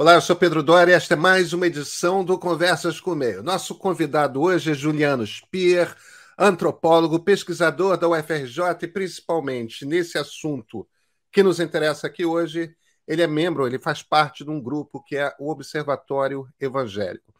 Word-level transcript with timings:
Olá, 0.00 0.14
eu 0.14 0.22
sou 0.22 0.34
Pedro 0.34 0.62
Doria 0.62 0.94
e 0.94 0.96
esta 0.96 1.12
é 1.12 1.16
mais 1.16 1.52
uma 1.52 1.66
edição 1.66 2.24
do 2.24 2.38
Conversas 2.38 2.98
com 2.98 3.12
o 3.12 3.14
Meio. 3.14 3.42
Nosso 3.42 3.74
convidado 3.74 4.40
hoje 4.40 4.70
é 4.70 4.74
Juliano 4.74 5.26
Spier, 5.26 5.94
antropólogo, 6.38 7.22
pesquisador 7.22 7.98
da 7.98 8.08
UFRJ 8.08 8.62
e 8.80 8.86
principalmente 8.86 9.84
nesse 9.84 10.16
assunto 10.16 10.88
que 11.30 11.42
nos 11.42 11.60
interessa 11.60 12.06
aqui 12.06 12.24
hoje, 12.24 12.74
ele 13.06 13.20
é 13.20 13.26
membro, 13.26 13.66
ele 13.66 13.78
faz 13.78 14.02
parte 14.02 14.42
de 14.42 14.48
um 14.48 14.58
grupo 14.58 15.04
que 15.04 15.18
é 15.18 15.34
o 15.38 15.50
Observatório 15.50 16.48
Evangélico. 16.58 17.34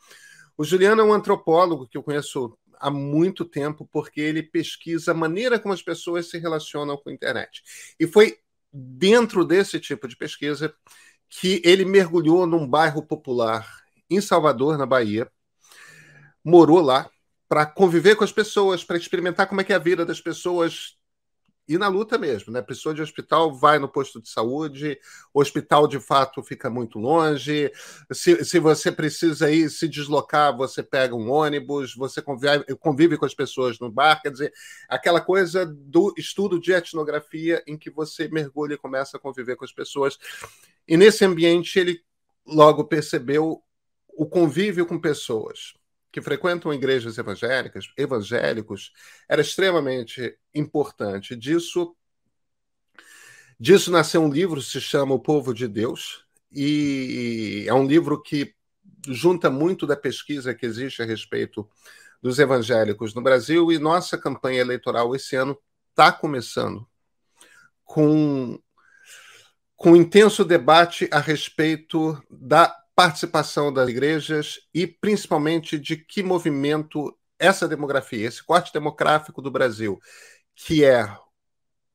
O 0.54 0.62
Juliano 0.62 1.00
é 1.00 1.04
um 1.04 1.14
antropólogo 1.14 1.88
que 1.88 1.96
eu 1.96 2.02
conheço 2.02 2.58
há 2.78 2.90
muito 2.90 3.46
tempo 3.46 3.88
porque 3.90 4.20
ele 4.20 4.42
pesquisa 4.42 5.12
a 5.12 5.14
maneira 5.14 5.58
como 5.58 5.72
as 5.72 5.80
pessoas 5.80 6.28
se 6.28 6.36
relacionam 6.36 6.98
com 6.98 7.08
a 7.08 7.12
internet. 7.14 7.62
E 7.98 8.06
foi 8.06 8.36
dentro 8.70 9.46
desse 9.46 9.80
tipo 9.80 10.06
de 10.06 10.14
pesquisa 10.14 10.74
que 11.30 11.62
ele 11.64 11.84
mergulhou 11.84 12.46
num 12.46 12.66
bairro 12.66 13.02
popular 13.02 13.66
em 14.10 14.20
Salvador, 14.20 14.76
na 14.76 14.84
Bahia, 14.84 15.30
morou 16.44 16.80
lá 16.80 17.08
para 17.48 17.64
conviver 17.64 18.16
com 18.16 18.24
as 18.24 18.32
pessoas, 18.32 18.84
para 18.84 18.96
experimentar 18.96 19.46
como 19.46 19.60
é 19.60 19.64
que 19.64 19.72
é 19.72 19.76
a 19.76 19.80
vida 19.80 20.04
das 20.04 20.20
pessoas 20.20 20.96
e 21.70 21.78
na 21.78 21.86
luta 21.86 22.18
mesmo, 22.18 22.52
né? 22.52 22.60
Pessoa 22.60 22.92
de 22.92 23.00
hospital 23.00 23.54
vai 23.54 23.78
no 23.78 23.88
posto 23.88 24.20
de 24.20 24.28
saúde, 24.28 24.98
hospital 25.32 25.86
de 25.86 26.00
fato 26.00 26.42
fica 26.42 26.68
muito 26.68 26.98
longe. 26.98 27.70
Se, 28.12 28.44
se 28.44 28.58
você 28.58 28.90
precisa 28.90 29.48
ir 29.52 29.70
se 29.70 29.88
deslocar, 29.88 30.56
você 30.56 30.82
pega 30.82 31.14
um 31.14 31.30
ônibus, 31.30 31.94
você 31.94 32.20
convive, 32.20 32.64
convive 32.80 33.16
com 33.16 33.24
as 33.24 33.34
pessoas 33.34 33.78
no 33.78 33.88
bar, 33.88 34.20
quer 34.20 34.32
dizer, 34.32 34.52
aquela 34.88 35.20
coisa 35.20 35.64
do 35.64 36.12
estudo 36.18 36.60
de 36.60 36.72
etnografia 36.72 37.62
em 37.64 37.78
que 37.78 37.88
você 37.88 38.26
mergulha 38.26 38.74
e 38.74 38.76
começa 38.76 39.16
a 39.16 39.20
conviver 39.20 39.54
com 39.54 39.64
as 39.64 39.72
pessoas. 39.72 40.18
E 40.88 40.96
nesse 40.96 41.24
ambiente 41.24 41.78
ele 41.78 42.02
logo 42.44 42.82
percebeu 42.82 43.62
o 44.08 44.26
convívio 44.26 44.84
com 44.84 45.00
pessoas 45.00 45.74
que 46.12 46.20
frequentam 46.20 46.72
igrejas 46.72 47.18
evangélicas, 47.18 47.92
evangélicos, 47.96 48.92
era 49.28 49.40
extremamente 49.40 50.36
importante. 50.54 51.36
Disso, 51.36 51.94
disso 53.58 53.90
nasceu 53.90 54.22
um 54.22 54.30
livro, 54.30 54.60
se 54.60 54.80
chama 54.80 55.14
O 55.14 55.20
Povo 55.20 55.54
de 55.54 55.68
Deus, 55.68 56.24
e 56.52 57.64
é 57.68 57.74
um 57.74 57.86
livro 57.86 58.20
que 58.20 58.54
junta 59.06 59.48
muito 59.48 59.86
da 59.86 59.96
pesquisa 59.96 60.54
que 60.54 60.66
existe 60.66 61.00
a 61.00 61.06
respeito 61.06 61.68
dos 62.20 62.38
evangélicos 62.38 63.14
no 63.14 63.22
Brasil, 63.22 63.70
e 63.70 63.78
nossa 63.78 64.18
campanha 64.18 64.60
eleitoral 64.60 65.14
esse 65.14 65.36
ano 65.36 65.56
está 65.90 66.12
começando 66.12 66.86
com, 67.84 68.60
com 69.76 69.92
um 69.92 69.96
intenso 69.96 70.44
debate 70.44 71.08
a 71.12 71.18
respeito 71.18 72.20
da 72.28 72.76
participação 72.94 73.72
das 73.72 73.88
igrejas 73.88 74.60
e 74.74 74.86
principalmente 74.86 75.78
de 75.78 75.96
que 75.96 76.22
movimento 76.22 77.16
essa 77.38 77.66
demografia, 77.66 78.26
esse 78.26 78.44
corte 78.44 78.72
demográfico 78.72 79.40
do 79.40 79.50
Brasil, 79.50 79.98
que 80.54 80.84
é 80.84 81.10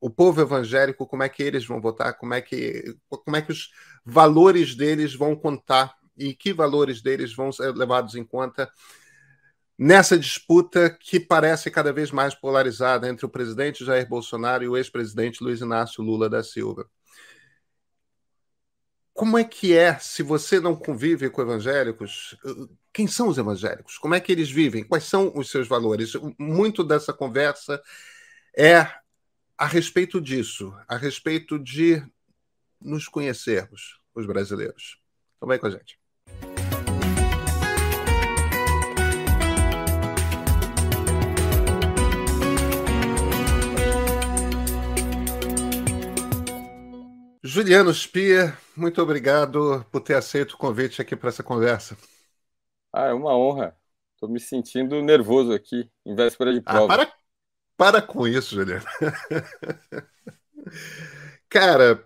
o 0.00 0.10
povo 0.10 0.40
evangélico, 0.40 1.06
como 1.06 1.22
é 1.22 1.28
que 1.28 1.42
eles 1.42 1.64
vão 1.64 1.80
votar, 1.80 2.16
como 2.18 2.34
é 2.34 2.40
que, 2.40 2.96
como 3.08 3.36
é 3.36 3.42
que 3.42 3.52
os 3.52 3.70
valores 4.04 4.74
deles 4.74 5.14
vão 5.14 5.36
contar 5.36 5.94
e 6.16 6.34
que 6.34 6.52
valores 6.52 7.00
deles 7.00 7.34
vão 7.34 7.52
ser 7.52 7.74
levados 7.74 8.14
em 8.14 8.24
conta 8.24 8.70
nessa 9.78 10.18
disputa 10.18 10.90
que 10.90 11.20
parece 11.20 11.70
cada 11.70 11.92
vez 11.92 12.10
mais 12.10 12.34
polarizada 12.34 13.08
entre 13.08 13.26
o 13.26 13.28
presidente 13.28 13.84
Jair 13.84 14.08
Bolsonaro 14.08 14.64
e 14.64 14.68
o 14.68 14.76
ex-presidente 14.76 15.42
Luiz 15.44 15.60
Inácio 15.60 16.02
Lula 16.02 16.28
da 16.28 16.42
Silva 16.42 16.88
como 19.16 19.38
é 19.38 19.44
que 19.44 19.74
é 19.74 19.98
se 19.98 20.22
você 20.22 20.60
não 20.60 20.76
convive 20.76 21.30
com 21.30 21.40
evangélicos? 21.40 22.36
Quem 22.92 23.06
são 23.06 23.28
os 23.28 23.38
evangélicos? 23.38 23.96
Como 23.96 24.14
é 24.14 24.20
que 24.20 24.30
eles 24.30 24.50
vivem? 24.50 24.84
Quais 24.84 25.04
são 25.04 25.32
os 25.34 25.50
seus 25.50 25.66
valores? 25.66 26.12
Muito 26.38 26.84
dessa 26.84 27.14
conversa 27.14 27.82
é 28.54 28.86
a 29.56 29.66
respeito 29.66 30.20
disso, 30.20 30.74
a 30.86 30.98
respeito 30.98 31.58
de 31.58 32.04
nos 32.78 33.08
conhecermos, 33.08 33.98
os 34.14 34.26
brasileiros. 34.26 35.00
Então, 35.38 35.48
vem 35.48 35.58
com 35.58 35.66
a 35.66 35.70
gente. 35.70 35.98
Juliano 47.42 47.94
Spier, 47.94 48.58
muito 48.76 49.00
obrigado 49.00 49.84
por 49.90 50.00
ter 50.00 50.14
aceito 50.14 50.52
o 50.52 50.58
convite 50.58 51.00
aqui 51.00 51.16
para 51.16 51.28
essa 51.28 51.42
conversa. 51.42 51.96
Ah, 52.92 53.06
é 53.06 53.12
uma 53.12 53.36
honra. 53.36 53.76
Estou 54.14 54.28
me 54.28 54.40
sentindo 54.40 55.00
nervoso 55.02 55.52
aqui, 55.52 55.90
em 56.04 56.14
véspera 56.14 56.52
de 56.52 56.60
ah, 56.60 56.72
prova. 56.72 56.94
Ah, 56.94 56.96
para, 56.96 57.12
para 57.76 58.02
com 58.02 58.26
isso, 58.26 58.54
Juliano. 58.54 58.86
Cara, 61.48 62.04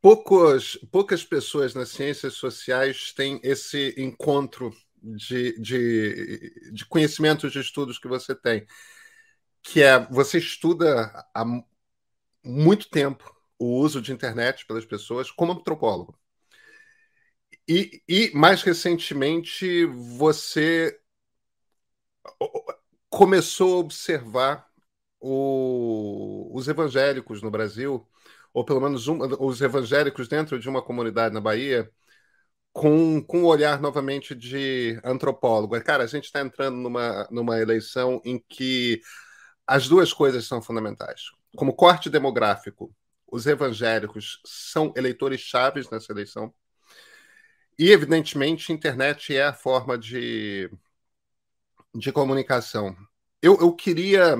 poucos, 0.00 0.78
poucas 0.90 1.24
pessoas 1.24 1.74
nas 1.74 1.90
ciências 1.90 2.34
sociais 2.34 3.12
têm 3.12 3.40
esse 3.42 3.94
encontro 3.98 4.74
de, 5.02 5.58
de, 5.60 6.70
de 6.72 6.86
conhecimentos 6.86 7.52
de 7.52 7.60
estudos 7.60 7.98
que 7.98 8.08
você 8.08 8.34
tem, 8.34 8.66
que 9.62 9.82
é 9.82 9.98
você 10.06 10.38
estuda 10.38 11.06
há 11.34 11.44
muito 12.44 12.88
tempo 12.88 13.41
o 13.58 13.78
uso 13.80 14.00
de 14.02 14.12
internet 14.12 14.66
pelas 14.66 14.84
pessoas 14.84 15.30
como 15.30 15.52
antropólogo. 15.52 16.18
E, 17.68 18.02
e 18.08 18.30
mais 18.34 18.62
recentemente, 18.62 19.84
você 19.86 20.98
começou 23.08 23.76
a 23.76 23.78
observar 23.78 24.66
o, 25.20 26.50
os 26.52 26.66
evangélicos 26.68 27.42
no 27.42 27.50
Brasil, 27.50 28.06
ou 28.52 28.64
pelo 28.64 28.80
menos 28.80 29.06
um, 29.08 29.18
os 29.40 29.60
evangélicos 29.60 30.28
dentro 30.28 30.58
de 30.58 30.68
uma 30.68 30.82
comunidade 30.82 31.34
na 31.34 31.40
Bahia, 31.40 31.90
com, 32.72 33.22
com 33.22 33.40
um 33.42 33.46
olhar 33.46 33.80
novamente 33.80 34.34
de 34.34 35.00
antropólogo. 35.04 35.80
Cara, 35.82 36.04
a 36.04 36.06
gente 36.06 36.24
está 36.24 36.40
entrando 36.40 36.76
numa, 36.76 37.28
numa 37.30 37.60
eleição 37.60 38.20
em 38.24 38.42
que 38.48 39.00
as 39.66 39.88
duas 39.88 40.12
coisas 40.12 40.46
são 40.46 40.62
fundamentais. 40.62 41.30
Como 41.56 41.74
corte 41.74 42.10
demográfico 42.10 42.94
os 43.32 43.46
evangélicos 43.46 44.42
são 44.44 44.92
eleitores 44.94 45.40
chaves 45.40 45.88
nessa 45.88 46.12
eleição. 46.12 46.54
E, 47.78 47.90
evidentemente, 47.90 48.70
a 48.70 48.74
internet 48.74 49.34
é 49.34 49.44
a 49.44 49.54
forma 49.54 49.96
de, 49.96 50.70
de 51.94 52.12
comunicação. 52.12 52.94
Eu, 53.40 53.58
eu 53.58 53.74
queria 53.74 54.36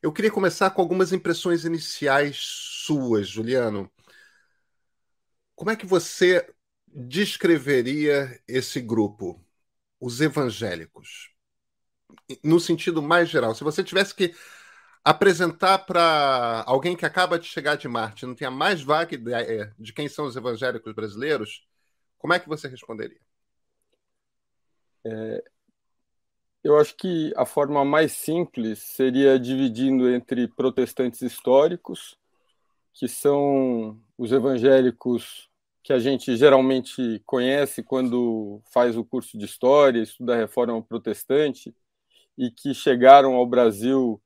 eu 0.00 0.12
queria 0.12 0.30
começar 0.30 0.70
com 0.70 0.80
algumas 0.80 1.12
impressões 1.12 1.64
iniciais 1.64 2.38
suas, 2.40 3.28
Juliano. 3.28 3.90
Como 5.56 5.70
é 5.70 5.76
que 5.76 5.84
você 5.84 6.48
descreveria 6.86 8.40
esse 8.48 8.80
grupo, 8.80 9.44
os 10.00 10.20
evangélicos? 10.20 11.32
No 12.42 12.60
sentido 12.60 13.02
mais 13.02 13.28
geral, 13.28 13.54
se 13.54 13.64
você 13.64 13.84
tivesse 13.84 14.14
que 14.14 14.34
apresentar 15.04 15.78
para 15.78 16.62
alguém 16.66 16.96
que 16.96 17.06
acaba 17.06 17.38
de 17.38 17.46
chegar 17.46 17.76
de 17.76 17.88
Marte, 17.88 18.26
não 18.26 18.34
tenha 18.34 18.50
mais 18.50 18.82
vaga 18.82 19.14
ideia 19.14 19.74
de 19.78 19.92
quem 19.92 20.08
são 20.08 20.26
os 20.26 20.36
evangélicos 20.36 20.92
brasileiros, 20.92 21.66
como 22.18 22.34
é 22.34 22.38
que 22.38 22.48
você 22.48 22.68
responderia? 22.68 23.20
É, 25.04 25.42
eu 26.62 26.78
acho 26.78 26.94
que 26.96 27.32
a 27.36 27.46
forma 27.46 27.84
mais 27.84 28.12
simples 28.12 28.80
seria 28.80 29.38
dividindo 29.38 30.10
entre 30.10 30.46
protestantes 30.46 31.22
históricos, 31.22 32.18
que 32.92 33.08
são 33.08 33.98
os 34.18 34.30
evangélicos 34.30 35.48
que 35.82 35.94
a 35.94 35.98
gente 35.98 36.36
geralmente 36.36 37.22
conhece 37.24 37.82
quando 37.82 38.60
faz 38.70 38.96
o 38.96 39.04
curso 39.04 39.38
de 39.38 39.46
história, 39.46 40.02
estuda 40.02 40.34
a 40.34 40.36
reforma 40.36 40.82
protestante, 40.82 41.74
e 42.36 42.50
que 42.50 42.74
chegaram 42.74 43.34
ao 43.34 43.46
Brasil 43.46 44.20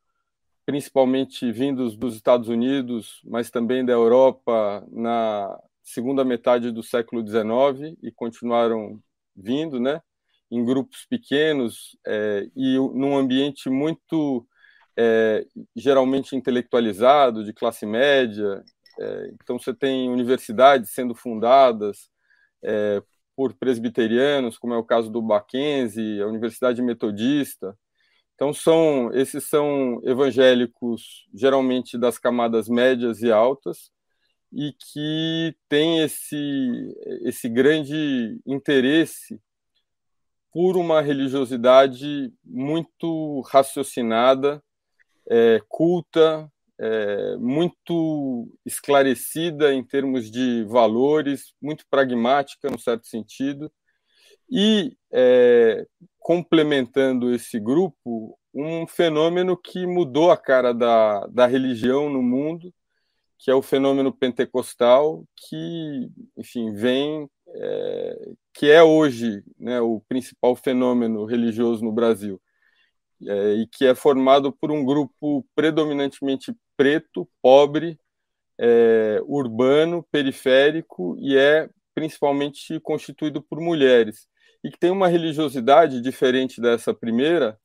principalmente 0.66 1.50
vindos 1.52 1.96
dos 1.96 2.14
Estados 2.14 2.48
Unidos, 2.48 3.20
mas 3.24 3.50
também 3.50 3.84
da 3.84 3.92
Europa 3.92 4.84
na 4.90 5.58
segunda 5.82 6.24
metade 6.24 6.70
do 6.70 6.82
século 6.82 7.26
XIX 7.26 7.96
e 8.02 8.10
continuaram 8.10 8.98
vindo, 9.36 9.78
né, 9.78 10.00
em 10.50 10.64
grupos 10.64 11.04
pequenos 11.08 11.96
é, 12.06 12.48
e 12.56 12.76
num 12.78 13.16
ambiente 13.16 13.68
muito 13.68 14.46
é, 14.96 15.46
geralmente 15.76 16.34
intelectualizado, 16.34 17.44
de 17.44 17.52
classe 17.52 17.84
média. 17.84 18.64
É, 18.98 19.30
então 19.34 19.58
você 19.58 19.74
tem 19.74 20.08
universidades 20.08 20.90
sendo 20.90 21.14
fundadas 21.14 22.08
é, 22.62 23.02
por 23.36 23.52
presbiterianos, 23.54 24.56
como 24.56 24.74
é 24.74 24.78
o 24.78 24.84
caso 24.84 25.10
do 25.10 25.20
Mackenzie, 25.20 26.22
a 26.22 26.26
Universidade 26.26 26.80
Metodista, 26.80 27.76
então 28.34 28.52
são 28.52 29.12
esses 29.14 29.44
são 29.44 30.00
evangélicos 30.04 31.26
geralmente 31.32 31.96
das 31.96 32.18
camadas 32.18 32.68
médias 32.68 33.22
e 33.22 33.30
altas 33.30 33.90
e 34.54 34.72
que 34.72 35.56
tem 35.68 36.00
esse, 36.00 36.96
esse 37.22 37.48
grande 37.48 38.40
interesse 38.46 39.40
por 40.52 40.76
uma 40.76 41.00
religiosidade 41.00 42.32
muito 42.44 43.40
raciocinada, 43.40 44.62
é, 45.28 45.60
culta, 45.68 46.48
é, 46.78 47.36
muito 47.38 48.48
esclarecida 48.64 49.74
em 49.74 49.82
termos 49.82 50.30
de 50.30 50.62
valores, 50.64 51.52
muito 51.60 51.84
pragmática, 51.90 52.70
no 52.70 52.78
certo 52.78 53.08
sentido, 53.08 53.72
e 54.56 54.96
é, 55.12 55.84
complementando 56.20 57.34
esse 57.34 57.58
grupo, 57.58 58.38
um 58.54 58.86
fenômeno 58.86 59.56
que 59.56 59.84
mudou 59.84 60.30
a 60.30 60.36
cara 60.36 60.72
da, 60.72 61.26
da 61.26 61.44
religião 61.44 62.08
no 62.08 62.22
mundo, 62.22 62.72
que 63.36 63.50
é 63.50 63.54
o 63.54 63.60
fenômeno 63.60 64.12
pentecostal, 64.12 65.24
que, 65.36 66.08
enfim, 66.36 66.72
vem, 66.72 67.28
é, 67.48 68.32
que 68.52 68.70
é 68.70 68.80
hoje 68.80 69.42
né, 69.58 69.80
o 69.80 70.00
principal 70.08 70.54
fenômeno 70.54 71.24
religioso 71.24 71.84
no 71.84 71.90
Brasil, 71.90 72.40
é, 73.26 73.54
e 73.54 73.66
que 73.66 73.84
é 73.84 73.92
formado 73.92 74.52
por 74.52 74.70
um 74.70 74.84
grupo 74.84 75.44
predominantemente 75.52 76.54
preto, 76.76 77.28
pobre, 77.42 77.98
é, 78.56 79.20
urbano, 79.26 80.06
periférico, 80.12 81.16
e 81.18 81.36
é 81.36 81.68
principalmente 81.92 82.78
constituído 82.78 83.42
por 83.42 83.60
mulheres, 83.60 84.28
e 84.64 84.70
que 84.70 84.78
tem 84.78 84.90
uma 84.90 85.08
religiosidade 85.08 86.00
diferente 86.00 86.60
dessa 86.60 86.94
primeira, 86.94 87.58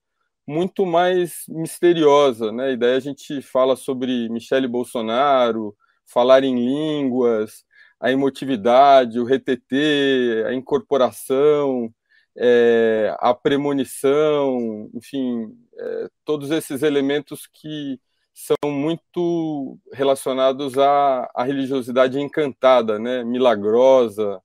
muito 0.45 0.85
mais 0.85 1.43
misteriosa, 1.47 2.51
né? 2.51 2.73
E 2.73 2.77
daí 2.77 2.95
a 2.95 2.99
gente 2.99 3.41
fala 3.41 3.75
sobre 3.75 4.27
Michele 4.29 4.67
Bolsonaro, 4.67 5.75
falar 6.05 6.43
em 6.43 6.55
línguas, 6.55 7.63
a 7.99 8.11
emotividade, 8.11 9.19
o 9.19 9.23
retetê, 9.23 10.43
a 10.47 10.53
incorporação, 10.53 11.93
é, 12.35 13.15
a 13.19 13.33
premonição, 13.33 14.89
enfim, 14.93 15.55
é, 15.77 16.09
todos 16.25 16.51
esses 16.51 16.83
elementos 16.83 17.47
que 17.47 17.99
são 18.33 18.71
muito 18.71 19.77
relacionados 19.93 20.77
à, 20.77 21.29
à 21.35 21.43
religiosidade 21.43 22.19
encantada, 22.19 22.97
né? 22.97 23.23
milagrosa, 23.23 24.41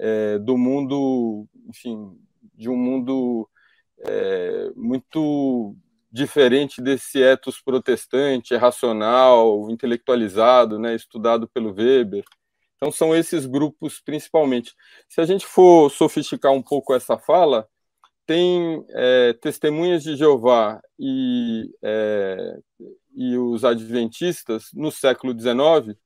é, 0.00 0.38
do 0.38 0.56
mundo, 0.56 1.46
enfim, 1.68 2.18
de 2.54 2.68
um 2.68 2.76
mundo 2.76 3.48
é, 3.98 4.70
muito 4.74 5.76
diferente 6.10 6.82
desse 6.82 7.22
ethos 7.22 7.60
protestante, 7.60 8.56
racional, 8.56 9.70
intelectualizado, 9.70 10.78
né, 10.78 10.94
estudado 10.94 11.46
pelo 11.48 11.72
Weber. 11.72 12.24
Então 12.76 12.90
são 12.90 13.14
esses 13.14 13.46
grupos 13.46 14.00
principalmente. 14.00 14.74
Se 15.08 15.20
a 15.20 15.26
gente 15.26 15.46
for 15.46 15.90
sofisticar 15.90 16.52
um 16.52 16.62
pouco 16.62 16.94
essa 16.94 17.18
fala, 17.18 17.68
tem 18.26 18.84
é, 18.90 19.34
testemunhas 19.34 20.02
de 20.02 20.16
Jeová 20.16 20.80
e, 20.98 21.70
é, 21.82 22.58
e 23.14 23.36
os 23.36 23.64
adventistas 23.64 24.70
no 24.72 24.90
século 24.90 25.38
XIX 25.38 25.98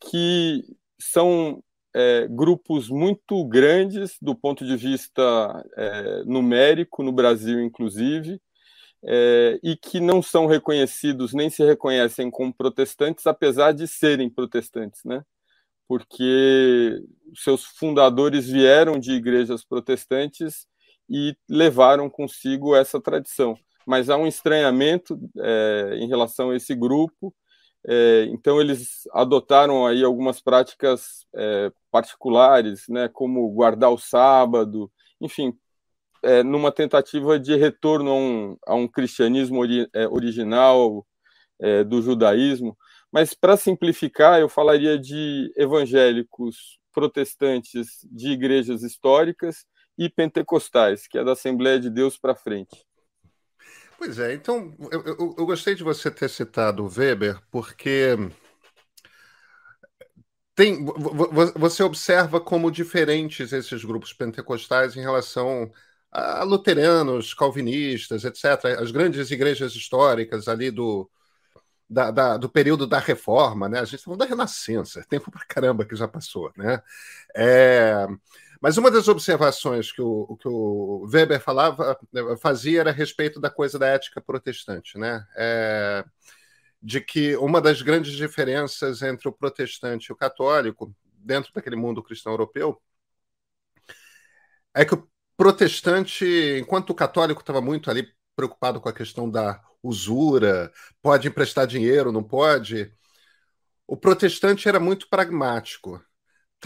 que 0.00 0.64
são 0.98 1.62
é, 1.98 2.28
grupos 2.28 2.90
muito 2.90 3.42
grandes 3.46 4.18
do 4.20 4.34
ponto 4.34 4.66
de 4.66 4.76
vista 4.76 5.64
é, 5.78 6.24
numérico, 6.24 7.02
no 7.02 7.10
Brasil, 7.10 7.58
inclusive, 7.62 8.38
é, 9.02 9.58
e 9.62 9.74
que 9.74 9.98
não 9.98 10.20
são 10.20 10.44
reconhecidos 10.44 11.32
nem 11.32 11.48
se 11.48 11.64
reconhecem 11.64 12.30
como 12.30 12.52
protestantes, 12.52 13.26
apesar 13.26 13.72
de 13.72 13.88
serem 13.88 14.28
protestantes, 14.28 15.02
né? 15.04 15.24
Porque 15.88 17.00
seus 17.34 17.64
fundadores 17.64 18.46
vieram 18.46 18.98
de 18.98 19.12
igrejas 19.12 19.64
protestantes 19.64 20.66
e 21.08 21.34
levaram 21.48 22.10
consigo 22.10 22.76
essa 22.76 23.00
tradição. 23.00 23.56
Mas 23.86 24.10
há 24.10 24.18
um 24.18 24.26
estranhamento 24.26 25.18
é, 25.38 25.96
em 25.98 26.08
relação 26.08 26.50
a 26.50 26.56
esse 26.56 26.74
grupo 26.74 27.34
é, 27.88 28.24
então 28.30 28.60
eles 28.60 29.08
adotaram 29.12 29.86
aí 29.86 30.02
algumas 30.02 30.40
práticas 30.40 31.24
é, 31.34 31.70
particulares, 31.90 32.88
né, 32.88 33.08
como 33.08 33.48
guardar 33.50 33.90
o 33.92 33.98
sábado, 33.98 34.90
enfim, 35.20 35.56
é, 36.22 36.42
numa 36.42 36.72
tentativa 36.72 37.38
de 37.38 37.54
retorno 37.54 38.10
a 38.10 38.14
um, 38.14 38.56
a 38.66 38.74
um 38.74 38.88
cristianismo 38.88 39.60
ori 39.60 39.88
é, 39.94 40.08
original 40.08 41.06
é, 41.60 41.84
do 41.84 42.02
judaísmo. 42.02 42.76
Mas 43.12 43.34
para 43.34 43.56
simplificar, 43.56 44.40
eu 44.40 44.48
falaria 44.48 44.98
de 44.98 45.52
evangélicos 45.56 46.78
protestantes 46.92 48.00
de 48.10 48.30
igrejas 48.30 48.82
históricas 48.82 49.64
e 49.96 50.08
pentecostais, 50.08 51.06
que 51.06 51.18
é 51.18 51.24
da 51.24 51.32
Assembleia 51.32 51.78
de 51.78 51.88
Deus 51.88 52.18
para 52.18 52.34
frente. 52.34 52.84
Pois 53.98 54.18
é, 54.18 54.34
então 54.34 54.74
eu, 54.92 55.02
eu, 55.02 55.34
eu, 55.38 55.46
gostei 55.46 55.74
de 55.74 55.82
você 55.82 56.10
ter 56.10 56.28
citado 56.28 56.84
o 56.84 56.88
Weber, 56.88 57.40
porque 57.50 58.16
tem, 60.54 60.84
você 61.54 61.82
observa 61.82 62.40
como 62.40 62.70
diferentes 62.70 63.52
esses 63.52 63.84
grupos 63.84 64.12
pentecostais 64.12 64.96
em 64.96 65.00
relação 65.00 65.70
a 66.10 66.42
luteranos, 66.44 67.34
calvinistas, 67.34 68.24
etc., 68.24 68.80
as 68.80 68.90
grandes 68.90 69.30
igrejas 69.30 69.74
históricas 69.74 70.48
ali 70.48 70.70
do, 70.70 71.10
da, 71.88 72.10
da, 72.10 72.36
do 72.36 72.48
período 72.48 72.86
da 72.86 72.98
reforma, 72.98 73.68
né? 73.68 73.80
A 73.80 73.84
gente 73.84 73.96
está 73.96 74.04
falando 74.06 74.20
da 74.20 74.26
Renascença, 74.26 75.04
tempo 75.08 75.30
pra 75.30 75.44
caramba 75.46 75.84
que 75.84 75.94
já 75.96 76.08
passou, 76.08 76.50
né? 76.56 76.82
É, 77.36 78.06
mas 78.66 78.76
uma 78.78 78.90
das 78.90 79.06
observações 79.06 79.92
que 79.92 80.02
o, 80.02 80.36
que 80.40 80.48
o 80.48 81.06
Weber 81.08 81.40
falava, 81.40 81.96
fazia 82.42 82.80
era 82.80 82.90
a 82.90 82.92
respeito 82.92 83.38
da 83.38 83.48
coisa 83.48 83.78
da 83.78 83.86
ética 83.86 84.20
protestante, 84.20 84.98
né? 84.98 85.24
É, 85.36 86.04
de 86.82 87.00
que 87.00 87.36
uma 87.36 87.60
das 87.60 87.80
grandes 87.80 88.14
diferenças 88.14 89.02
entre 89.02 89.28
o 89.28 89.32
protestante 89.32 90.06
e 90.06 90.12
o 90.12 90.16
católico, 90.16 90.92
dentro 91.16 91.52
daquele 91.54 91.76
mundo 91.76 92.02
cristão 92.02 92.32
europeu, 92.32 92.82
é 94.74 94.84
que 94.84 94.94
o 94.94 95.08
protestante, 95.36 96.24
enquanto 96.60 96.90
o 96.90 96.94
católico 96.94 97.42
estava 97.42 97.60
muito 97.60 97.88
ali 97.88 98.12
preocupado 98.34 98.80
com 98.80 98.88
a 98.88 98.92
questão 98.92 99.30
da 99.30 99.62
usura, 99.80 100.72
pode 101.00 101.28
emprestar 101.28 101.68
dinheiro, 101.68 102.10
não 102.10 102.24
pode, 102.24 102.92
o 103.86 103.96
protestante 103.96 104.68
era 104.68 104.80
muito 104.80 105.08
pragmático 105.08 106.02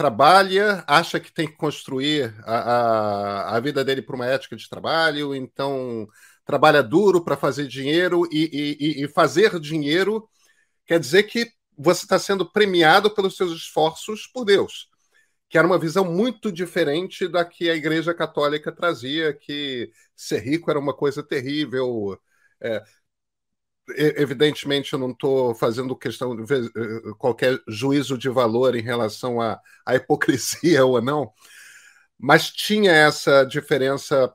trabalha, 0.01 0.83
acha 0.87 1.19
que 1.19 1.31
tem 1.31 1.47
que 1.47 1.55
construir 1.55 2.33
a, 2.43 3.51
a, 3.51 3.57
a 3.57 3.59
vida 3.59 3.85
dele 3.85 4.01
por 4.01 4.15
uma 4.15 4.25
ética 4.25 4.55
de 4.55 4.67
trabalho, 4.67 5.35
então 5.35 6.07
trabalha 6.43 6.81
duro 6.81 7.23
para 7.23 7.37
fazer 7.37 7.67
dinheiro 7.67 8.27
e, 8.31 8.77
e, 8.79 9.03
e, 9.03 9.07
fazer 9.07 9.59
dinheiro 9.59 10.27
quer 10.87 10.99
dizer 10.99 11.23
que 11.23 11.51
você 11.77 12.03
está 12.05 12.17
sendo 12.17 12.51
premiado 12.51 13.13
pelos 13.13 13.37
seus 13.37 13.51
esforços 13.51 14.25
por 14.25 14.43
Deus, 14.43 14.89
que 15.47 15.55
era 15.55 15.67
uma 15.67 15.77
visão 15.77 16.03
muito 16.03 16.51
diferente 16.51 17.27
da 17.27 17.45
que 17.45 17.69
a 17.69 17.75
Igreja 17.75 18.11
Católica 18.11 18.71
trazia, 18.71 19.31
que 19.33 19.91
ser 20.15 20.39
rico 20.39 20.71
era 20.71 20.79
uma 20.79 20.95
coisa 20.95 21.21
terrível. 21.21 22.19
É, 22.59 22.83
evidentemente 23.97 24.93
eu 24.93 24.99
não 24.99 25.11
estou 25.11 25.55
fazendo 25.55 25.95
questão 25.95 26.35
de 26.35 26.53
eh, 26.53 26.69
qualquer 27.17 27.61
juízo 27.67 28.17
de 28.17 28.29
valor 28.29 28.75
em 28.75 28.81
relação 28.81 29.41
à, 29.41 29.59
à 29.85 29.95
hipocrisia 29.95 30.83
ou 30.85 31.01
não, 31.01 31.31
mas 32.17 32.51
tinha 32.51 32.91
essa 32.91 33.43
diferença 33.43 34.33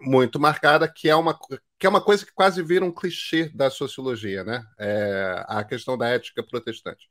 muito 0.00 0.40
marcada 0.40 0.88
que 0.88 1.08
é 1.08 1.14
uma 1.14 1.38
que 1.78 1.86
é 1.86 1.88
uma 1.88 2.00
coisa 2.00 2.24
que 2.24 2.32
quase 2.32 2.62
vira 2.62 2.84
um 2.84 2.92
clichê 2.92 3.48
da 3.48 3.68
sociologia, 3.68 4.44
né? 4.44 4.64
É 4.78 5.44
a 5.48 5.64
questão 5.64 5.98
da 5.98 6.08
ética 6.08 6.40
protestante. 6.40 7.08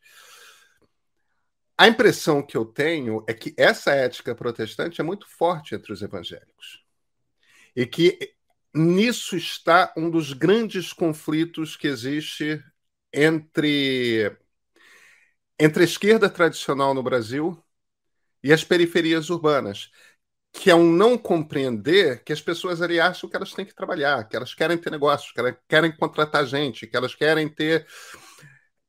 A 1.77 1.87
impressão 1.87 2.41
que 2.41 2.55
eu 2.55 2.63
tenho 2.63 3.23
é 3.27 3.33
que 3.33 3.53
essa 3.57 3.91
ética 3.91 4.33
protestante 4.33 5.01
é 5.01 5.03
muito 5.03 5.27
forte 5.27 5.75
entre 5.75 5.91
os 5.91 6.01
evangélicos 6.01 6.85
e 7.75 7.85
que 7.85 8.33
nisso 8.73 9.35
está 9.35 9.93
um 9.97 10.09
dos 10.09 10.33
grandes 10.33 10.93
conflitos 10.93 11.75
que 11.75 11.87
existe 11.87 12.63
entre, 13.13 14.35
entre 15.59 15.83
a 15.83 15.85
esquerda 15.85 16.29
tradicional 16.29 16.93
no 16.93 17.03
Brasil 17.03 17.61
e 18.43 18.51
as 18.51 18.63
periferias 18.63 19.29
urbanas, 19.29 19.91
que 20.53 20.69
é 20.69 20.75
um 20.75 20.91
não 20.91 21.17
compreender 21.17 22.23
que 22.23 22.33
as 22.33 22.41
pessoas 22.41 22.81
ali 22.81 22.99
acham 22.99 23.29
que 23.29 23.35
elas 23.35 23.53
têm 23.53 23.65
que 23.65 23.75
trabalhar, 23.75 24.27
que 24.27 24.35
elas 24.35 24.53
querem 24.53 24.77
ter 24.77 24.91
negócios, 24.91 25.31
que 25.31 25.39
elas 25.39 25.55
querem 25.67 25.95
contratar 25.95 26.45
gente, 26.45 26.87
que 26.87 26.97
elas 26.97 27.15
querem 27.15 27.47
ter. 27.47 27.87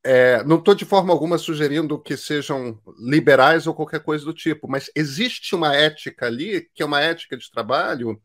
É, 0.04 0.42
não 0.44 0.58
estou 0.58 0.74
de 0.74 0.84
forma 0.84 1.12
alguma 1.12 1.38
sugerindo 1.38 2.00
que 2.00 2.16
sejam 2.16 2.80
liberais 2.98 3.68
ou 3.68 3.74
qualquer 3.74 4.00
coisa 4.02 4.24
do 4.24 4.34
tipo, 4.34 4.68
mas 4.68 4.90
existe 4.96 5.54
uma 5.54 5.74
ética 5.76 6.26
ali, 6.26 6.68
que 6.74 6.82
é 6.82 6.86
uma 6.86 7.00
ética 7.00 7.36
de 7.36 7.48
trabalho, 7.50 8.20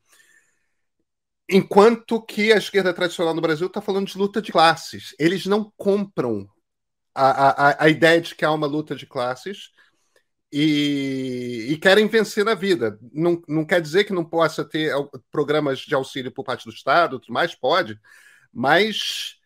Enquanto 1.50 2.22
que 2.22 2.52
a 2.52 2.58
esquerda 2.58 2.94
tradicional 2.94 3.34
no 3.34 3.42
Brasil 3.42 3.68
está 3.68 3.82
falando 3.82 4.08
de 4.08 4.18
luta 4.18 4.42
de 4.42 4.52
classes. 4.52 5.16
Eles 5.18 5.46
não 5.46 5.72
compram 5.78 6.50
a, 7.16 7.70
a, 7.70 7.84
a 7.86 7.90
ideia 7.90 8.22
de 8.22 8.36
que 8.36 8.46
há 8.46 8.52
uma 8.52 8.68
luta 8.68 8.96
de 8.96 9.06
classes 9.06 9.72
e, 10.52 11.68
e, 11.70 11.78
querem 11.78 12.08
vencer 12.08 12.46
na 12.46 12.54
vida. 12.54 13.00
Não, 13.14 13.42
não 13.48 13.66
quer 13.66 13.82
dizer 13.82 14.04
que 14.04 14.14
não 14.14 14.24
possa 14.24 14.64
ter 14.64 14.94
programas 15.32 15.80
de 15.80 15.96
auxílio 15.96 16.32
por 16.32 16.44
parte 16.44 16.66
do 16.66 16.72
Estado, 16.74 17.20
tudo 17.20 17.34
mais, 17.34 17.56
pode, 17.56 18.00
mas 18.54 19.38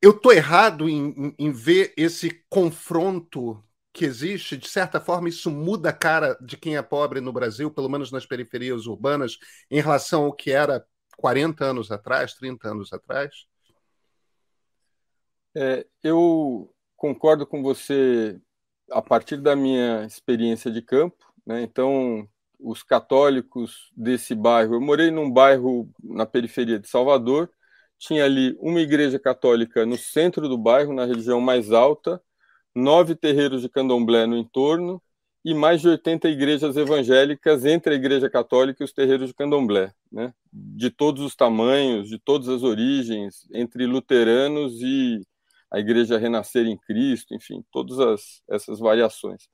eu 0.00 0.12
estou 0.12 0.32
errado 0.32 0.88
em, 0.88 1.10
em, 1.10 1.34
em, 1.38 1.52
ver 1.52 1.92
esse 1.96 2.44
confronto 2.48 3.62
que 3.98 4.04
existe. 4.04 4.56
De 4.56 4.68
certa 4.68 5.00
forma, 5.00 5.28
isso 5.28 5.50
muda 5.50 5.90
a 5.90 5.92
cara 5.92 6.38
de 6.40 6.56
quem 6.56 6.76
é 6.76 6.82
pobre 6.82 7.20
no 7.20 7.32
Brasil, 7.32 7.68
pelo 7.68 7.88
menos 7.88 8.12
nas 8.12 8.24
periferias 8.24 8.86
urbanas, 8.86 9.38
em 9.68 9.80
relação 9.80 10.26
ao 10.26 10.32
que 10.32 10.52
era 10.52 10.86
40 11.16 11.64
anos 11.64 11.90
atrás, 11.90 12.34
30 12.34 12.68
anos 12.68 12.92
atrás? 12.92 13.34
É, 15.52 15.84
eu 16.00 16.72
concordo 16.96 17.44
com 17.44 17.60
você 17.60 18.40
a 18.92 19.02
partir 19.02 19.38
da 19.38 19.56
minha 19.56 20.04
experiência 20.04 20.70
de 20.70 20.80
campo. 20.80 21.16
Né? 21.44 21.62
Então, 21.62 22.28
os 22.60 22.84
católicos 22.84 23.90
desse 23.96 24.32
bairro, 24.32 24.74
eu 24.74 24.80
morei 24.80 25.10
num 25.10 25.28
bairro 25.28 25.90
na 26.00 26.24
periferia 26.24 26.78
de 26.78 26.88
Salvador, 26.88 27.50
tinha 27.98 28.24
ali 28.24 28.56
uma 28.60 28.80
igreja 28.80 29.18
católica 29.18 29.84
no 29.84 29.98
centro 29.98 30.48
do 30.48 30.56
bairro, 30.56 30.92
na 30.92 31.04
região 31.04 31.40
mais 31.40 31.72
alta, 31.72 32.22
nove 32.78 33.14
terreiros 33.14 33.62
de 33.62 33.68
candomblé 33.68 34.26
no 34.26 34.36
entorno 34.36 35.02
e 35.44 35.54
mais 35.54 35.80
de 35.80 35.88
80 35.88 36.28
igrejas 36.28 36.76
evangélicas 36.76 37.64
entre 37.64 37.94
a 37.94 37.96
igreja 37.96 38.28
católica 38.28 38.82
e 38.82 38.84
os 38.84 38.92
terreiros 38.92 39.28
de 39.28 39.34
candomblé, 39.34 39.92
né? 40.10 40.32
de 40.52 40.90
todos 40.90 41.22
os 41.22 41.34
tamanhos, 41.34 42.08
de 42.08 42.18
todas 42.18 42.48
as 42.48 42.62
origens, 42.62 43.48
entre 43.52 43.86
luteranos 43.86 44.80
e 44.82 45.22
a 45.70 45.78
igreja 45.78 46.18
renascer 46.18 46.66
em 46.66 46.76
Cristo, 46.76 47.34
enfim, 47.34 47.64
todas 47.70 47.98
as, 47.98 48.42
essas 48.48 48.78
variações. 48.78 49.48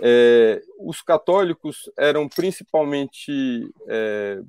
É, 0.00 0.62
os 0.78 1.02
católicos 1.02 1.90
eram 1.98 2.28
principalmente 2.28 3.68
é, 3.88 4.40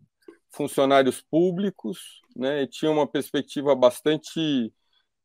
funcionários 0.52 1.22
públicos, 1.22 2.22
né, 2.36 2.64
e 2.64 2.68
tinham 2.68 2.94
uma 2.94 3.08
perspectiva 3.08 3.76
bastante, 3.76 4.72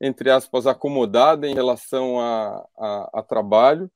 entre 0.05 0.31
aspas, 0.31 0.67
acomodada 0.67 1.49
em 1.49 1.55
relação 1.55 2.21
a, 2.21 2.63
a, 2.77 3.21
a 3.21 3.23
trabalho, 3.23 3.91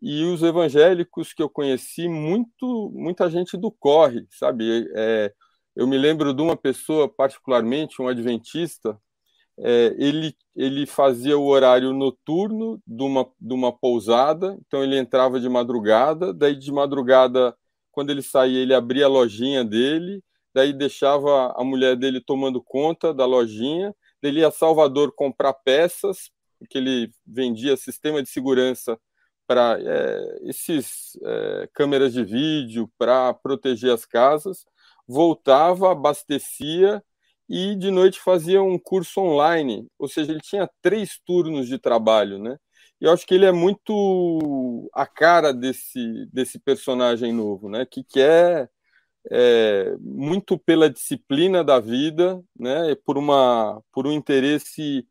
e 0.00 0.24
os 0.24 0.42
evangélicos 0.42 1.32
que 1.32 1.40
eu 1.40 1.48
conheci, 1.48 2.08
muito, 2.08 2.90
muita 2.92 3.30
gente 3.30 3.56
do 3.56 3.70
corre, 3.70 4.26
sabe? 4.30 4.90
É, 4.96 5.32
eu 5.76 5.86
me 5.86 5.96
lembro 5.96 6.34
de 6.34 6.42
uma 6.42 6.56
pessoa, 6.56 7.08
particularmente, 7.08 8.02
um 8.02 8.08
adventista, 8.08 8.98
é, 9.56 9.94
ele, 9.96 10.34
ele 10.56 10.84
fazia 10.84 11.38
o 11.38 11.46
horário 11.46 11.92
noturno 11.92 12.82
de 12.84 13.04
uma, 13.04 13.24
de 13.40 13.54
uma 13.54 13.72
pousada, 13.72 14.58
então 14.66 14.82
ele 14.82 14.98
entrava 14.98 15.38
de 15.38 15.48
madrugada, 15.48 16.34
daí 16.34 16.56
de 16.56 16.72
madrugada, 16.72 17.54
quando 17.92 18.10
ele 18.10 18.22
saía, 18.22 18.58
ele 18.60 18.74
abria 18.74 19.04
a 19.04 19.08
lojinha 19.08 19.64
dele, 19.64 20.24
daí 20.52 20.72
deixava 20.72 21.54
a 21.56 21.62
mulher 21.62 21.94
dele 21.96 22.20
tomando 22.20 22.60
conta 22.60 23.14
da 23.14 23.24
lojinha, 23.24 23.94
ele 24.22 24.40
ia 24.40 24.48
a 24.48 24.52
Salvador 24.52 25.12
comprar 25.14 25.52
peças, 25.54 26.30
porque 26.58 26.78
ele 26.78 27.10
vendia 27.26 27.76
sistema 27.76 28.22
de 28.22 28.28
segurança 28.28 28.98
para 29.46 29.78
é, 29.80 30.38
esses 30.42 31.18
é, 31.22 31.68
câmeras 31.74 32.12
de 32.12 32.24
vídeo 32.24 32.90
para 32.96 33.34
proteger 33.34 33.92
as 33.92 34.06
casas, 34.06 34.64
voltava, 35.06 35.92
abastecia 35.92 37.02
e 37.48 37.74
de 37.76 37.90
noite 37.90 38.20
fazia 38.20 38.62
um 38.62 38.78
curso 38.78 39.20
online, 39.20 39.86
ou 39.98 40.08
seja, 40.08 40.32
ele 40.32 40.40
tinha 40.40 40.70
três 40.80 41.18
turnos 41.26 41.68
de 41.68 41.78
trabalho, 41.78 42.38
né? 42.38 42.56
E 43.00 43.04
eu 43.04 43.12
acho 43.12 43.26
que 43.26 43.34
ele 43.34 43.44
é 43.44 43.52
muito 43.52 44.88
a 44.94 45.06
cara 45.06 45.52
desse, 45.52 46.26
desse 46.32 46.58
personagem 46.58 47.32
novo, 47.32 47.68
né? 47.68 47.84
Que 47.84 48.04
quer 48.04 48.70
é, 49.30 49.96
muito 50.00 50.58
pela 50.58 50.90
disciplina 50.90 51.62
da 51.62 51.78
vida, 51.78 52.42
né? 52.58 52.94
Por 53.04 53.16
uma 53.16 53.82
por 53.92 54.06
um 54.06 54.12
interesse 54.12 55.06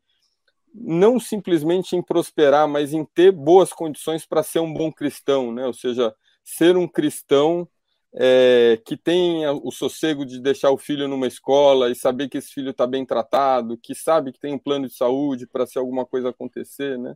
não 0.74 1.20
simplesmente 1.20 1.94
em 1.96 2.02
prosperar, 2.02 2.66
mas 2.68 2.92
em 2.92 3.04
ter 3.04 3.30
boas 3.30 3.72
condições 3.72 4.24
para 4.26 4.42
ser 4.42 4.60
um 4.60 4.72
bom 4.72 4.90
cristão, 4.92 5.52
né? 5.52 5.66
Ou 5.66 5.74
seja, 5.74 6.14
ser 6.44 6.76
um 6.76 6.88
cristão 6.88 7.68
é, 8.14 8.80
que 8.84 8.96
tem 8.96 9.46
o 9.48 9.70
sossego 9.70 10.24
de 10.24 10.40
deixar 10.40 10.70
o 10.70 10.78
filho 10.78 11.08
numa 11.08 11.26
escola 11.26 11.90
e 11.90 11.94
saber 11.94 12.28
que 12.28 12.38
esse 12.38 12.52
filho 12.52 12.70
está 12.70 12.86
bem 12.86 13.04
tratado, 13.06 13.78
que 13.78 13.94
sabe 13.94 14.32
que 14.32 14.40
tem 14.40 14.54
um 14.54 14.58
plano 14.58 14.86
de 14.88 14.94
saúde 14.94 15.46
para 15.46 15.66
se 15.66 15.78
alguma 15.78 16.06
coisa 16.06 16.30
acontecer, 16.30 16.98
né? 16.98 17.14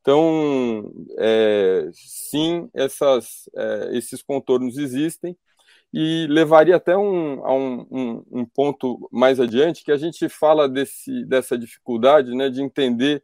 Então, 0.00 0.92
é, 1.18 1.90
sim, 1.92 2.68
essas, 2.72 3.48
é, 3.56 3.90
esses 3.96 4.22
contornos 4.22 4.78
existem 4.78 5.36
e 5.98 6.26
levaria 6.26 6.76
até 6.76 6.94
um, 6.94 7.42
a 7.42 7.54
um, 7.54 7.86
um, 7.90 8.24
um, 8.30 8.44
ponto 8.44 9.08
mais 9.10 9.40
adiante 9.40 9.82
que 9.82 9.90
a 9.90 9.96
gente 9.96 10.28
fala 10.28 10.68
desse, 10.68 11.24
dessa 11.24 11.56
dificuldade 11.56 12.34
né, 12.34 12.50
de 12.50 12.60
entender 12.62 13.22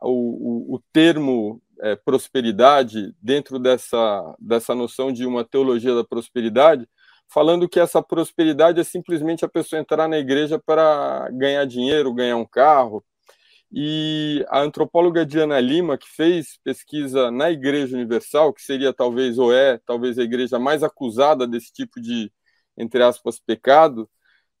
o, 0.00 0.72
o, 0.72 0.76
o 0.76 0.82
termo 0.90 1.60
é, 1.82 1.94
prosperidade 1.94 3.14
dentro 3.20 3.58
dessa, 3.58 4.34
dessa 4.38 4.74
noção 4.74 5.12
de 5.12 5.26
uma 5.26 5.44
teologia 5.44 5.94
da 5.94 6.02
prosperidade, 6.02 6.88
falando 7.28 7.68
que 7.68 7.78
essa 7.78 8.02
prosperidade 8.02 8.80
é 8.80 8.84
simplesmente 8.84 9.44
a 9.44 9.48
pessoa 9.48 9.78
entrar 9.78 10.08
na 10.08 10.16
igreja 10.16 10.58
para 10.58 11.28
ganhar 11.30 11.66
dinheiro, 11.66 12.14
ganhar 12.14 12.38
um 12.38 12.46
carro. 12.46 13.04
E 13.76 14.46
a 14.50 14.60
antropóloga 14.60 15.26
Diana 15.26 15.58
Lima, 15.58 15.98
que 15.98 16.08
fez 16.08 16.58
pesquisa 16.62 17.28
na 17.32 17.50
Igreja 17.50 17.96
Universal, 17.96 18.52
que 18.54 18.62
seria 18.62 18.92
talvez, 18.92 19.36
ou 19.36 19.52
é, 19.52 19.78
talvez 19.84 20.16
a 20.16 20.22
igreja 20.22 20.60
mais 20.60 20.84
acusada 20.84 21.44
desse 21.44 21.72
tipo 21.72 22.00
de, 22.00 22.32
entre 22.78 23.02
aspas, 23.02 23.40
pecado, 23.40 24.08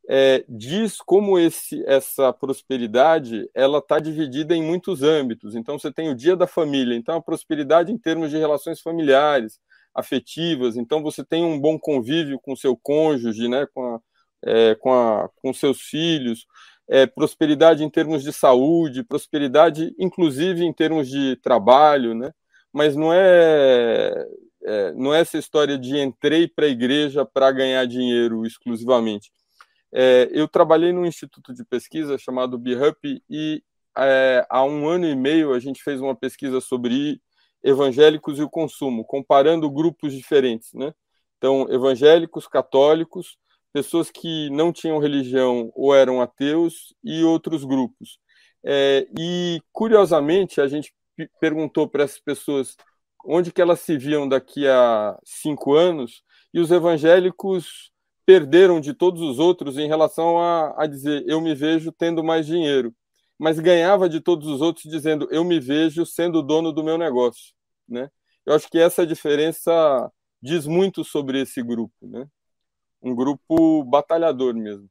é, 0.08 0.44
diz 0.48 0.98
como 0.98 1.38
esse, 1.38 1.82
essa 1.86 2.32
prosperidade 2.32 3.48
ela 3.54 3.78
está 3.78 4.00
dividida 4.00 4.54
em 4.54 4.62
muitos 4.62 5.02
âmbitos. 5.02 5.54
Então 5.54 5.78
você 5.78 5.92
tem 5.92 6.10
o 6.10 6.14
dia 6.16 6.34
da 6.36 6.46
família, 6.48 6.96
então 6.96 7.16
a 7.16 7.22
prosperidade 7.22 7.92
em 7.92 7.98
termos 7.98 8.30
de 8.30 8.36
relações 8.38 8.80
familiares, 8.80 9.60
afetivas. 9.94 10.76
Então 10.76 11.02
você 11.02 11.24
tem 11.24 11.44
um 11.44 11.60
bom 11.60 11.78
convívio 11.78 12.40
com 12.40 12.56
seu 12.56 12.76
cônjuge, 12.76 13.48
né, 13.48 13.66
com, 13.72 13.94
a, 13.94 14.00
é, 14.44 14.74
com, 14.74 14.92
a, 14.92 15.30
com 15.36 15.52
seus 15.54 15.80
filhos. 15.82 16.46
É, 16.88 17.06
prosperidade 17.06 17.82
em 17.82 17.88
termos 17.90 18.22
de 18.22 18.32
saúde, 18.32 19.02
prosperidade 19.02 19.94
inclusive 19.98 20.64
em 20.64 20.72
termos 20.72 21.08
de 21.08 21.36
trabalho, 21.36 22.14
né? 22.14 22.32
Mas 22.72 22.94
não 22.94 23.12
é, 23.12 24.26
é 24.64 24.92
não 24.92 25.14
é 25.14 25.20
essa 25.20 25.38
história 25.38 25.78
de 25.78 25.98
entrei 25.98 26.46
para 26.46 26.66
a 26.66 26.68
igreja 26.68 27.24
para 27.24 27.50
ganhar 27.52 27.86
dinheiro 27.86 28.44
exclusivamente 28.44 29.32
é, 29.94 30.28
eu 30.32 30.48
trabalhei 30.48 30.92
num 30.92 31.06
instituto 31.06 31.54
de 31.54 31.64
pesquisa 31.64 32.18
chamado 32.18 32.58
BHUP 32.58 33.22
e 33.30 33.62
é, 33.96 34.44
há 34.50 34.64
um 34.64 34.88
ano 34.88 35.06
e 35.06 35.14
meio 35.14 35.54
a 35.54 35.60
gente 35.60 35.84
fez 35.84 36.00
uma 36.00 36.16
pesquisa 36.16 36.60
sobre 36.60 37.22
evangélicos 37.62 38.40
e 38.40 38.42
o 38.42 38.50
consumo, 38.50 39.04
comparando 39.04 39.70
grupos 39.70 40.12
diferentes, 40.12 40.72
né? 40.74 40.92
Então, 41.38 41.66
evangélicos, 41.70 42.48
católicos, 42.48 43.38
pessoas 43.74 44.08
que 44.08 44.48
não 44.50 44.72
tinham 44.72 45.00
religião 45.00 45.72
ou 45.74 45.92
eram 45.92 46.22
ateus 46.22 46.94
e 47.02 47.24
outros 47.24 47.64
grupos. 47.64 48.20
É, 48.64 49.04
e, 49.18 49.60
curiosamente, 49.72 50.60
a 50.60 50.68
gente 50.68 50.94
perguntou 51.40 51.88
para 51.88 52.04
essas 52.04 52.20
pessoas 52.20 52.76
onde 53.26 53.52
que 53.52 53.60
elas 53.60 53.80
se 53.80 53.98
viam 53.98 54.28
daqui 54.28 54.68
a 54.68 55.18
cinco 55.24 55.74
anos 55.74 56.22
e 56.52 56.60
os 56.60 56.70
evangélicos 56.70 57.90
perderam 58.24 58.80
de 58.80 58.94
todos 58.94 59.20
os 59.20 59.40
outros 59.40 59.76
em 59.76 59.88
relação 59.88 60.38
a, 60.38 60.84
a 60.84 60.86
dizer 60.86 61.24
eu 61.26 61.40
me 61.40 61.54
vejo 61.54 61.90
tendo 61.90 62.22
mais 62.22 62.46
dinheiro, 62.46 62.94
mas 63.36 63.58
ganhava 63.58 64.08
de 64.08 64.20
todos 64.20 64.46
os 64.48 64.60
outros 64.60 64.84
dizendo 64.90 65.26
eu 65.32 65.44
me 65.44 65.58
vejo 65.58 66.06
sendo 66.06 66.42
dono 66.42 66.72
do 66.72 66.84
meu 66.84 66.96
negócio, 66.96 67.52
né? 67.88 68.08
Eu 68.46 68.54
acho 68.54 68.68
que 68.70 68.78
essa 68.78 69.06
diferença 69.06 70.10
diz 70.40 70.66
muito 70.66 71.02
sobre 71.02 71.40
esse 71.40 71.62
grupo, 71.62 71.94
né? 72.02 72.26
Um 73.04 73.14
grupo 73.14 73.84
batalhador 73.84 74.54
mesmo. 74.54 74.88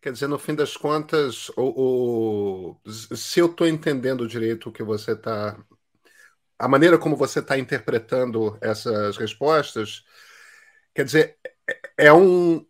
Quer 0.00 0.12
dizer, 0.12 0.26
no 0.26 0.38
fim 0.38 0.54
das 0.54 0.76
contas, 0.76 1.50
o, 1.56 2.76
o 2.84 2.90
se 2.90 3.40
eu 3.40 3.46
estou 3.46 3.66
entendendo 3.66 4.26
direito 4.26 4.68
o 4.68 4.72
que 4.72 4.82
você 4.82 5.12
está. 5.12 5.56
A 6.58 6.66
maneira 6.66 6.96
como 6.98 7.16
você 7.16 7.40
está 7.40 7.58
interpretando 7.58 8.56
essas 8.60 9.16
respostas, 9.18 10.04
quer 10.94 11.04
dizer, 11.04 11.36
é 11.96 12.12
um 12.12 12.64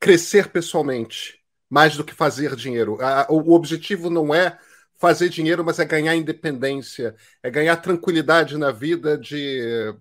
crescer 0.00 0.48
pessoalmente, 0.48 1.40
mais 1.68 1.96
do 1.96 2.04
que 2.04 2.14
fazer 2.14 2.56
dinheiro. 2.56 2.98
O 3.28 3.52
objetivo 3.52 4.10
não 4.10 4.34
é 4.34 4.58
fazer 4.96 5.28
dinheiro, 5.28 5.64
mas 5.64 5.78
é 5.78 5.84
ganhar 5.84 6.16
independência, 6.16 7.14
é 7.42 7.50
ganhar 7.50 7.76
tranquilidade 7.76 8.58
na 8.58 8.72
vida 8.72 9.16
de. 9.16 9.94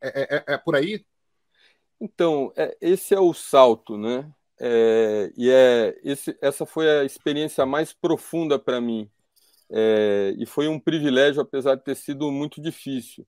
É, 0.00 0.36
é, 0.36 0.54
é 0.54 0.58
por 0.58 0.74
aí? 0.76 1.04
Então, 2.04 2.52
é, 2.56 2.76
esse 2.80 3.14
é 3.14 3.20
o 3.20 3.32
salto, 3.32 3.96
né? 3.96 4.30
É, 4.60 5.32
e 5.36 5.50
é 5.50 5.98
esse, 6.04 6.36
essa 6.40 6.66
foi 6.66 6.88
a 7.00 7.04
experiência 7.04 7.64
mais 7.66 7.92
profunda 7.92 8.58
para 8.58 8.80
mim. 8.80 9.10
é, 9.70 10.34
e 10.38 10.46
foi 10.46 10.68
um 10.68 10.80
privilégio, 10.80 11.42
apesar 11.42 11.76
de 11.76 11.84
ter 11.84 11.96
sido 11.96 12.30
muito 12.32 12.60
difícil. 12.62 13.26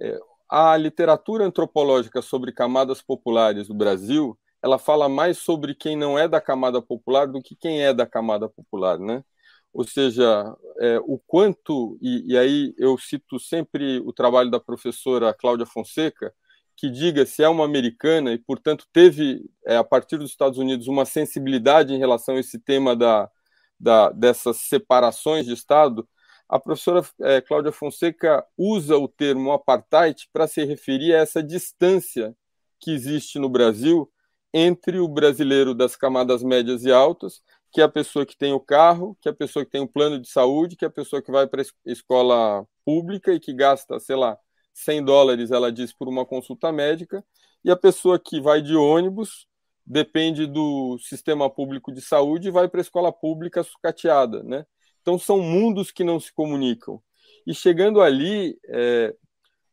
É, 0.00 0.18
a 0.50 0.76
literatura 0.76 1.44
antropológica 1.46 2.22
sobre 2.22 2.52
camadas 2.52 3.02
populares 3.02 3.68
do 3.68 3.74
Brasil, 3.74 4.38
ela 4.62 4.78
fala 4.78 5.08
mais 5.08 5.38
sobre 5.38 5.74
quem 5.74 5.96
não 5.96 6.18
é 6.18 6.28
da 6.28 6.40
camada 6.40 6.82
popular 6.82 7.26
do 7.28 7.42
que 7.42 7.56
quem 7.56 7.82
é 7.84 7.94
da 7.94 8.06
camada 8.06 8.48
popular, 8.48 8.98
né? 8.98 9.24
Ou 9.72 9.84
seja, 9.84 10.54
é, 10.80 10.98
o 11.00 11.18
quanto, 11.26 11.98
e, 12.02 12.32
e 12.34 12.38
aí 12.38 12.74
eu 12.78 12.98
cito 12.98 13.38
sempre 13.40 14.00
o 14.00 14.12
trabalho 14.12 14.50
da 14.50 14.60
professora 14.60 15.34
Cláudia 15.34 15.66
Fonseca, 15.66 16.34
que 16.82 16.90
diga 16.90 17.24
se 17.24 17.44
é 17.44 17.48
uma 17.48 17.64
americana 17.64 18.32
e, 18.32 18.38
portanto, 18.38 18.88
teve, 18.92 19.48
é, 19.64 19.76
a 19.76 19.84
partir 19.84 20.18
dos 20.18 20.30
Estados 20.30 20.58
Unidos, 20.58 20.88
uma 20.88 21.04
sensibilidade 21.04 21.94
em 21.94 21.98
relação 21.98 22.34
a 22.34 22.40
esse 22.40 22.58
tema 22.58 22.96
da, 22.96 23.30
da, 23.78 24.10
dessas 24.10 24.56
separações 24.62 25.46
de 25.46 25.52
Estado, 25.52 26.08
a 26.48 26.58
professora 26.58 27.06
é, 27.20 27.40
Cláudia 27.40 27.70
Fonseca 27.70 28.44
usa 28.58 28.96
o 28.96 29.06
termo 29.06 29.52
apartheid 29.52 30.28
para 30.32 30.48
se 30.48 30.64
referir 30.64 31.14
a 31.14 31.18
essa 31.18 31.40
distância 31.40 32.34
que 32.80 32.90
existe 32.90 33.38
no 33.38 33.48
Brasil 33.48 34.10
entre 34.52 34.98
o 34.98 35.06
brasileiro 35.06 35.76
das 35.76 35.94
camadas 35.94 36.42
médias 36.42 36.82
e 36.82 36.90
altas, 36.90 37.42
que 37.70 37.80
é 37.80 37.84
a 37.84 37.88
pessoa 37.88 38.26
que 38.26 38.36
tem 38.36 38.52
o 38.52 38.58
carro, 38.58 39.16
que 39.20 39.28
é 39.28 39.30
a 39.30 39.36
pessoa 39.36 39.64
que 39.64 39.70
tem 39.70 39.82
o 39.82 39.86
plano 39.88 40.18
de 40.18 40.28
saúde, 40.28 40.74
que 40.74 40.84
é 40.84 40.88
a 40.88 40.90
pessoa 40.90 41.22
que 41.22 41.30
vai 41.30 41.46
para 41.46 41.62
a 41.62 41.64
escola 41.86 42.66
pública 42.84 43.32
e 43.32 43.38
que 43.38 43.52
gasta, 43.52 44.00
sei 44.00 44.16
lá, 44.16 44.36
100 44.74 45.04
dólares, 45.04 45.50
ela 45.50 45.70
diz, 45.72 45.92
por 45.92 46.08
uma 46.08 46.24
consulta 46.24 46.72
médica, 46.72 47.24
e 47.64 47.70
a 47.70 47.76
pessoa 47.76 48.18
que 48.18 48.40
vai 48.40 48.60
de 48.60 48.74
ônibus, 48.74 49.46
depende 49.84 50.46
do 50.46 50.98
sistema 50.98 51.50
público 51.50 51.92
de 51.92 52.00
saúde 52.00 52.48
e 52.48 52.50
vai 52.50 52.68
para 52.68 52.80
a 52.80 52.82
escola 52.82 53.12
pública 53.12 53.62
sucateada, 53.62 54.42
né? 54.42 54.64
Então 55.00 55.18
são 55.18 55.40
mundos 55.40 55.90
que 55.90 56.04
não 56.04 56.20
se 56.20 56.32
comunicam. 56.32 57.02
E 57.46 57.54
chegando 57.54 58.00
ali, 58.00 58.56
é, 58.68 59.14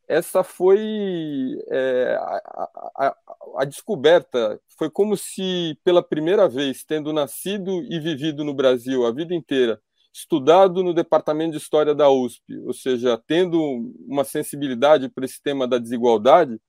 essa 0.08 0.44
foi 0.44 0.80
é, 1.70 2.18
a, 2.20 2.70
a, 2.98 3.16
a, 3.58 3.66
descoberta. 3.66 4.60
Foi 4.78 4.90
como 4.90 5.16
se, 5.16 5.78
pela 5.84 6.02
primeira 6.02 6.50
vez, 6.50 6.84
tendo 6.84 7.14
nascido 7.14 7.84
e 7.84 8.00
vivido 8.00 8.44
no 8.44 8.54
Brasil 8.54 9.06
a 9.06 9.12
vida 9.12 9.36
inteira, 9.36 9.80
estudado 10.14 10.84
no 10.84 10.94
departamento 10.94 11.52
de 11.52 11.58
história 11.58 11.94
da 11.94 12.10
USP, 12.10 12.58
ou 12.66 12.74
seja, 12.74 13.22
tendo 13.28 13.60
uma 14.08 14.24
sensibilidade 14.24 15.10
para 15.10 15.26
esse 15.26 15.42
tema 15.42 15.68
da 15.68 15.78
desigualdade, 15.78 16.60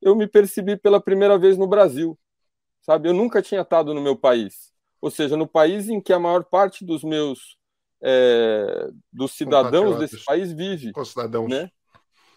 eu 0.00 0.14
me 0.14 0.26
percebi 0.26 0.76
pela 0.76 1.00
primeira 1.00 1.38
vez 1.38 1.56
no 1.56 1.66
Brasil 1.66 2.18
sabe? 2.86 3.08
Eu 3.08 3.12
nunca 3.12 3.42
tinha 3.42 3.62
estado 3.62 3.92
no 3.92 4.00
meu 4.00 4.16
país, 4.16 4.72
ou 5.00 5.10
seja, 5.10 5.36
no 5.36 5.46
país 5.46 5.88
em 5.88 6.00
que 6.00 6.12
a 6.12 6.20
maior 6.20 6.44
parte 6.44 6.84
dos 6.84 7.02
meus 7.02 7.56
é, 8.00 8.88
dos 9.12 9.32
cidadãos 9.32 9.98
desse 9.98 10.24
país 10.24 10.52
vive, 10.52 10.92
cidadãos. 11.04 11.50
né? 11.50 11.68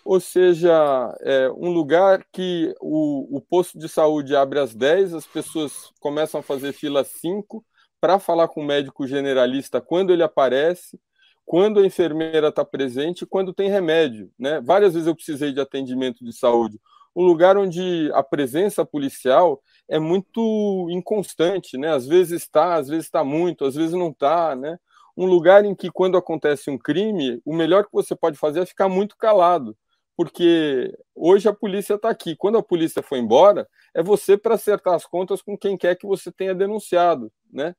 Ou 0.03 0.19
seja, 0.19 1.15
é 1.21 1.51
um 1.51 1.69
lugar 1.69 2.25
que 2.33 2.73
o, 2.81 3.37
o 3.37 3.41
posto 3.41 3.77
de 3.77 3.87
saúde 3.87 4.35
abre 4.35 4.57
às 4.57 4.73
10, 4.73 5.13
as 5.13 5.27
pessoas 5.27 5.91
começam 5.99 6.39
a 6.39 6.43
fazer 6.43 6.73
fila 6.73 7.01
às 7.01 7.09
5 7.09 7.63
para 7.99 8.19
falar 8.19 8.47
com 8.47 8.61
o 8.61 8.65
médico 8.65 9.05
generalista 9.07 9.81
quando 9.81 10.11
ele 10.11 10.23
aparece, 10.23 10.99
quando 11.45 11.79
a 11.79 11.85
enfermeira 11.85 12.49
está 12.49 12.63
presente, 12.63 13.25
quando 13.25 13.53
tem 13.53 13.69
remédio. 13.69 14.31
Né? 14.37 14.61
Várias 14.61 14.93
vezes 14.93 15.07
eu 15.07 15.15
precisei 15.15 15.51
de 15.51 15.59
atendimento 15.59 16.23
de 16.23 16.31
saúde. 16.31 16.79
Um 17.15 17.23
lugar 17.23 17.57
onde 17.57 18.11
a 18.13 18.21
presença 18.21 18.85
policial 18.85 19.61
é 19.87 19.97
muito 19.97 20.87
inconstante, 20.91 21.75
né? 21.75 21.91
Às 21.91 22.05
vezes 22.05 22.43
está, 22.43 22.75
às 22.75 22.87
vezes 22.87 23.05
está 23.05 23.23
muito, 23.23 23.65
às 23.65 23.73
vezes 23.73 23.93
não 23.93 24.09
está, 24.09 24.55
né? 24.55 24.77
Um 25.17 25.25
lugar 25.25 25.65
em 25.65 25.73
que 25.73 25.89
quando 25.89 26.17
acontece 26.17 26.69
um 26.69 26.77
crime, 26.77 27.41
o 27.43 27.53
melhor 27.53 27.83
que 27.83 27.91
você 27.91 28.15
pode 28.15 28.37
fazer 28.37 28.61
é 28.61 28.65
ficar 28.65 28.87
muito 28.87 29.17
calado, 29.17 29.75
porque 30.19 30.93
hoje 31.15 31.47
a 31.47 31.53
polícia 31.53 31.93
está 31.93 32.09
aqui. 32.09 32.35
Quando 32.35 32.57
a 32.57 32.61
polícia 32.61 33.01
for 33.01 33.17
embora, 33.17 33.65
é 33.95 34.03
você 34.03 34.37
para 34.37 34.55
acertar 34.55 34.93
as 34.93 35.05
contas 35.05 35.41
com 35.41 35.57
quem 35.57 35.77
quer 35.77 35.95
que 35.95 36.05
você 36.05 36.29
tenha 36.29 36.53
denunciado, 36.53 37.31
né? 37.49 37.73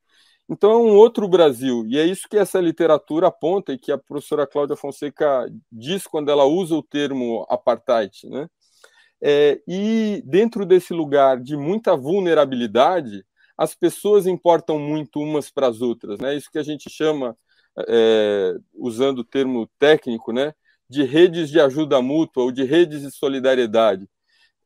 Então 0.48 0.70
é 0.70 0.76
um 0.78 0.96
outro 0.96 1.28
Brasil, 1.28 1.84
e 1.86 1.98
é 1.98 2.04
isso 2.06 2.26
que 2.30 2.38
essa 2.38 2.58
literatura 2.58 3.26
aponta 3.26 3.74
e 3.74 3.78
que 3.78 3.92
a 3.92 3.98
professora 3.98 4.46
Cláudia 4.46 4.74
Fonseca 4.74 5.52
diz 5.70 6.06
quando 6.06 6.30
ela 6.30 6.46
usa 6.46 6.74
o 6.74 6.82
termo 6.82 7.44
apartheid, 7.46 8.26
né? 8.26 8.48
É, 9.22 9.60
e 9.68 10.22
dentro 10.24 10.64
desse 10.64 10.94
lugar 10.94 11.38
de 11.38 11.58
muita 11.58 11.94
vulnerabilidade, 11.94 13.22
as 13.54 13.74
pessoas 13.74 14.26
importam 14.26 14.78
muito 14.78 15.20
umas 15.20 15.50
para 15.50 15.66
as 15.66 15.82
outras, 15.82 16.18
né? 16.18 16.34
Isso 16.34 16.50
que 16.50 16.58
a 16.58 16.62
gente 16.62 16.88
chama, 16.88 17.36
é, 17.86 18.54
usando 18.72 19.18
o 19.18 19.24
termo 19.24 19.68
técnico, 19.78 20.32
né, 20.32 20.54
de 20.90 21.04
redes 21.04 21.48
de 21.48 21.60
ajuda 21.60 22.02
mútua 22.02 22.42
ou 22.42 22.50
de 22.50 22.64
redes 22.64 23.02
de 23.02 23.12
solidariedade. 23.12 24.08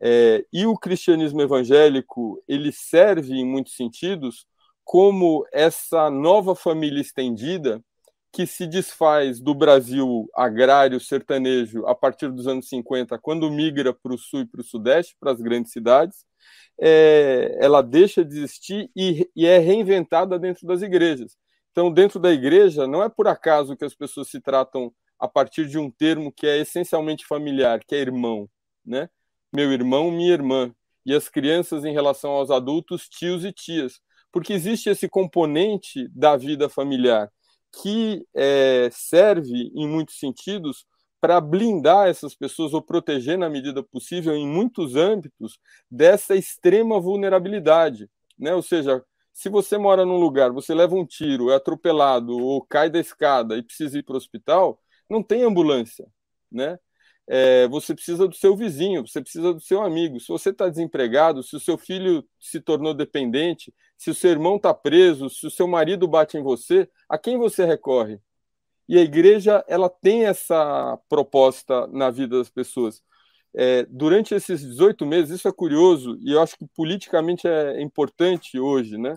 É, 0.00 0.44
e 0.52 0.66
o 0.66 0.76
cristianismo 0.76 1.42
evangélico 1.42 2.42
ele 2.48 2.72
serve 2.72 3.34
em 3.34 3.44
muitos 3.44 3.76
sentidos 3.76 4.46
como 4.82 5.46
essa 5.52 6.10
nova 6.10 6.54
família 6.54 7.00
estendida 7.00 7.82
que 8.32 8.46
se 8.46 8.66
desfaz 8.66 9.38
do 9.40 9.54
Brasil 9.54 10.28
agrário 10.34 10.98
sertanejo 10.98 11.86
a 11.86 11.94
partir 11.94 12.32
dos 12.32 12.48
anos 12.48 12.68
50, 12.68 13.18
quando 13.18 13.50
migra 13.50 13.94
para 13.94 14.12
o 14.12 14.18
sul 14.18 14.40
e 14.40 14.46
para 14.46 14.60
o 14.60 14.64
sudeste, 14.64 15.16
para 15.20 15.30
as 15.30 15.40
grandes 15.40 15.72
cidades, 15.72 16.24
é, 16.80 17.56
ela 17.60 17.82
deixa 17.82 18.24
de 18.24 18.38
existir 18.38 18.90
e, 18.96 19.30
e 19.36 19.46
é 19.46 19.58
reinventada 19.58 20.38
dentro 20.38 20.66
das 20.66 20.82
igrejas. 20.82 21.36
Então, 21.70 21.92
dentro 21.92 22.18
da 22.18 22.32
igreja, 22.32 22.86
não 22.86 23.02
é 23.02 23.08
por 23.08 23.28
acaso 23.28 23.76
que 23.76 23.84
as 23.84 23.94
pessoas 23.94 24.28
se 24.28 24.40
tratam 24.40 24.92
a 25.24 25.28
partir 25.28 25.66
de 25.66 25.78
um 25.78 25.90
termo 25.90 26.30
que 26.30 26.46
é 26.46 26.58
essencialmente 26.58 27.26
familiar, 27.26 27.82
que 27.84 27.94
é 27.94 27.98
irmão, 27.98 28.48
né? 28.84 29.08
Meu 29.52 29.72
irmão, 29.72 30.10
minha 30.10 30.32
irmã. 30.32 30.74
E 31.06 31.14
as 31.14 31.28
crianças, 31.28 31.84
em 31.84 31.92
relação 31.92 32.30
aos 32.32 32.50
adultos, 32.50 33.08
tios 33.08 33.44
e 33.44 33.52
tias. 33.52 34.00
Porque 34.30 34.52
existe 34.52 34.90
esse 34.90 35.08
componente 35.08 36.08
da 36.08 36.36
vida 36.36 36.68
familiar 36.68 37.30
que 37.82 38.24
é, 38.34 38.88
serve, 38.92 39.72
em 39.74 39.88
muitos 39.88 40.18
sentidos, 40.18 40.86
para 41.20 41.40
blindar 41.40 42.08
essas 42.08 42.34
pessoas 42.34 42.74
ou 42.74 42.82
proteger, 42.82 43.38
na 43.38 43.48
medida 43.48 43.82
possível, 43.82 44.36
em 44.36 44.46
muitos 44.46 44.94
âmbitos, 44.94 45.58
dessa 45.90 46.36
extrema 46.36 47.00
vulnerabilidade. 47.00 48.08
Né? 48.38 48.54
Ou 48.54 48.62
seja, 48.62 49.02
se 49.32 49.48
você 49.48 49.76
mora 49.76 50.04
num 50.04 50.18
lugar, 50.18 50.52
você 50.52 50.74
leva 50.74 50.94
um 50.94 51.04
tiro, 51.04 51.50
é 51.50 51.56
atropelado 51.56 52.36
ou 52.36 52.64
cai 52.64 52.88
da 52.88 53.00
escada 53.00 53.56
e 53.56 53.62
precisa 53.62 53.98
ir 53.98 54.02
para 54.04 54.14
o 54.14 54.16
hospital, 54.16 54.80
não 55.08 55.22
tem 55.22 55.42
ambulância. 55.42 56.06
Né? 56.50 56.78
é, 57.26 57.66
você 57.68 57.94
precisa 57.94 58.28
do 58.28 58.34
seu 58.34 58.56
vizinho, 58.56 59.06
você 59.06 59.20
precisa 59.20 59.52
do 59.52 59.60
seu 59.60 59.82
amigo. 59.82 60.20
Se 60.20 60.28
você 60.28 60.50
está 60.50 60.68
desempregado, 60.68 61.42
se 61.42 61.56
o 61.56 61.60
seu 61.60 61.78
filho 61.78 62.24
se 62.38 62.60
tornou 62.60 62.92
dependente, 62.92 63.72
se 63.96 64.10
o 64.10 64.14
seu 64.14 64.30
irmão 64.30 64.56
está 64.56 64.74
preso, 64.74 65.30
se 65.30 65.46
o 65.46 65.50
seu 65.50 65.66
marido 65.66 66.06
bate 66.06 66.36
em 66.36 66.42
você, 66.42 66.88
a 67.08 67.16
quem 67.16 67.38
você 67.38 67.64
recorre? 67.64 68.20
E 68.88 68.98
a 68.98 69.02
igreja 69.02 69.64
ela 69.66 69.88
tem 69.88 70.26
essa 70.26 70.98
proposta 71.08 71.86
na 71.88 72.10
vida 72.10 72.38
das 72.38 72.50
pessoas. 72.50 73.02
É, 73.56 73.86
durante 73.88 74.34
esses 74.34 74.60
18 74.60 75.06
meses, 75.06 75.38
isso 75.38 75.48
é 75.48 75.52
curioso 75.52 76.18
e 76.20 76.32
eu 76.32 76.42
acho 76.42 76.58
que 76.58 76.66
politicamente 76.74 77.46
é 77.48 77.80
importante 77.80 78.58
hoje, 78.58 78.98
né? 78.98 79.16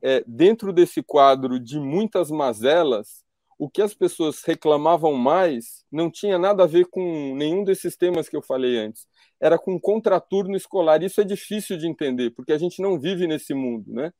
É, 0.00 0.22
dentro 0.26 0.72
desse 0.72 1.02
quadro 1.02 1.58
de 1.58 1.78
muitas 1.80 2.30
mazelas, 2.30 3.23
o 3.58 3.68
que 3.68 3.82
as 3.82 3.94
pessoas 3.94 4.42
reclamavam 4.42 5.12
mais 5.14 5.84
não 5.90 6.10
tinha 6.10 6.38
nada 6.38 6.64
a 6.64 6.66
ver 6.66 6.86
com 6.86 7.34
nenhum 7.34 7.64
desses 7.64 7.96
temas 7.96 8.28
que 8.28 8.36
eu 8.36 8.42
falei 8.42 8.78
antes. 8.78 9.06
Era 9.40 9.58
com 9.58 9.78
contraturno 9.80 10.56
escolar. 10.56 11.02
Isso 11.02 11.20
é 11.20 11.24
difícil 11.24 11.76
de 11.76 11.86
entender, 11.86 12.30
porque 12.30 12.52
a 12.52 12.58
gente 12.58 12.80
não 12.82 12.98
vive 12.98 13.26
nesse 13.26 13.54
mundo, 13.54 13.92
né? 13.92 14.12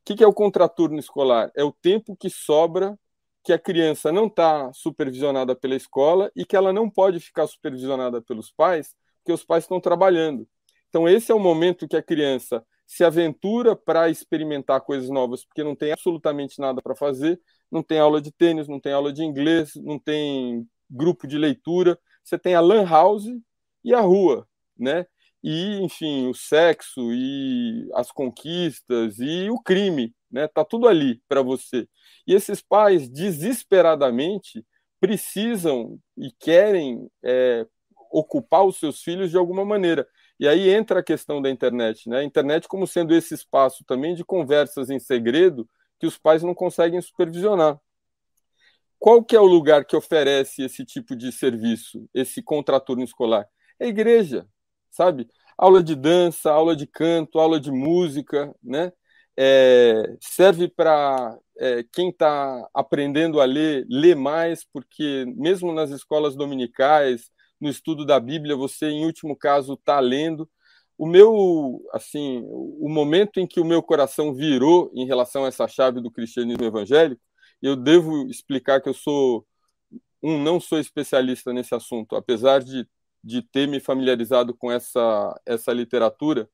O 0.00 0.14
que 0.14 0.24
é 0.24 0.26
o 0.26 0.32
contraturno 0.32 0.98
escolar? 0.98 1.50
É 1.54 1.62
o 1.62 1.72
tempo 1.72 2.16
que 2.16 2.30
sobra 2.30 2.98
que 3.42 3.52
a 3.52 3.58
criança 3.58 4.12
não 4.12 4.26
está 4.26 4.72
supervisionada 4.72 5.54
pela 5.54 5.74
escola 5.74 6.30
e 6.36 6.44
que 6.44 6.56
ela 6.56 6.72
não 6.72 6.90
pode 6.90 7.20
ficar 7.20 7.46
supervisionada 7.46 8.20
pelos 8.20 8.50
pais, 8.50 8.94
porque 9.18 9.32
os 9.32 9.44
pais 9.44 9.64
estão 9.64 9.80
trabalhando. 9.80 10.46
Então, 10.88 11.08
esse 11.08 11.30
é 11.30 11.34
o 11.34 11.38
momento 11.38 11.88
que 11.88 11.96
a 11.96 12.02
criança 12.02 12.64
se 12.90 13.04
aventura 13.04 13.76
para 13.76 14.10
experimentar 14.10 14.80
coisas 14.80 15.08
novas, 15.08 15.44
porque 15.44 15.62
não 15.62 15.76
tem 15.76 15.92
absolutamente 15.92 16.58
nada 16.58 16.82
para 16.82 16.96
fazer, 16.96 17.40
não 17.70 17.84
tem 17.84 18.00
aula 18.00 18.20
de 18.20 18.32
tênis, 18.32 18.66
não 18.66 18.80
tem 18.80 18.92
aula 18.92 19.12
de 19.12 19.22
inglês, 19.22 19.70
não 19.76 19.96
tem 19.96 20.68
grupo 20.90 21.24
de 21.28 21.38
leitura, 21.38 21.96
você 22.24 22.36
tem 22.36 22.56
a 22.56 22.60
lan 22.60 22.84
house 22.84 23.26
e 23.84 23.94
a 23.94 24.00
rua, 24.00 24.44
né? 24.76 25.06
E, 25.40 25.76
enfim, 25.84 26.26
o 26.26 26.34
sexo 26.34 27.12
e 27.12 27.88
as 27.94 28.10
conquistas 28.10 29.20
e 29.20 29.48
o 29.48 29.60
crime, 29.60 30.12
né? 30.28 30.48
Tá 30.48 30.64
tudo 30.64 30.88
ali 30.88 31.22
para 31.28 31.42
você. 31.42 31.88
E 32.26 32.34
esses 32.34 32.60
pais 32.60 33.08
desesperadamente 33.08 34.66
precisam 34.98 35.96
e 36.16 36.32
querem 36.40 37.08
é, 37.22 37.64
ocupar 38.10 38.64
os 38.64 38.80
seus 38.80 39.00
filhos 39.00 39.30
de 39.30 39.36
alguma 39.36 39.64
maneira. 39.64 40.04
E 40.40 40.48
aí 40.48 40.70
entra 40.70 41.00
a 41.00 41.02
questão 41.02 41.42
da 41.42 41.50
internet, 41.50 42.08
né? 42.08 42.20
A 42.20 42.24
internet 42.24 42.66
como 42.66 42.86
sendo 42.86 43.14
esse 43.14 43.34
espaço 43.34 43.84
também 43.84 44.14
de 44.14 44.24
conversas 44.24 44.88
em 44.88 44.98
segredo 44.98 45.68
que 45.98 46.06
os 46.06 46.16
pais 46.16 46.42
não 46.42 46.54
conseguem 46.54 47.00
supervisionar. 47.02 47.78
qual 48.98 49.22
que 49.24 49.36
é 49.36 49.40
o 49.40 49.46
lugar 49.46 49.84
que 49.84 49.96
oferece 49.96 50.62
esse 50.62 50.84
tipo 50.84 51.16
de 51.16 51.32
serviço, 51.32 52.08
esse 52.14 52.42
contraturno 52.42 53.04
escolar? 53.04 53.46
É 53.78 53.84
a 53.86 53.88
igreja, 53.88 54.46
sabe? 54.90 55.28
Aula 55.58 55.82
de 55.82 55.94
dança, 55.94 56.50
aula 56.50 56.74
de 56.76 56.86
canto, 56.86 57.38
aula 57.38 57.60
de 57.60 57.70
música, 57.70 58.54
né? 58.62 58.92
É, 59.36 60.16
serve 60.20 60.68
para 60.68 61.38
é, 61.58 61.84
quem 61.92 62.10
está 62.10 62.68
aprendendo 62.74 63.40
a 63.40 63.44
ler, 63.44 63.86
ler 63.90 64.16
mais, 64.16 64.64
porque 64.64 65.26
mesmo 65.36 65.72
nas 65.72 65.90
escolas 65.90 66.34
dominicais, 66.36 67.30
no 67.60 67.68
estudo 67.68 68.04
da 68.06 68.18
Bíblia, 68.18 68.56
você, 68.56 68.86
em 68.86 69.04
último 69.04 69.36
caso, 69.36 69.74
está 69.74 70.00
lendo. 70.00 70.48
O 70.96 71.06
meu, 71.06 71.82
assim, 71.92 72.42
o 72.44 72.88
momento 72.88 73.40
em 73.40 73.46
que 73.46 73.60
o 73.60 73.64
meu 73.64 73.82
coração 73.82 74.34
virou 74.34 74.90
em 74.94 75.06
relação 75.06 75.44
a 75.44 75.48
essa 75.48 75.66
chave 75.68 76.00
do 76.00 76.10
cristianismo 76.10 76.64
evangélico 76.64 77.20
eu 77.62 77.76
devo 77.76 78.28
explicar 78.30 78.80
que 78.80 78.88
eu 78.88 78.94
sou 78.94 79.46
um 80.22 80.42
não 80.42 80.60
sou 80.60 80.78
especialista 80.78 81.52
nesse 81.52 81.74
assunto, 81.74 82.16
apesar 82.16 82.62
de, 82.62 82.86
de 83.24 83.42
ter 83.42 83.66
me 83.68 83.80
familiarizado 83.80 84.54
com 84.54 84.70
essa 84.70 85.40
essa 85.46 85.72
literatura. 85.72 86.48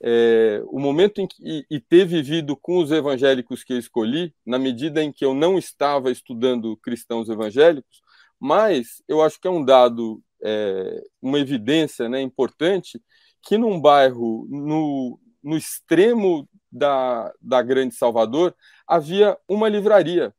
É, 0.00 0.62
o 0.66 0.78
momento 0.78 1.20
em 1.20 1.26
que 1.26 1.36
e, 1.42 1.66
e 1.70 1.80
ter 1.80 2.06
vivido 2.06 2.56
com 2.56 2.78
os 2.78 2.92
evangélicos 2.92 3.64
que 3.64 3.72
eu 3.72 3.78
escolhi, 3.78 4.34
na 4.46 4.58
medida 4.58 5.02
em 5.02 5.12
que 5.12 5.24
eu 5.24 5.34
não 5.34 5.58
estava 5.58 6.10
estudando 6.10 6.76
cristãos 6.78 7.28
evangélicos, 7.28 8.02
mas 8.40 9.02
eu 9.08 9.22
acho 9.22 9.40
que 9.40 9.48
é 9.48 9.50
um 9.50 9.64
dado, 9.64 10.22
é, 10.42 11.02
uma 11.20 11.38
evidência 11.38 12.08
né, 12.08 12.20
importante, 12.20 13.00
que 13.42 13.58
num 13.58 13.80
bairro, 13.80 14.46
no, 14.50 15.18
no 15.42 15.56
extremo 15.56 16.48
da, 16.70 17.32
da 17.40 17.62
Grande 17.62 17.94
Salvador, 17.94 18.54
havia 18.86 19.36
uma 19.48 19.68
livraria 19.68 20.34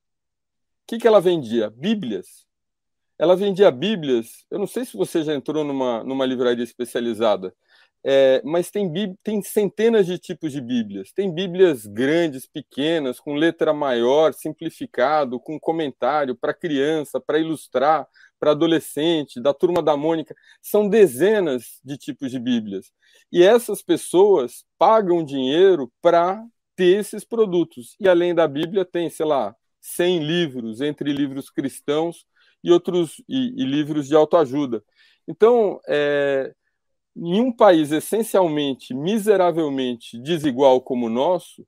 que, 0.90 0.98
que 0.98 1.08
ela 1.08 1.22
vendia? 1.22 1.70
Bíblias. 1.70 2.48
Ela 3.20 3.36
vendia 3.36 3.70
Bíblias. 3.70 4.44
Eu 4.50 4.58
não 4.58 4.66
sei 4.66 4.86
se 4.86 4.98
você 4.98 5.24
já 5.24 5.36
entrou 5.36 5.64
numa, 5.64 6.04
numa 6.04 6.26
livraria 6.26 6.64
especializada, 6.64 7.54
é, 8.04 8.42
mas 8.46 8.72
tem, 8.72 8.92
tem 9.22 9.42
centenas 9.42 10.06
de 10.06 10.18
tipos 10.18 10.52
de 10.52 10.62
Bíblias. 10.62 11.12
Tem 11.12 11.34
Bíblias 11.34 11.86
grandes, 11.86 12.46
pequenas, 12.46 13.20
com 13.20 13.34
letra 13.34 13.74
maior, 13.74 14.34
simplificado, 14.34 15.40
com 15.40 15.60
comentário 15.60 16.36
para 16.36 16.54
criança, 16.54 17.20
para 17.20 17.40
ilustrar, 17.40 18.08
para 18.40 18.52
adolescente, 18.52 19.42
da 19.42 19.54
turma 19.54 19.82
da 19.84 19.98
Mônica. 19.98 20.34
São 20.62 20.88
dezenas 20.88 21.80
de 21.84 21.98
tipos 21.98 22.32
de 22.32 22.40
Bíblias. 22.40 22.92
E 23.32 23.44
essas 23.44 23.82
pessoas 23.82 24.64
pagam 24.78 25.24
dinheiro 25.24 25.92
para 26.02 26.42
ter 26.76 27.00
esses 27.00 27.26
produtos. 27.26 27.96
E 28.00 28.08
além 28.08 28.34
da 28.34 28.48
Bíblia, 28.48 28.86
tem, 28.86 29.10
sei 29.10 29.26
lá, 29.26 29.54
100 29.82 30.20
livros, 30.20 30.82
entre 30.82 31.12
livros 31.12 31.50
cristãos 31.50 32.26
e 32.64 32.72
outros 32.72 33.22
e, 33.28 33.62
e 33.62 33.66
livros 33.66 34.08
de 34.08 34.16
autoajuda. 34.16 34.84
Então, 35.28 35.80
é, 35.88 36.54
em 37.16 37.42
um 37.42 37.52
país 37.52 37.92
essencialmente, 37.92 38.94
miseravelmente 38.94 40.18
desigual 40.20 40.82
como 40.82 41.08
o 41.08 41.10
nosso, 41.10 41.66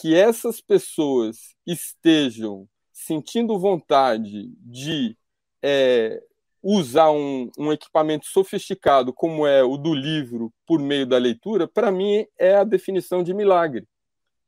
que 0.00 0.14
essas 0.14 0.60
pessoas 0.60 1.54
estejam 1.66 2.68
sentindo 2.92 3.58
vontade 3.58 4.52
de 4.58 5.16
é, 5.62 6.22
usar 6.62 7.10
um, 7.10 7.50
um, 7.58 7.72
equipamento 7.72 8.26
sofisticado 8.26 9.12
como 9.12 9.46
é 9.46 9.62
o 9.62 9.76
do 9.76 9.94
livro 9.94 10.52
por 10.66 10.80
meio 10.80 11.06
da 11.06 11.18
leitura, 11.18 11.66
para 11.66 11.90
mim 11.90 12.26
é 12.38 12.56
a 12.56 12.64
definição 12.64 13.22
de 13.22 13.34
milagre, 13.34 13.86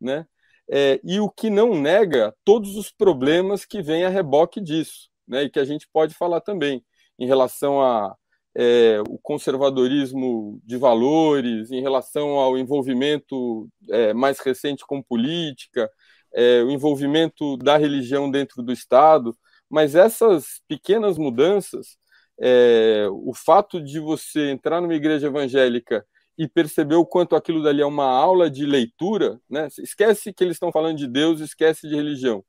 né? 0.00 0.26
é, 0.70 1.00
e 1.04 1.20
o 1.20 1.28
que 1.28 1.50
não 1.50 1.74
nega 1.74 2.34
todos 2.44 2.76
os 2.76 2.90
problemas 2.90 3.64
que 3.64 3.82
vêm 3.82 4.04
a 4.04 4.08
reboque 4.08 4.60
disso, 4.60 5.10
né, 5.26 5.44
e 5.44 5.50
que 5.50 5.58
a 5.58 5.64
gente 5.64 5.88
pode 5.92 6.14
falar 6.14 6.40
também 6.40 6.82
em 7.18 7.26
relação 7.26 7.82
a 7.82 8.16
é, 8.54 9.00
o 9.08 9.18
conservadorismo 9.18 10.60
de 10.64 10.76
valores, 10.76 11.70
em 11.70 11.80
relação 11.80 12.30
ao 12.38 12.58
envolvimento 12.58 13.68
é, 13.90 14.12
mais 14.12 14.38
recente 14.40 14.84
com 14.86 15.02
política, 15.02 15.90
é, 16.34 16.62
o 16.62 16.70
envolvimento 16.70 17.56
da 17.56 17.76
religião 17.76 18.30
dentro 18.30 18.62
do 18.62 18.72
Estado, 18.72 19.36
mas 19.68 19.94
essas 19.94 20.60
pequenas 20.68 21.16
mudanças, 21.16 21.96
é, 22.38 23.06
o 23.10 23.32
fato 23.34 23.82
de 23.82 23.98
você 23.98 24.50
entrar 24.50 24.80
numa 24.80 24.94
igreja 24.94 25.28
evangélica 25.28 26.04
e 26.36 26.48
perceber 26.48 26.96
o 26.96 27.06
quanto 27.06 27.36
aquilo 27.36 27.62
dali 27.62 27.82
é 27.82 27.86
uma 27.86 28.06
aula 28.06 28.50
de 28.50 28.64
leitura, 28.64 29.40
né? 29.48 29.68
Esquece 29.78 30.32
que 30.32 30.42
eles 30.42 30.56
estão 30.56 30.72
falando 30.72 30.96
de 30.96 31.06
Deus, 31.06 31.40
esquece 31.40 31.88
de 31.88 31.94
religião. 31.94 32.44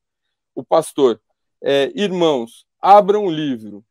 O 0.55 0.63
pastor, 0.63 1.21
é, 1.61 1.91
irmãos, 1.95 2.65
abram 2.81 3.25
o 3.25 3.31
livro 3.31 3.85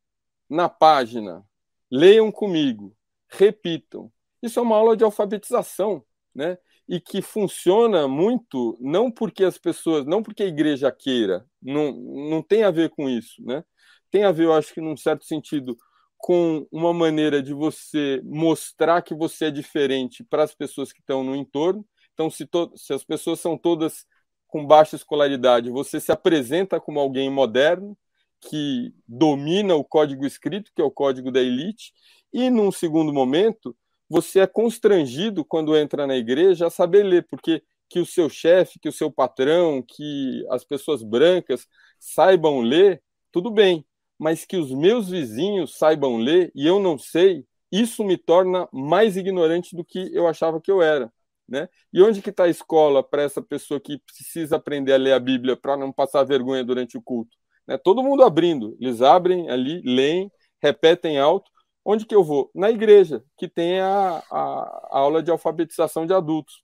na 0.48 0.68
página, 0.68 1.44
leiam 1.92 2.32
comigo, 2.32 2.96
repitam. 3.28 4.10
Isso 4.42 4.58
é 4.58 4.62
uma 4.62 4.76
aula 4.76 4.96
de 4.96 5.04
alfabetização, 5.04 6.02
né? 6.34 6.56
E 6.88 6.98
que 6.98 7.20
funciona 7.20 8.08
muito 8.08 8.78
não 8.80 9.10
porque 9.10 9.44
as 9.44 9.58
pessoas, 9.58 10.06
não 10.06 10.22
porque 10.22 10.42
a 10.42 10.46
igreja 10.46 10.90
queira, 10.90 11.46
não, 11.60 11.92
não 11.92 12.42
tem 12.42 12.64
a 12.64 12.70
ver 12.70 12.88
com 12.90 13.10
isso, 13.10 13.42
né? 13.44 13.62
Tem 14.10 14.24
a 14.24 14.32
ver, 14.32 14.44
eu 14.46 14.54
acho 14.54 14.72
que 14.72 14.80
num 14.80 14.96
certo 14.96 15.24
sentido, 15.26 15.76
com 16.16 16.66
uma 16.72 16.94
maneira 16.94 17.42
de 17.42 17.52
você 17.52 18.22
mostrar 18.24 19.02
que 19.02 19.14
você 19.14 19.46
é 19.46 19.50
diferente 19.50 20.24
para 20.24 20.44
as 20.44 20.54
pessoas 20.54 20.92
que 20.92 21.00
estão 21.00 21.22
no 21.22 21.36
entorno. 21.36 21.84
Então, 22.14 22.30
se, 22.30 22.48
se 22.76 22.92
as 22.94 23.04
pessoas 23.04 23.40
são 23.40 23.56
todas 23.58 24.06
com 24.46 24.66
baixa 24.66 24.96
escolaridade, 24.96 25.70
você 25.70 26.00
se 26.00 26.12
apresenta 26.12 26.80
como 26.80 27.00
alguém 27.00 27.30
moderno, 27.30 27.96
que 28.42 28.94
domina 29.06 29.74
o 29.74 29.84
código 29.84 30.26
escrito, 30.26 30.70
que 30.74 30.82
é 30.82 30.84
o 30.84 30.90
código 30.90 31.30
da 31.30 31.40
elite, 31.40 31.92
e 32.32 32.50
num 32.50 32.72
segundo 32.72 33.12
momento, 33.12 33.76
você 34.08 34.40
é 34.40 34.46
constrangido 34.46 35.44
quando 35.44 35.76
entra 35.76 36.06
na 36.06 36.16
igreja 36.16 36.66
a 36.66 36.70
saber 36.70 37.04
ler, 37.04 37.26
porque 37.28 37.62
que 37.88 38.00
o 38.00 38.06
seu 38.06 38.28
chefe, 38.28 38.78
que 38.78 38.88
o 38.88 38.92
seu 38.92 39.10
patrão, 39.10 39.82
que 39.82 40.44
as 40.50 40.64
pessoas 40.64 41.02
brancas 41.02 41.66
saibam 41.98 42.60
ler, 42.60 43.02
tudo 43.30 43.50
bem 43.50 43.84
mas 44.22 44.44
que 44.44 44.56
os 44.56 44.70
meus 44.70 45.08
vizinhos 45.10 45.76
saibam 45.76 46.16
ler 46.16 46.52
e 46.54 46.64
eu 46.64 46.78
não 46.78 46.96
sei, 46.96 47.44
isso 47.72 48.04
me 48.04 48.16
torna 48.16 48.68
mais 48.72 49.16
ignorante 49.16 49.74
do 49.74 49.84
que 49.84 50.14
eu 50.14 50.28
achava 50.28 50.60
que 50.60 50.70
eu 50.70 50.80
era. 50.80 51.12
Né? 51.48 51.68
E 51.92 52.00
onde 52.00 52.22
que 52.22 52.30
está 52.30 52.44
a 52.44 52.48
escola 52.48 53.02
para 53.02 53.22
essa 53.22 53.42
pessoa 53.42 53.80
que 53.80 53.98
precisa 53.98 54.56
aprender 54.56 54.92
a 54.92 54.96
ler 54.96 55.12
a 55.12 55.18
Bíblia 55.18 55.56
para 55.56 55.76
não 55.76 55.92
passar 55.92 56.22
vergonha 56.22 56.62
durante 56.62 56.96
o 56.96 57.02
culto? 57.02 57.36
Né? 57.66 57.78
Todo 57.78 58.02
mundo 58.02 58.22
abrindo, 58.22 58.76
eles 58.80 59.02
abrem 59.02 59.48
ali, 59.50 59.80
leem, 59.82 60.30
repetem 60.62 61.18
alto. 61.18 61.50
Onde 61.84 62.06
que 62.06 62.14
eu 62.14 62.22
vou? 62.22 62.50
Na 62.54 62.70
igreja, 62.70 63.24
que 63.36 63.48
tem 63.48 63.80
a, 63.80 64.22
a, 64.30 64.88
a 64.90 64.98
aula 64.98 65.22
de 65.22 65.30
alfabetização 65.30 66.06
de 66.06 66.14
adultos. 66.14 66.62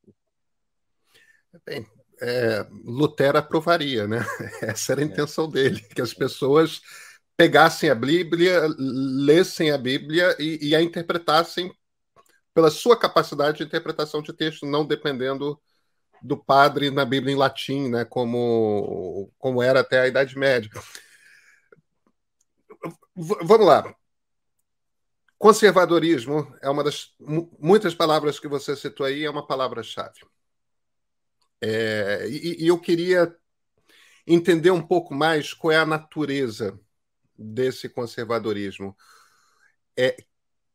Bem, 1.67 1.85
é, 2.21 2.67
Lutero 2.85 3.39
aprovaria, 3.39 4.07
né? 4.07 4.19
Essa 4.63 4.93
era 4.93 5.01
a 5.01 5.05
é. 5.05 5.07
intenção 5.07 5.47
é. 5.47 5.51
dele, 5.51 5.81
que 5.81 6.01
as 6.01 6.15
pessoas 6.15 6.81
pegassem 7.37 7.89
a 7.89 7.95
Bíblia, 7.95 8.63
lessem 8.79 9.71
a 9.71 9.79
Bíblia 9.79 10.37
e, 10.39 10.69
e, 10.69 10.75
a 10.75 10.83
interpretassem 10.83 11.73
pela 12.53 12.71
sua 12.71 12.99
capacidade 12.99 13.59
de 13.59 13.65
interpretação 13.65 14.21
de 14.21 14.33
texto, 14.33 14.67
não 14.67 14.85
dependendo 14.85 15.59
do 16.23 16.37
padre 16.37 16.91
na 16.91 17.05
Bíblia 17.05 17.33
em 17.35 17.37
latim, 17.37 17.89
né, 17.89 18.05
como, 18.05 19.31
como 19.39 19.63
era 19.63 19.81
até 19.81 20.01
a 20.01 20.09
Idade 20.09 20.37
Média. 20.39 20.71
V 23.17 23.37
vamos 23.43 23.67
lá. 23.67 23.95
Conservadorismo 25.39 26.53
é 26.61 26.69
uma 26.69 26.83
das 26.83 27.15
muitas 27.59 27.95
palavras 27.95 28.41
que 28.41 28.49
você 28.49 28.75
citou 28.75 29.07
aí, 29.07 29.25
é 29.25 29.31
uma 29.31 29.47
palavra-chave. 29.47 30.21
É, 31.61 32.27
e, 32.29 32.65
e 32.65 32.67
eu 32.69 32.79
queria 32.79 33.35
entender 34.27 34.71
um 34.71 34.83
pouco 34.85 35.15
mais 35.15 35.53
qual 35.53 35.73
é 35.73 35.77
a 35.77 35.87
natureza 35.87 36.79
desse 37.37 37.89
conservadorismo. 37.89 38.97
É, 39.97 40.17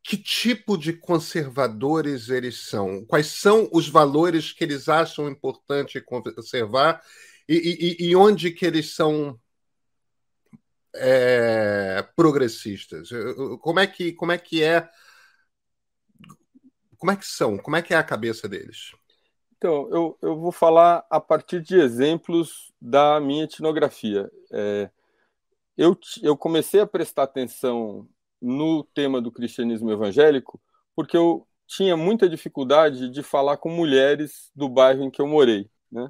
que 0.03 0.17
tipo 0.17 0.77
de 0.77 0.91
conservadores 0.91 2.27
eles 2.29 2.59
são? 2.67 3.05
Quais 3.05 3.27
são 3.27 3.69
os 3.71 3.87
valores 3.87 4.51
que 4.51 4.63
eles 4.63 4.89
acham 4.89 5.29
importante 5.29 6.01
conservar 6.01 7.01
e, 7.47 7.97
e, 7.99 8.09
e 8.09 8.15
onde 8.15 8.51
que 8.51 8.65
eles 8.65 8.93
são 8.93 9.39
é, 10.93 12.05
progressistas? 12.17 13.09
Como 13.61 13.79
é 13.79 13.87
que 13.87 14.11
como 14.11 14.33
é 14.33 14.37
que 14.37 14.61
é 14.61 14.89
como 16.97 17.11
é 17.11 17.15
que 17.15 17.25
são? 17.25 17.57
Como 17.57 17.75
é 17.77 17.81
que 17.81 17.93
é 17.93 17.97
a 17.97 18.03
cabeça 18.03 18.47
deles? 18.47 18.93
Então, 19.57 19.89
eu, 19.89 20.17
eu 20.21 20.37
vou 20.37 20.51
falar 20.51 21.05
a 21.09 21.21
partir 21.21 21.61
de 21.61 21.79
exemplos 21.79 22.73
da 22.81 23.17
minha 23.21 23.45
etnografia. 23.45 24.29
É, 24.51 24.89
eu, 25.77 25.97
eu 26.21 26.35
comecei 26.35 26.81
a 26.81 26.87
prestar 26.87 27.23
atenção 27.23 28.07
no 28.43 28.83
tema 28.93 29.21
do 29.21 29.31
cristianismo 29.31 29.91
evangélico 29.91 30.61
porque 30.95 31.17
eu 31.17 31.47
tinha 31.65 31.97
muita 31.97 32.29
dificuldade 32.29 33.09
de 33.09 33.23
falar 33.23 33.57
com 33.57 33.69
mulheres 33.69 34.51
do 34.55 34.69
bairro 34.69 35.03
em 35.03 35.09
que 35.09 35.21
eu 35.21 35.27
morei, 35.27 35.69
né? 35.91 36.09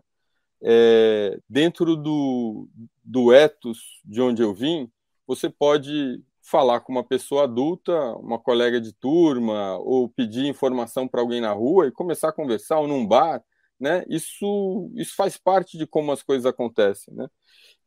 é, 0.63 1.38
dentro 1.50 1.96
do, 1.98 2.69
do 3.04 3.34
ethos 3.34 4.02
de 4.06 4.22
onde 4.22 4.41
eu 4.41 4.54
vim, 4.54 4.89
você 5.28 5.50
pode 5.50 6.24
falar 6.41 6.80
com 6.80 6.91
uma 6.91 7.04
pessoa 7.04 7.43
adulta, 7.43 7.93
uma 8.15 8.39
colega 8.39 8.80
de 8.80 8.93
turma, 8.93 9.78
ou 9.80 10.10
pedir 10.10 10.46
informação 10.46 11.08
para 11.08 11.22
alguém 11.22 11.41
na 11.41 11.52
rua 11.52 11.88
e 11.88 11.91
começar 11.91 12.30
a 12.30 12.34
conversar, 12.34 12.80
ou 12.80 12.88
num 12.88 13.06
bar, 13.06 13.43
né? 13.80 14.06
Isso, 14.08 14.89
isso 14.96 15.15
faz 15.15 15.38
parte 15.38 15.78
de 15.78 15.86
como 15.86 16.12
as 16.12 16.24
coisas 16.24 16.46
acontecem, 16.46 17.13
né? 17.13 17.28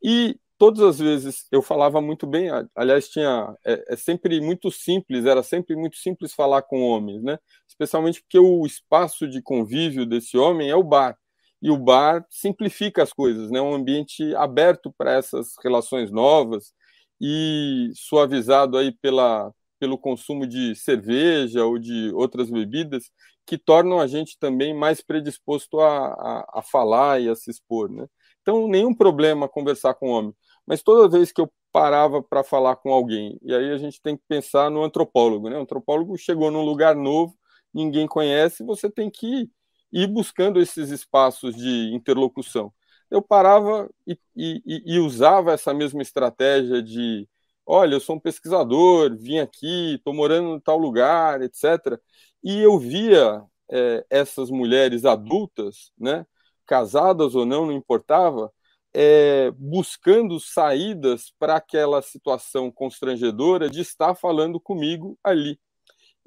E 0.03 0.39
todas 0.59 0.83
as 0.83 0.99
vezes 0.99 1.47
eu 1.53 1.62
falava 1.62 2.01
muito 2.01 2.27
bem, 2.27 2.49
aliás, 2.75 3.09
tinha 3.09 3.55
é, 3.64 3.85
é, 3.95 3.97
sempre 3.97 4.40
muito 4.40 4.71
simples, 4.71 5.25
era 5.27 5.42
sempre 5.42 5.77
muito 5.77 5.97
simples 5.97 6.35
falar 6.35 6.62
com 6.62 6.83
homens, 6.83 7.23
né? 7.23 7.38
Especialmente 7.69 8.21
porque 8.23 8.38
o 8.38 8.64
espaço 8.66 9.29
de 9.29 9.42
convívio 9.42 10.07
desse 10.07 10.37
homem 10.38 10.71
é 10.71 10.77
o 10.77 10.83
bar. 10.85 11.16
E 11.62 11.71
o 11.71 11.77
bar 11.79 12.25
simplifica 12.31 13.03
as 13.03 13.12
coisas, 13.12 13.51
né? 13.51 13.61
Um 13.61 13.75
ambiente 13.75 14.35
aberto 14.37 14.92
para 14.97 15.12
essas 15.12 15.55
relações 15.62 16.11
novas 16.11 16.73
e 17.21 17.90
suavizado 17.95 18.77
aí 18.79 18.92
pela 18.92 19.53
pelo 19.79 19.99
consumo 19.99 20.47
de 20.47 20.75
cerveja 20.75 21.64
ou 21.64 21.79
de 21.79 22.11
outras 22.14 22.51
bebidas 22.51 23.11
que 23.47 23.59
tornam 23.59 24.01
a 24.01 24.07
gente 24.07 24.38
também 24.38 24.75
mais 24.75 25.01
predisposto 25.03 25.81
a, 25.81 26.09
a, 26.09 26.59
a 26.61 26.62
falar 26.62 27.21
e 27.21 27.29
a 27.29 27.35
se 27.37 27.51
expor, 27.51 27.90
né? 27.90 28.07
Então, 28.42 28.69
nenhum 28.69 28.95
problema 28.95 29.49
conversar 29.49 29.95
com 29.95 30.09
homem. 30.09 30.35
Mas 30.66 30.83
toda 30.83 31.09
vez 31.09 31.33
que 31.33 31.40
eu 31.40 31.50
parava 31.72 32.22
para 32.22 32.42
falar 32.44 32.76
com 32.76 32.92
alguém, 32.92 33.38
e 33.42 33.55
aí 33.55 33.70
a 33.72 33.79
gente 33.79 34.00
tem 34.00 34.16
que 34.16 34.22
pensar 34.29 34.70
no 34.70 34.83
antropólogo, 34.83 35.48
né? 35.50 35.59
O 35.59 35.62
antropólogo 35.62 36.16
chegou 36.16 36.50
num 36.50 36.64
lugar 36.64 36.96
novo, 36.96 37.37
ninguém 37.72 38.07
conhece, 38.07 38.64
você 38.64 38.90
tem 38.90 39.11
que 39.11 39.50
ir 39.92 40.07
buscando 40.09 40.61
esses 40.61 40.90
espaços 40.90 41.55
de 41.57 41.94
interlocução. 41.94 42.72
Eu 43.11 43.22
parava 43.22 43.88
e, 44.07 44.18
e, 44.35 44.83
e 44.96 44.98
usava 44.98 45.52
essa 45.52 45.72
mesma 45.74 46.02
estratégia 46.02 46.83
de 46.83 47.29
olha, 47.66 47.94
eu 47.96 48.00
sou 48.00 48.16
um 48.16 48.20
pesquisador, 48.20 49.16
vim 49.16 49.38
aqui, 49.38 49.94
estou 49.96 50.14
morando 50.14 50.57
em 50.57 50.61
tal 50.61 50.79
lugar, 50.79 51.42
etc. 51.42 52.00
E 52.42 52.61
eu 52.61 52.79
via 52.79 53.42
é, 53.70 54.07
essas 54.11 54.50
mulheres 54.50 55.05
adultas, 55.05 55.92
né, 55.98 56.26
casadas 56.66 57.35
ou 57.35 57.44
não, 57.44 57.66
não 57.66 57.72
importava, 57.72 58.52
é, 58.99 59.51
buscando 59.59 60.41
saídas 60.41 61.31
para 61.39 61.57
aquela 61.57 62.01
situação 62.01 62.71
constrangedora 62.71 63.69
de 63.69 63.83
estar 63.83 64.15
falando 64.15 64.59
comigo 64.59 65.19
ali. 65.23 65.61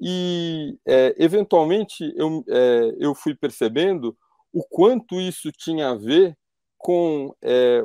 E, 0.00 0.78
é, 0.86 1.12
eventualmente, 1.18 2.14
eu, 2.16 2.44
é, 2.48 2.94
eu 3.00 3.12
fui 3.12 3.34
percebendo 3.34 4.16
o 4.52 4.62
quanto 4.62 5.20
isso 5.20 5.50
tinha 5.50 5.88
a 5.88 5.96
ver 5.96 6.38
com 6.78 7.34
é, 7.42 7.82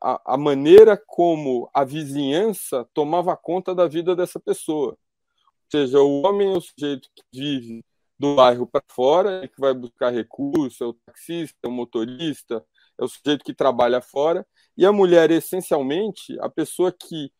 a, 0.00 0.34
a, 0.34 0.38
maneira 0.38 0.96
como 0.96 1.68
a 1.74 1.82
vizinhança 1.84 2.88
tomava 2.94 3.36
conta 3.36 3.74
da 3.74 3.88
vida 3.88 4.14
dessa 4.14 4.38
pessoa. 4.38 4.90
Ou 4.90 5.70
seja, 5.70 6.00
o 6.00 6.22
homem 6.24 6.54
é 6.54 6.56
o 6.56 6.60
sujeito 6.60 7.08
que 7.12 7.24
vive 7.32 7.84
do 8.16 8.36
bairro 8.36 8.68
para 8.68 8.84
fora, 8.88 9.48
que 9.48 9.60
vai 9.60 9.74
buscar 9.74 10.10
recurso, 10.10 10.84
é 10.84 10.86
o 10.86 10.92
taxista, 10.92 11.58
é 11.64 11.68
o 11.68 11.72
motorista, 11.72 12.64
é 12.98 13.04
o 13.04 13.08
sujeito 13.08 13.44
que 13.44 13.54
trabalha 13.54 14.00
fora, 14.00 14.46
e 14.76 14.84
a 14.84 14.92
mulher, 14.92 15.30
essencialmente, 15.30 16.38
a 16.40 16.48
pessoa 16.48 16.92
que 16.92 17.32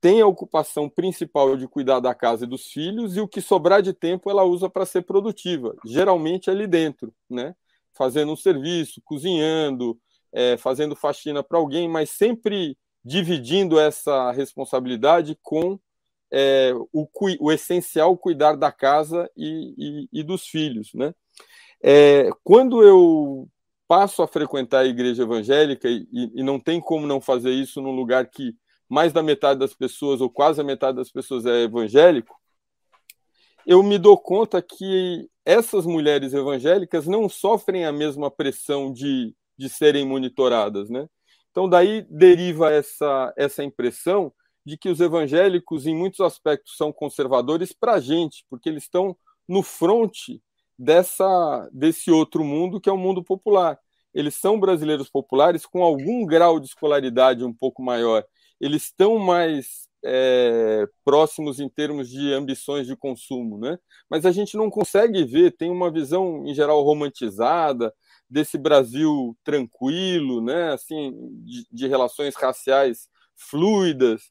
tem 0.00 0.20
a 0.20 0.26
ocupação 0.26 0.88
principal 0.88 1.56
de 1.56 1.68
cuidar 1.68 2.00
da 2.00 2.14
casa 2.14 2.44
e 2.44 2.48
dos 2.48 2.66
filhos, 2.66 3.16
e 3.16 3.20
o 3.20 3.28
que 3.28 3.40
sobrar 3.40 3.82
de 3.82 3.92
tempo 3.92 4.30
ela 4.30 4.44
usa 4.44 4.68
para 4.68 4.86
ser 4.86 5.02
produtiva, 5.02 5.76
geralmente 5.84 6.50
ali 6.50 6.66
dentro, 6.66 7.12
né? 7.28 7.54
fazendo 7.92 8.32
um 8.32 8.36
serviço, 8.36 9.02
cozinhando, 9.04 9.98
é, 10.32 10.56
fazendo 10.56 10.96
faxina 10.96 11.42
para 11.42 11.58
alguém, 11.58 11.88
mas 11.88 12.10
sempre 12.10 12.78
dividindo 13.04 13.78
essa 13.78 14.30
responsabilidade 14.32 15.38
com 15.42 15.78
é, 16.32 16.72
o, 16.92 17.08
o, 17.40 17.52
essencial 17.52 18.16
cuidar 18.16 18.56
da 18.56 18.70
casa 18.70 19.28
e, 19.36 20.08
e, 20.12 20.20
e 20.20 20.22
dos 20.22 20.46
filhos. 20.46 20.92
Né? 20.94 21.12
É, 21.82 22.30
quando 22.44 22.82
eu 22.82 23.48
passo 23.90 24.22
a 24.22 24.28
frequentar 24.28 24.82
a 24.82 24.86
igreja 24.86 25.24
evangélica 25.24 25.88
e, 25.88 26.06
e, 26.12 26.44
não 26.44 26.60
tem 26.60 26.80
como 26.80 27.08
não 27.08 27.20
fazer 27.20 27.50
isso 27.50 27.82
num 27.82 27.90
lugar 27.90 28.24
que 28.30 28.54
mais 28.88 29.12
da 29.12 29.20
metade 29.20 29.58
das 29.58 29.74
pessoas, 29.74 30.20
ou 30.20 30.30
quase 30.30 30.60
a 30.60 30.64
metade 30.64 30.96
das 30.96 31.10
pessoas 31.10 31.44
é 31.44 31.64
evangélico, 31.64 32.32
eu 33.66 33.82
me 33.82 33.98
dou 33.98 34.16
conta 34.16 34.62
que 34.62 35.28
essas 35.44 35.86
mulheres 35.86 36.32
evangélicas 36.32 37.08
não 37.08 37.28
sofrem 37.28 37.84
a 37.84 37.90
mesma 37.90 38.30
pressão 38.30 38.92
de, 38.92 39.34
de 39.58 39.68
serem 39.68 40.06
monitoradas, 40.06 40.88
né? 40.88 41.08
Então 41.50 41.68
daí 41.68 42.06
deriva 42.08 42.70
essa, 42.70 43.34
essa 43.36 43.64
impressão 43.64 44.32
de 44.64 44.78
que 44.78 44.88
os 44.88 45.00
evangélicos, 45.00 45.84
em 45.84 45.96
muitos 45.96 46.20
aspectos, 46.20 46.76
são 46.76 46.92
conservadores 46.92 47.72
para 47.72 47.94
a 47.94 48.00
gente, 48.00 48.46
porque 48.48 48.68
eles 48.68 48.84
estão 48.84 49.16
no 49.48 49.64
fronte 49.64 50.40
dessa 50.80 51.68
desse 51.72 52.10
outro 52.10 52.42
mundo 52.42 52.80
que 52.80 52.88
é 52.88 52.92
o 52.92 52.96
mundo 52.96 53.22
popular. 53.22 53.78
Eles 54.14 54.34
são 54.34 54.58
brasileiros 54.58 55.10
populares 55.10 55.66
com 55.66 55.82
algum 55.82 56.24
grau 56.24 56.58
de 56.58 56.66
escolaridade 56.66 57.44
um 57.44 57.52
pouco 57.52 57.82
maior. 57.82 58.24
Eles 58.58 58.84
estão 58.84 59.18
mais 59.18 59.86
é, 60.02 60.86
próximos 61.04 61.60
em 61.60 61.68
termos 61.68 62.08
de 62.08 62.32
ambições 62.32 62.86
de 62.86 62.96
consumo, 62.96 63.58
né? 63.58 63.78
Mas 64.08 64.24
a 64.24 64.32
gente 64.32 64.56
não 64.56 64.70
consegue 64.70 65.22
ver, 65.24 65.52
tem 65.56 65.70
uma 65.70 65.90
visão 65.92 66.46
em 66.46 66.54
geral 66.54 66.82
romantizada 66.82 67.92
desse 68.28 68.56
Brasil 68.56 69.36
tranquilo, 69.44 70.40
né? 70.40 70.72
Assim, 70.72 71.12
de, 71.44 71.66
de 71.70 71.86
relações 71.86 72.34
raciais 72.34 73.06
fluidas. 73.36 74.22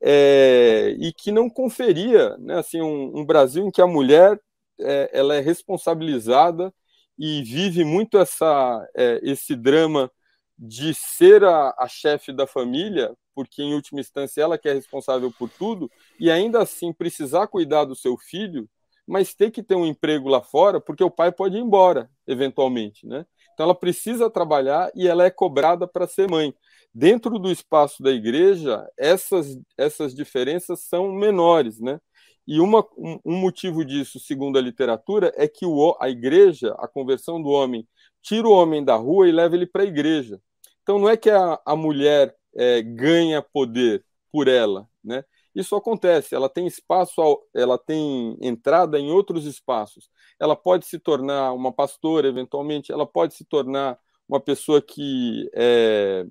É, 0.00 0.96
e 0.98 1.12
que 1.12 1.32
não 1.32 1.50
conferia, 1.50 2.36
né, 2.38 2.58
assim, 2.58 2.80
um, 2.80 3.18
um 3.18 3.26
Brasil 3.26 3.66
em 3.66 3.70
que 3.70 3.82
a 3.82 3.86
mulher 3.86 4.40
é, 4.80 5.10
ela 5.12 5.34
é 5.34 5.40
responsabilizada 5.40 6.72
e 7.18 7.42
vive 7.42 7.84
muito 7.84 8.18
essa, 8.18 8.88
é, 8.96 9.20
esse 9.22 9.56
drama 9.56 10.10
de 10.58 10.94
ser 10.94 11.44
a, 11.44 11.74
a 11.78 11.88
chefe 11.88 12.32
da 12.32 12.46
família, 12.46 13.14
porque 13.34 13.62
em 13.62 13.74
última 13.74 14.00
instância 14.00 14.42
ela 14.42 14.58
que 14.58 14.68
é 14.68 14.72
responsável 14.72 15.32
por 15.32 15.48
tudo, 15.48 15.90
e 16.18 16.30
ainda 16.30 16.62
assim 16.62 16.92
precisar 16.92 17.46
cuidar 17.46 17.84
do 17.84 17.94
seu 17.94 18.16
filho, 18.16 18.68
mas 19.06 19.34
ter 19.34 19.50
que 19.50 19.62
ter 19.62 19.74
um 19.74 19.86
emprego 19.86 20.28
lá 20.28 20.42
fora, 20.42 20.80
porque 20.80 21.02
o 21.02 21.10
pai 21.10 21.32
pode 21.32 21.56
ir 21.56 21.60
embora, 21.60 22.10
eventualmente, 22.26 23.06
né? 23.06 23.24
Então 23.54 23.64
ela 23.64 23.74
precisa 23.74 24.30
trabalhar 24.30 24.90
e 24.94 25.08
ela 25.08 25.24
é 25.24 25.30
cobrada 25.30 25.88
para 25.88 26.06
ser 26.06 26.30
mãe. 26.30 26.54
Dentro 26.94 27.38
do 27.38 27.50
espaço 27.50 28.02
da 28.02 28.10
igreja, 28.12 28.86
essas, 28.96 29.58
essas 29.76 30.14
diferenças 30.14 30.80
são 30.80 31.10
menores, 31.12 31.80
né? 31.80 31.98
E 32.48 32.60
uma, 32.60 32.82
um, 32.96 33.36
motivo 33.36 33.84
disso, 33.84 34.18
segundo 34.18 34.56
a 34.56 34.62
literatura, 34.62 35.30
é 35.36 35.46
que 35.46 35.66
o, 35.66 35.94
a 36.00 36.08
igreja, 36.08 36.74
a 36.78 36.88
conversão 36.88 37.42
do 37.42 37.50
homem, 37.50 37.86
tira 38.22 38.48
o 38.48 38.52
homem 38.52 38.82
da 38.82 38.96
rua 38.96 39.28
e 39.28 39.32
leva 39.32 39.54
ele 39.54 39.66
para 39.66 39.82
a 39.82 39.86
igreja. 39.86 40.40
Então 40.82 40.98
não 40.98 41.10
é 41.10 41.14
que 41.14 41.28
a, 41.28 41.60
a 41.62 41.76
mulher 41.76 42.34
é, 42.56 42.80
ganha 42.80 43.42
poder 43.42 44.02
por 44.32 44.48
ela, 44.48 44.88
né? 45.04 45.22
Isso 45.54 45.76
acontece, 45.76 46.34
ela 46.34 46.48
tem 46.48 46.66
espaço, 46.66 47.20
ela 47.54 47.76
tem 47.76 48.38
entrada 48.40 48.98
em 48.98 49.10
outros 49.10 49.44
espaços. 49.44 50.08
Ela 50.40 50.56
pode 50.56 50.86
se 50.86 50.98
tornar 50.98 51.52
uma 51.52 51.70
pastora, 51.70 52.28
eventualmente, 52.28 52.90
ela 52.90 53.06
pode 53.06 53.34
se 53.34 53.44
tornar 53.44 53.98
uma 54.26 54.40
pessoa 54.40 54.80
que 54.80 55.50
é, 55.52 56.24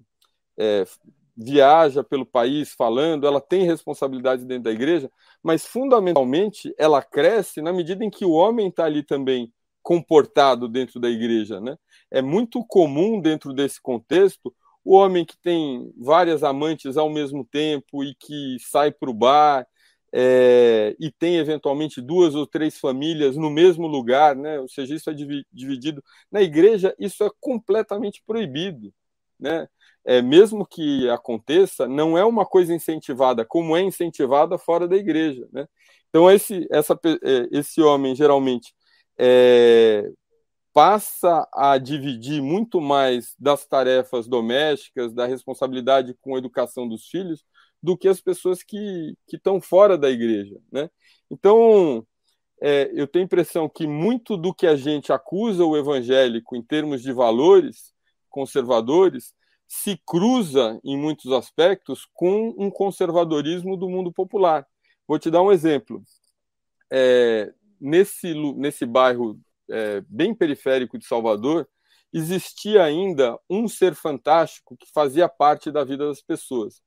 é, 0.58 0.84
viaja 1.38 2.04
pelo 2.04 2.26
país 2.26 2.73
falando, 2.73 3.28
ela 3.28 3.39
tem 3.39 3.63
responsabilidade 3.63 4.43
dentro 4.43 4.63
da 4.63 4.71
igreja, 4.71 5.10
mas 5.43 5.65
fundamentalmente 5.65 6.73
ela 6.78 7.02
cresce 7.04 7.62
na 7.62 7.71
medida 7.71 8.04
em 8.04 8.10
que 8.10 8.26
o 8.26 8.32
homem 8.32 8.69
está 8.69 8.86
ali 8.86 9.04
também 9.04 9.54
comportado 9.84 10.67
dentro 10.67 11.00
da 11.00 11.10
igreja. 11.10 11.62
Né? 11.62 11.78
É 12.10 12.21
muito 12.21 12.65
comum 12.65 13.21
dentro 13.21 13.54
desse 13.54 13.80
contexto 13.80 14.54
o 14.84 14.95
homem 14.95 15.26
que 15.26 15.38
tem 15.38 15.93
várias 15.97 16.43
amantes 16.43 16.97
ao 16.97 17.10
mesmo 17.10 17.45
tempo 17.45 18.04
e 18.04 18.15
que 18.15 18.58
sai 18.60 18.89
para 18.89 19.10
o 19.10 19.13
bar 19.13 19.67
é, 20.13 20.95
e 20.97 21.12
tem 21.12 21.36
eventualmente 21.36 22.02
duas 22.02 22.34
ou 22.36 22.47
três 22.47 22.80
famílias 22.80 23.36
no 23.36 23.50
mesmo 23.50 23.86
lugar, 23.86 24.36
né? 24.36 24.60
ou 24.60 24.69
seja, 24.69 24.95
isso 24.95 25.10
é 25.10 25.13
dividido. 25.13 26.02
Na 26.32 26.41
igreja, 26.41 26.95
isso 26.97 27.23
é 27.23 27.30
completamente 27.39 28.23
proibido. 28.26 28.93
Né? 29.39 29.67
É, 30.08 30.22
mesmo 30.22 30.65
que 30.65 31.10
aconteça, 31.10 31.86
não 31.86 32.17
é 32.17 32.24
uma 32.24 32.46
coisa 32.46 32.74
incentivada, 32.74 33.46
como 33.46 33.76
é 33.76 33.82
incentivada 33.82 34.58
fora 34.58 34.88
da 34.88 34.96
igreja. 34.96 35.46
Né? 35.52 35.67
Então, 36.10 36.32
esse, 36.32 36.65
essa, 36.72 36.98
é, 37.22 37.50
esse 37.52 37.82
homem, 37.82 38.15
geralmente, 38.15 38.74
é, 39.20 40.10
passa 40.72 41.46
a 41.54 41.78
dividir 41.78 42.41
muito 42.41 42.80
mais 42.80 43.36
das 43.38 43.65
tarefas 43.65 44.30
domésticas, 44.30 45.13
da 45.13 45.26
responsabilidade 45.26 46.15
com 46.22 46.36
a 46.36 46.38
educação 46.38 46.88
dos 46.88 47.10
filhos, 47.10 47.43
do 47.84 47.98
que 47.98 48.08
as 48.08 48.22
pessoas 48.22 48.63
que, 48.63 49.13
que 49.28 49.36
estão 49.36 49.60
fora 49.60 49.98
da 49.98 50.10
igreja. 50.10 50.56
Né? 50.72 50.89
Então, 51.30 52.08
é, 52.62 52.89
eu 52.93 53.08
tenho 53.08 53.24
a 53.24 53.26
impressão 53.26 53.67
que 53.67 53.86
muito 53.86 54.38
do 54.38 54.54
que 54.54 54.67
a 54.67 54.78
gente 54.78 55.12
acusa 55.12 55.65
o 55.65 55.76
evangélico 55.76 56.56
em 56.56 56.63
termos 56.63 57.02
de 57.02 57.12
valores 57.12 57.93
conservadores 58.30 59.36
se 59.67 59.99
cruza, 60.06 60.80
em 60.84 60.97
muitos 60.97 61.32
aspectos, 61.32 62.08
com 62.13 62.56
um 62.58 62.71
conservadorismo 62.71 63.75
do 63.75 63.89
mundo 63.89 64.12
popular. 64.12 64.65
Vou 65.08 65.19
te 65.19 65.30
dar 65.30 65.41
um 65.41 65.51
exemplo. 65.51 66.01
É, 66.89 67.53
nesse, 67.80 68.34
nesse 68.56 68.86
bairro 68.86 69.39
é, 69.69 70.01
bem 70.08 70.34
periférico 70.34 70.97
de 70.97 71.06
Salvador, 71.06 71.67
existia 72.13 72.84
ainda 72.84 73.38
um 73.49 73.67
ser 73.67 73.93
fantástico 73.93 74.77
que 74.77 74.88
fazia 74.93 75.27
parte 75.27 75.71
da 75.71 75.84
vida 75.84 76.08
das 76.08 76.21
pessoas. 76.21 76.82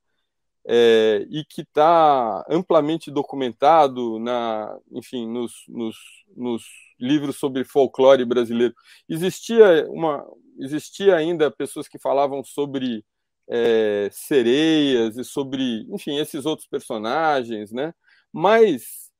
É, 0.63 1.25
e 1.31 1.43
que 1.43 1.61
está 1.61 2.45
amplamente 2.47 3.09
documentado 3.09 4.19
na, 4.19 4.77
enfim, 4.91 5.27
nos, 5.27 5.63
nos, 5.67 5.95
nos, 6.37 6.63
livros 7.01 7.37
sobre 7.37 7.63
folclore 7.63 8.23
brasileiro. 8.23 8.73
Existia 9.09 9.85
uma, 9.89 10.25
existia 10.59 11.15
ainda 11.15 11.51
pessoas 11.51 11.87
que 11.87 11.99
falavam 11.99 12.43
sobre 12.43 13.03
é, 13.49 14.09
sereias 14.11 15.17
e 15.17 15.23
sobre, 15.23 15.85
enfim, 15.89 16.17
esses 16.17 16.45
outros 16.45 16.67
personagens, 16.67 17.71
né? 17.71 17.93
Mas 18.31 19.11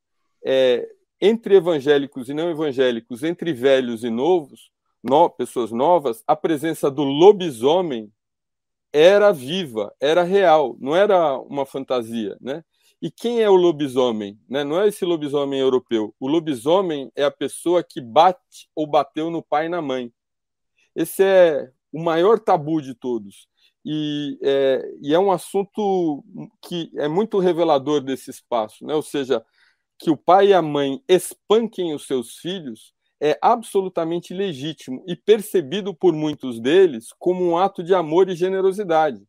é, 0.44 0.88
entre 1.20 1.56
evangélicos 1.56 2.28
e 2.28 2.34
não 2.34 2.50
evangélicos, 2.50 3.22
entre 3.22 3.52
velhos 3.52 4.04
e 4.04 4.10
novos, 4.10 4.70
no, 5.02 5.28
pessoas 5.28 5.70
novas, 5.72 6.22
a 6.26 6.36
presença 6.36 6.90
do 6.90 7.02
lobisomem 7.02 8.10
era 8.92 9.32
viva, 9.32 9.94
era 10.00 10.22
real, 10.22 10.76
não 10.80 10.94
era 10.94 11.38
uma 11.38 11.64
fantasia, 11.66 12.36
né? 12.40 12.62
E 13.02 13.10
quem 13.10 13.42
é 13.42 13.50
o 13.50 13.56
lobisomem? 13.56 14.38
Né? 14.48 14.62
Não 14.62 14.80
é 14.80 14.86
esse 14.86 15.04
lobisomem 15.04 15.58
europeu. 15.58 16.14
O 16.20 16.28
lobisomem 16.28 17.10
é 17.16 17.24
a 17.24 17.32
pessoa 17.32 17.82
que 17.82 18.00
bate 18.00 18.70
ou 18.76 18.86
bateu 18.86 19.28
no 19.28 19.42
pai 19.42 19.66
e 19.66 19.68
na 19.68 19.82
mãe. 19.82 20.12
Esse 20.94 21.24
é 21.24 21.72
o 21.92 22.00
maior 22.00 22.38
tabu 22.38 22.80
de 22.80 22.94
todos. 22.94 23.48
E 23.84 24.38
é, 24.40 24.88
e 25.02 25.12
é 25.12 25.18
um 25.18 25.32
assunto 25.32 26.24
que 26.62 26.92
é 26.94 27.08
muito 27.08 27.40
revelador 27.40 28.00
desse 28.00 28.30
espaço, 28.30 28.86
né? 28.86 28.94
ou 28.94 29.02
seja, 29.02 29.44
que 29.98 30.08
o 30.08 30.16
pai 30.16 30.48
e 30.48 30.54
a 30.54 30.62
mãe 30.62 31.02
espanquem 31.08 31.92
os 31.92 32.06
seus 32.06 32.36
filhos 32.36 32.94
é 33.20 33.36
absolutamente 33.42 34.32
legítimo 34.32 35.02
e 35.08 35.16
percebido 35.16 35.92
por 35.92 36.12
muitos 36.14 36.60
deles 36.60 37.08
como 37.18 37.44
um 37.44 37.58
ato 37.58 37.82
de 37.82 37.92
amor 37.92 38.28
e 38.28 38.36
generosidade. 38.36 39.26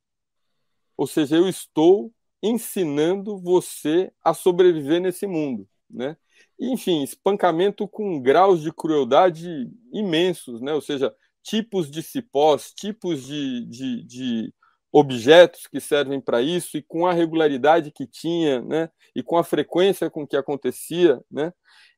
Ou 0.95 1.07
seja, 1.07 1.37
eu 1.37 1.49
estou 1.49 2.13
ensinando 2.43 3.37
você 3.37 4.11
a 4.23 4.33
sobreviver 4.33 5.01
nesse 5.01 5.25
mundo, 5.25 5.67
né? 5.89 6.17
enfim, 6.59 7.03
espancamento 7.03 7.87
com 7.87 8.19
graus 8.21 8.61
de 8.61 8.71
crueldade 8.71 9.69
imensos, 9.91 10.61
né? 10.61 10.73
Ou 10.73 10.81
seja, 10.81 11.13
tipos 11.41 11.89
de 11.89 12.01
cipós, 12.01 12.71
tipos 12.73 13.25
de, 13.25 13.65
de, 13.65 14.03
de 14.03 14.53
objetos 14.91 15.67
que 15.67 15.79
servem 15.79 16.21
para 16.21 16.41
isso 16.41 16.77
e 16.77 16.81
com 16.81 17.05
a 17.05 17.13
regularidade 17.13 17.91
que 17.91 18.07
tinha, 18.07 18.61
né? 18.61 18.89
E 19.15 19.23
com 19.23 19.37
a 19.37 19.43
frequência 19.43 20.09
com 20.09 20.25
que 20.25 20.37
acontecia, 20.37 21.21
né? 21.29 21.53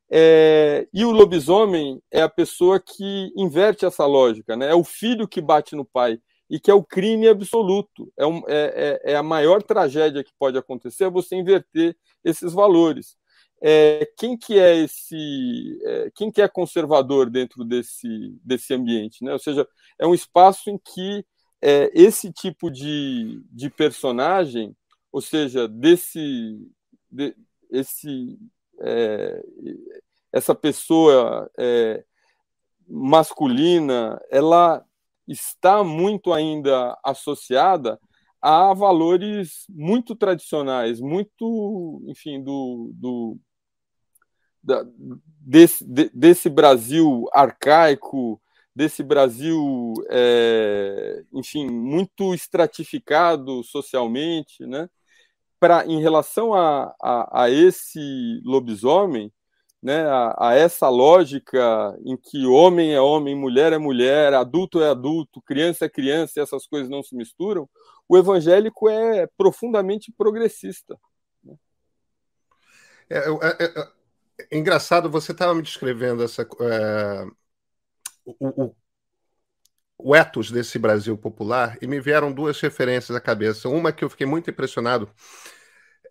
É, 0.09 0.87
e 0.93 1.03
o 1.03 1.11
lobisomem 1.11 2.01
é 2.11 2.21
a 2.21 2.29
pessoa 2.29 2.79
que 2.79 3.31
inverte 3.35 3.85
essa 3.85 4.05
lógica, 4.05 4.55
né? 4.55 4.69
É 4.71 4.75
o 4.75 4.83
filho 4.83 5.27
que 5.27 5.41
bate 5.41 5.75
no 5.75 5.85
pai 5.85 6.19
e 6.49 6.59
que 6.59 6.69
é 6.69 6.73
o 6.73 6.83
crime 6.83 7.27
absoluto. 7.27 8.11
É, 8.17 8.25
um, 8.25 8.43
é, 8.47 8.99
é, 9.03 9.13
é 9.13 9.15
a 9.15 9.23
maior 9.23 9.63
tragédia 9.63 10.23
que 10.23 10.31
pode 10.37 10.57
acontecer 10.57 11.05
é 11.05 11.09
você 11.09 11.35
inverter 11.35 11.95
esses 12.23 12.53
valores 12.53 13.17
é, 13.61 14.07
quem 14.17 14.37
que 14.37 14.59
é 14.59 14.75
esse, 14.75 15.79
é, 15.83 16.11
quem 16.13 16.31
que 16.31 16.41
é 16.41 16.47
conservador 16.47 17.29
dentro 17.29 17.63
desse, 17.63 18.37
desse 18.43 18.73
ambiente, 18.73 19.23
né? 19.23 19.33
Ou 19.33 19.39
seja, 19.39 19.67
é 19.97 20.05
um 20.05 20.13
espaço 20.13 20.69
em 20.69 20.77
que 20.77 21.25
é, 21.61 21.89
esse 21.93 22.31
tipo 22.31 22.69
de, 22.69 23.41
de 23.51 23.69
personagem, 23.69 24.75
ou 25.11 25.21
seja, 25.21 25.67
desse, 25.67 26.59
de, 27.09 27.35
esse, 27.71 28.37
essa 30.31 30.53
pessoa 30.53 31.49
masculina, 32.87 34.21
ela 34.29 34.85
está 35.27 35.83
muito 35.83 36.33
ainda 36.33 36.97
associada 37.03 37.99
a 38.41 38.73
valores 38.73 39.65
muito 39.69 40.15
tradicionais, 40.15 40.99
muito, 40.99 42.01
enfim, 42.07 42.43
do, 42.43 42.91
do 42.93 43.39
da, 44.61 44.85
desse, 45.39 45.83
de, 45.83 46.09
desse 46.13 46.49
Brasil 46.49 47.25
arcaico, 47.33 48.41
desse 48.75 49.01
Brasil, 49.03 49.93
é, 50.09 51.23
enfim, 51.33 51.69
muito 51.69 52.33
estratificado 52.33 53.63
socialmente, 53.63 54.65
né? 54.65 54.89
Pra, 55.59 55.85
em 55.85 56.01
relação 56.01 56.53
a, 56.53 56.93
a, 57.01 57.43
a 57.45 57.49
esse 57.49 58.41
lobisomem, 58.43 59.31
né, 59.85 60.03
a, 60.07 60.35
a, 60.39 60.55
essa 60.55 60.89
lógica 60.89 61.95
em 62.03 62.17
que 62.17 62.43
homem 62.47 62.95
é 62.95 62.99
homem, 62.99 63.35
mulher 63.35 63.71
é 63.71 63.77
mulher, 63.77 64.33
adulto 64.33 64.81
é 64.81 64.89
adulto, 64.89 65.39
criança 65.43 65.85
é 65.85 65.89
criança, 65.89 66.39
e 66.39 66.41
essas 66.41 66.65
coisas 66.65 66.89
não 66.89 67.03
se 67.03 67.15
misturam, 67.15 67.69
o 68.09 68.17
evangélico 68.17 68.89
é 68.89 69.27
profundamente 69.37 70.11
progressista. 70.11 70.99
Né? 71.43 71.55
É, 73.11 73.17
é, 73.19 73.63
é, 73.63 73.87
é 74.49 74.57
engraçado, 74.57 75.07
você 75.07 75.33
estava 75.33 75.53
me 75.53 75.61
descrevendo 75.61 76.23
essa, 76.23 76.41
é, 76.41 77.25
o, 78.25 78.63
o, 78.63 78.75
o 79.99 80.15
ethos 80.15 80.49
desse 80.49 80.79
Brasil 80.79 81.15
popular 81.15 81.77
e 81.79 81.85
me 81.85 81.99
vieram 81.99 82.33
duas 82.33 82.59
referências 82.59 83.15
à 83.15 83.21
cabeça. 83.21 83.69
Uma 83.69 83.93
que 83.93 84.03
eu 84.03 84.09
fiquei 84.09 84.25
muito 84.25 84.49
impressionado, 84.49 85.07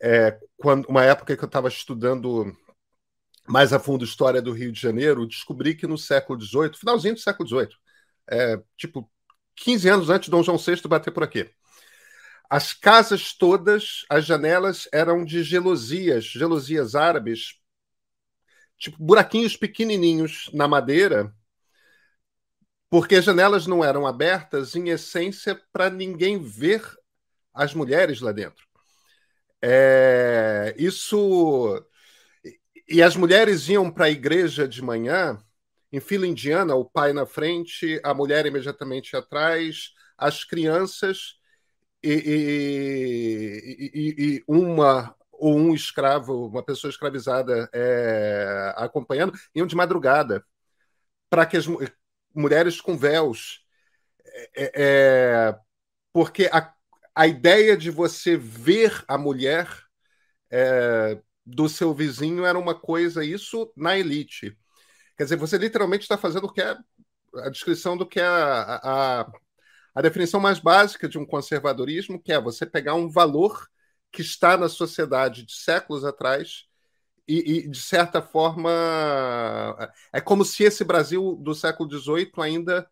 é, 0.01 0.39
quando 0.59 0.87
uma 0.87 1.03
época 1.03 1.37
que 1.37 1.43
eu 1.43 1.47
estava 1.49 1.67
estudando 1.67 2.57
mais 3.49 3.73
a 3.73 3.79
fundo 3.79 4.05
história 4.05 4.41
do 4.41 4.53
Rio 4.53 4.73
de 4.73 4.81
Janeiro, 4.81 5.27
descobri 5.27 5.75
que 5.75 5.87
no 5.87 5.99
século 5.99 6.41
XVIII, 6.41 6.75
finalzinho 6.75 7.15
do 7.15 7.21
século 7.21 7.49
XVIII, 7.49 7.77
é, 8.31 8.63
tipo 8.77 9.11
15 9.57 9.89
anos 9.89 10.11
antes 10.11 10.27
de 10.27 10.31
Dom 10.31 10.43
João 10.43 10.59
VI 10.59 10.81
bater 10.89 11.13
por 11.13 11.23
aqui, 11.23 11.51
as 12.49 12.73
casas 12.73 13.33
todas, 13.33 14.05
as 14.09 14.25
janelas 14.25 14.89
eram 14.93 15.25
de 15.25 15.43
gelosias, 15.43 16.25
gelosias 16.25 16.95
árabes, 16.95 17.59
tipo 18.79 18.97
buraquinhos 19.03 19.57
pequenininhos 19.57 20.51
na 20.53 20.69
madeira, 20.69 21.35
porque 22.89 23.17
as 23.17 23.25
janelas 23.25 23.67
não 23.67 23.85
eram 23.85 24.07
abertas, 24.07 24.77
em 24.77 24.91
essência, 24.91 25.61
para 25.73 25.91
ninguém 25.91 26.41
ver 26.41 26.83
as 27.53 27.75
mulheres 27.75 28.21
lá 28.21 28.31
dentro. 28.31 28.65
É, 29.61 30.75
isso. 30.79 31.85
E 32.89 33.03
as 33.03 33.17
mulheres 33.17 33.69
iam 33.69 33.91
para 33.91 34.07
a 34.07 34.11
igreja 34.11 34.69
de 34.69 34.83
manhã, 34.83 35.39
em 35.93 36.01
fila 36.01 36.27
indiana, 36.27 36.75
o 36.75 36.85
pai 36.85 37.13
na 37.13 37.25
frente, 37.25 38.01
a 38.05 38.13
mulher 38.13 38.47
imediatamente 38.47 39.17
atrás, 39.17 39.93
as 40.19 40.45
crianças 40.45 41.37
e, 42.03 42.13
e, 43.95 44.37
e 44.37 44.45
uma 44.47 45.15
ou 45.33 45.57
um 45.57 45.75
escravo, 45.75 46.47
uma 46.47 46.63
pessoa 46.63 46.91
escravizada 46.91 47.69
é, 47.73 48.73
acompanhando, 48.77 49.33
iam 49.55 49.67
de 49.67 49.77
madrugada 49.77 50.45
para 51.31 51.47
que 51.47 51.57
as 51.57 51.67
mulheres 52.35 52.81
com 52.81 52.97
véus. 52.97 53.65
É, 54.57 54.73
é, 54.75 55.59
porque 56.13 56.49
a, 56.53 56.73
a 57.15 57.27
ideia 57.27 57.77
de 57.77 57.91
você 57.91 58.37
ver 58.37 59.05
a 59.09 59.17
mulher 59.19 59.69
é, 60.51 61.21
do 61.45 61.69
seu 61.69 61.93
vizinho 61.95 62.45
era 62.45 62.59
uma 62.59 62.75
coisa, 62.75 63.25
isso 63.25 63.73
na 63.77 63.99
elite. 63.99 64.57
Quer 65.17 65.25
dizer, 65.25 65.37
você 65.37 65.59
literalmente 65.59 66.03
está 66.03 66.17
fazendo 66.17 66.45
o 66.45 66.53
que 66.53 66.61
é 66.61 66.77
a 67.37 67.49
descrição 67.51 67.97
do 67.97 68.07
que 68.07 68.21
é 68.21 68.27
a, 68.27 68.81
a, 69.23 69.33
a 69.95 70.03
definição 70.03 70.41
mais 70.41 70.59
básica 70.59 71.09
de 71.09 71.19
um 71.19 71.27
conservadorismo, 71.27 72.21
que 72.23 72.33
é 72.33 72.41
você 72.41 72.65
pegar 72.65 72.95
um 72.95 73.09
valor 73.09 73.69
que 74.11 74.23
está 74.23 74.57
na 74.57 74.69
sociedade 74.69 75.45
de 75.45 75.53
séculos 75.55 76.05
atrás 76.05 76.67
e, 77.27 77.59
e, 77.65 77.69
de 77.69 77.81
certa 77.81 78.21
forma, 78.23 78.71
é 80.13 80.21
como 80.21 80.45
se 80.45 80.63
esse 80.65 80.85
Brasil 80.85 81.37
do 81.43 81.55
século 81.55 81.91
XVIII 81.91 82.31
ainda 82.39 82.89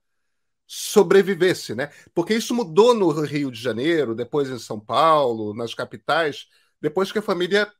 sobrevivesse, 0.66 1.74
né? 1.74 1.90
Porque 2.14 2.34
isso 2.34 2.54
mudou 2.54 2.94
no 2.94 3.10
Rio 3.22 3.50
de 3.50 3.60
Janeiro, 3.60 4.14
depois 4.14 4.48
em 4.48 4.58
São 4.58 4.80
Paulo, 4.80 5.54
nas 5.54 5.74
capitais, 5.74 6.46
depois 6.80 7.12
que 7.12 7.18
a 7.18 7.22
família 7.22 7.70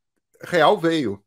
real 0.45 0.79
veio. 0.79 1.23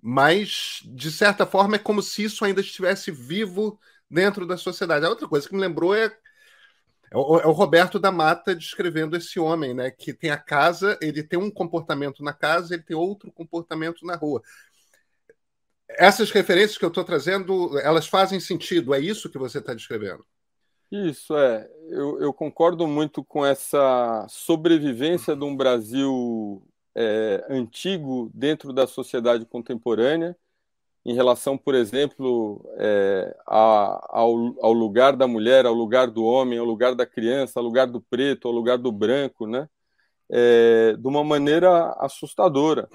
Mas, 0.00 0.80
de 0.84 1.10
certa 1.10 1.44
forma, 1.44 1.76
é 1.76 1.78
como 1.78 2.02
se 2.02 2.24
isso 2.24 2.44
ainda 2.44 2.60
estivesse 2.60 3.10
vivo 3.10 3.78
dentro 4.10 4.46
da 4.46 4.56
sociedade. 4.56 5.04
A 5.04 5.08
outra 5.08 5.28
coisa 5.28 5.48
que 5.48 5.54
me 5.54 5.60
lembrou 5.60 5.94
é 5.94 6.16
é 7.10 7.16
o, 7.16 7.38
é 7.38 7.46
o, 7.46 7.52
Roberto 7.52 7.98
da 7.98 8.12
Mata 8.12 8.54
descrevendo 8.54 9.16
esse 9.16 9.40
homem, 9.40 9.72
né? 9.72 9.90
Que 9.90 10.12
tem 10.12 10.30
a 10.30 10.36
casa, 10.36 10.98
ele 11.00 11.22
tem 11.22 11.38
um 11.38 11.50
comportamento 11.50 12.22
na 12.22 12.32
casa, 12.32 12.74
ele 12.74 12.82
tem 12.82 12.96
outro 12.96 13.32
comportamento 13.32 14.04
na 14.04 14.14
rua. 14.14 14.42
Essas 15.88 16.30
referências 16.30 16.76
que 16.76 16.84
eu 16.84 16.90
estou 16.90 17.02
trazendo, 17.02 17.78
elas 17.78 18.06
fazem 18.06 18.38
sentido? 18.38 18.92
É 18.92 19.00
isso 19.00 19.30
que 19.30 19.38
você 19.38 19.58
está 19.58 19.72
descrevendo? 19.72 20.24
Isso, 20.92 21.34
é. 21.36 21.66
Eu, 21.88 22.20
eu 22.20 22.32
concordo 22.32 22.86
muito 22.86 23.24
com 23.24 23.44
essa 23.44 24.26
sobrevivência 24.28 25.34
de 25.34 25.44
um 25.44 25.56
Brasil 25.56 26.62
é, 26.98 27.46
antigo 27.48 28.28
dentro 28.34 28.72
da 28.72 28.84
sociedade 28.84 29.46
contemporânea, 29.46 30.36
em 31.06 31.14
relação, 31.14 31.56
por 31.56 31.74
exemplo, 31.76 32.68
é, 32.76 33.36
a, 33.46 34.18
ao, 34.18 34.34
ao, 34.60 34.72
lugar 34.72 35.16
da 35.16 35.28
mulher, 35.28 35.64
ao 35.64 35.72
lugar 35.72 36.10
do 36.10 36.24
homem, 36.24 36.58
ao 36.58 36.66
lugar 36.66 36.96
da 36.96 37.06
criança, 37.06 37.60
ao 37.60 37.64
lugar 37.64 37.86
do 37.86 38.00
preto, 38.00 38.48
ao 38.48 38.52
lugar 38.52 38.78
do 38.78 38.90
branco, 38.90 39.46
né? 39.46 39.68
É, 40.28 40.96
de 40.98 41.06
uma 41.06 41.22
maneira 41.22 41.92
assustadora. 42.00 42.88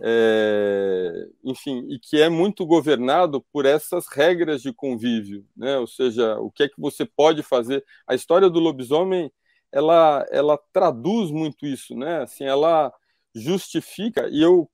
É, 0.00 1.28
enfim, 1.44 1.86
e 1.88 1.98
que 2.00 2.20
é 2.20 2.28
muito 2.28 2.66
governado 2.66 3.40
por 3.52 3.64
essas 3.64 4.08
regras 4.08 4.60
de 4.62 4.72
convívio, 4.72 5.46
né? 5.56 5.78
Ou 5.78 5.86
seja, 5.86 6.36
o 6.40 6.50
que 6.50 6.64
é 6.64 6.68
que 6.68 6.80
você 6.80 7.06
pode 7.06 7.42
fazer? 7.42 7.84
A 8.06 8.16
história 8.16 8.50
do 8.50 8.58
lobisomem, 8.58 9.32
ela, 9.72 10.26
ela 10.30 10.58
traduz 10.72 11.30
muito 11.30 11.64
isso, 11.66 11.94
né? 11.96 12.22
Assim, 12.22 12.44
ela 12.44 12.92
justifica. 13.34 14.28
E 14.30 14.42
eu, 14.42 14.70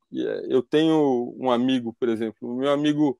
eu 0.48 0.62
tenho 0.62 1.34
um 1.38 1.50
amigo, 1.50 1.94
por 1.98 2.08
exemplo, 2.08 2.56
meu 2.56 2.70
amigo, 2.70 3.18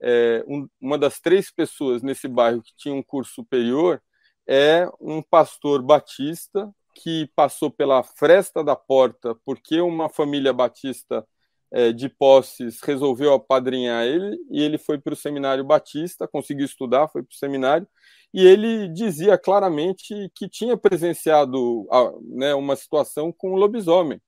é, 0.00 0.44
um, 0.46 0.68
uma 0.80 0.98
das 0.98 1.20
três 1.20 1.50
pessoas 1.50 2.02
nesse 2.02 2.28
bairro 2.28 2.62
que 2.62 2.74
tinha 2.76 2.94
um 2.94 3.02
curso 3.02 3.32
superior 3.34 4.02
é 4.46 4.88
um 5.00 5.22
pastor 5.22 5.80
batista 5.82 6.68
que 6.96 7.30
passou 7.36 7.70
pela 7.70 8.02
fresta 8.02 8.64
da 8.64 8.76
porta 8.76 9.36
porque 9.44 9.80
uma 9.80 10.08
família 10.08 10.52
batista 10.52 11.26
é, 11.70 11.92
de 11.92 12.08
posses 12.08 12.80
resolveu 12.82 13.32
apadrinhar 13.32 14.04
ele 14.04 14.36
e 14.50 14.62
ele 14.62 14.76
foi 14.76 14.98
para 14.98 15.14
o 15.14 15.16
seminário 15.16 15.64
batista, 15.64 16.28
conseguiu 16.28 16.66
estudar, 16.66 17.08
foi 17.08 17.22
para 17.22 17.32
o 17.32 17.38
seminário 17.38 17.86
e 18.34 18.44
ele 18.44 18.88
dizia 18.88 19.38
claramente 19.38 20.30
que 20.34 20.48
tinha 20.48 20.76
presenciado 20.76 21.86
né, 22.22 22.54
uma 22.54 22.74
situação 22.76 23.32
com 23.32 23.54
lobisomem 23.54 24.20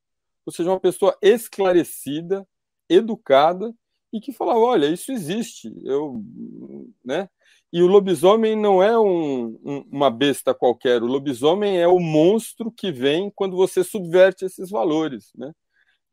ou 0.46 0.52
seja, 0.52 0.70
uma 0.70 0.80
pessoa 0.80 1.16
esclarecida, 1.22 2.46
educada 2.88 3.74
e 4.12 4.20
que 4.20 4.32
falava, 4.32 4.60
olha, 4.60 4.86
isso 4.86 5.10
existe, 5.10 5.74
eu, 5.84 6.22
né? 7.04 7.28
E 7.72 7.82
o 7.82 7.88
lobisomem 7.88 8.54
não 8.54 8.80
é 8.80 8.96
um, 8.96 9.58
um, 9.64 9.88
uma 9.90 10.08
besta 10.08 10.54
qualquer, 10.54 11.02
o 11.02 11.06
lobisomem 11.06 11.80
é 11.80 11.88
o 11.88 11.98
monstro 11.98 12.70
que 12.70 12.92
vem 12.92 13.32
quando 13.34 13.56
você 13.56 13.82
subverte 13.82 14.44
esses 14.44 14.70
valores, 14.70 15.32
né? 15.34 15.52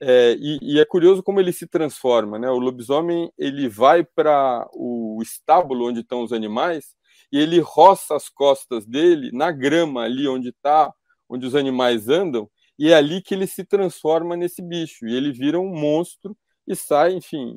É, 0.04 0.36
e, 0.40 0.58
e, 0.64 0.80
é 0.80 0.86
curioso 0.86 1.22
como 1.22 1.40
ele 1.40 1.54
se 1.54 1.68
transforma, 1.68 2.40
né? 2.40 2.50
O 2.50 2.58
lobisomem 2.58 3.32
ele 3.38 3.70
vai 3.70 4.04
para 4.04 4.68
o 4.74 5.20
estábulo 5.22 5.88
onde 5.88 6.00
estão 6.00 6.24
os 6.24 6.34
animais 6.34 6.96
e 7.32 7.38
ele 7.38 7.60
roça 7.60 8.16
as 8.16 8.28
costas 8.28 8.84
dele 8.88 9.30
na 9.32 9.52
grama 9.52 10.02
ali 10.02 10.28
onde 10.28 10.50
está, 10.50 10.92
onde 11.30 11.46
os 11.46 11.54
animais 11.54 12.10
andam 12.10 12.50
e 12.82 12.92
é 12.92 12.96
ali 12.96 13.22
que 13.22 13.36
ele 13.36 13.46
se 13.46 13.64
transforma 13.64 14.36
nesse 14.36 14.60
bicho. 14.60 15.06
E 15.06 15.16
ele 15.16 15.32
vira 15.32 15.60
um 15.60 15.70
monstro 15.70 16.36
e 16.68 16.76
sai, 16.76 17.14
enfim, 17.14 17.56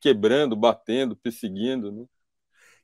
quebrando, 0.00 0.54
batendo, 0.54 1.16
perseguindo. 1.16 1.90
Né? 1.90 2.04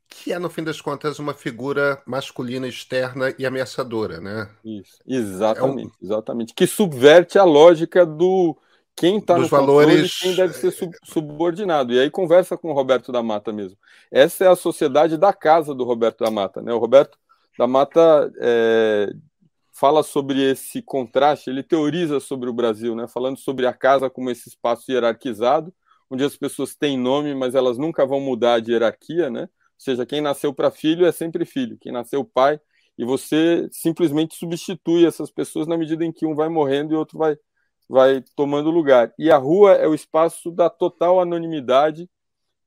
Que 0.08 0.32
é, 0.32 0.38
no 0.40 0.50
fim 0.50 0.64
das 0.64 0.80
contas, 0.80 1.20
uma 1.20 1.32
figura 1.32 2.02
masculina 2.04 2.66
externa 2.66 3.32
e 3.38 3.46
ameaçadora, 3.46 4.20
né? 4.20 4.50
Isso, 4.64 4.98
exatamente, 5.06 5.92
é 6.00 6.04
um... 6.04 6.06
exatamente. 6.06 6.54
Que 6.54 6.66
subverte 6.66 7.38
a 7.38 7.44
lógica 7.44 8.04
do 8.04 8.58
quem 8.96 9.18
está 9.18 9.38
no 9.38 9.46
valores 9.46 10.18
quem 10.18 10.34
deve 10.34 10.54
ser 10.54 10.72
sub 10.72 10.92
subordinado. 11.04 11.92
E 11.92 12.00
aí 12.00 12.10
conversa 12.10 12.58
com 12.58 12.72
o 12.72 12.74
Roberto 12.74 13.12
da 13.12 13.22
Mata 13.22 13.52
mesmo. 13.52 13.78
Essa 14.10 14.46
é 14.46 14.48
a 14.48 14.56
sociedade 14.56 15.16
da 15.16 15.32
casa 15.32 15.72
do 15.72 15.84
Roberto 15.84 16.24
da 16.24 16.32
Mata. 16.32 16.60
Né? 16.60 16.72
O 16.74 16.78
Roberto 16.78 17.16
da 17.56 17.68
Mata 17.68 18.28
é, 18.40 19.14
fala 19.80 20.02
sobre 20.02 20.42
esse 20.42 20.82
contraste, 20.82 21.48
ele 21.48 21.62
teoriza 21.62 22.20
sobre 22.20 22.50
o 22.50 22.52
Brasil, 22.52 22.94
né? 22.94 23.08
falando 23.08 23.38
sobre 23.38 23.66
a 23.66 23.72
casa 23.72 24.10
como 24.10 24.28
esse 24.28 24.50
espaço 24.50 24.92
hierarquizado, 24.92 25.72
onde 26.10 26.22
as 26.22 26.36
pessoas 26.36 26.76
têm 26.76 26.98
nome, 26.98 27.34
mas 27.34 27.54
elas 27.54 27.78
nunca 27.78 28.04
vão 28.04 28.20
mudar 28.20 28.60
de 28.60 28.72
hierarquia, 28.72 29.30
né? 29.30 29.42
Ou 29.42 29.48
seja, 29.78 30.04
quem 30.04 30.20
nasceu 30.20 30.52
para 30.52 30.70
filho 30.70 31.06
é 31.06 31.12
sempre 31.12 31.46
filho, 31.46 31.78
quem 31.80 31.92
nasceu 31.92 32.22
pai, 32.22 32.60
e 32.98 33.06
você 33.06 33.66
simplesmente 33.72 34.34
substitui 34.36 35.06
essas 35.06 35.30
pessoas 35.30 35.66
na 35.66 35.78
medida 35.78 36.04
em 36.04 36.12
que 36.12 36.26
um 36.26 36.34
vai 36.34 36.50
morrendo 36.50 36.92
e 36.92 36.96
outro 36.96 37.16
vai, 37.16 37.38
vai 37.88 38.22
tomando 38.36 38.70
lugar. 38.70 39.14
E 39.18 39.30
a 39.30 39.38
rua 39.38 39.76
é 39.76 39.88
o 39.88 39.94
espaço 39.94 40.50
da 40.50 40.68
total 40.68 41.20
anonimidade 41.20 42.06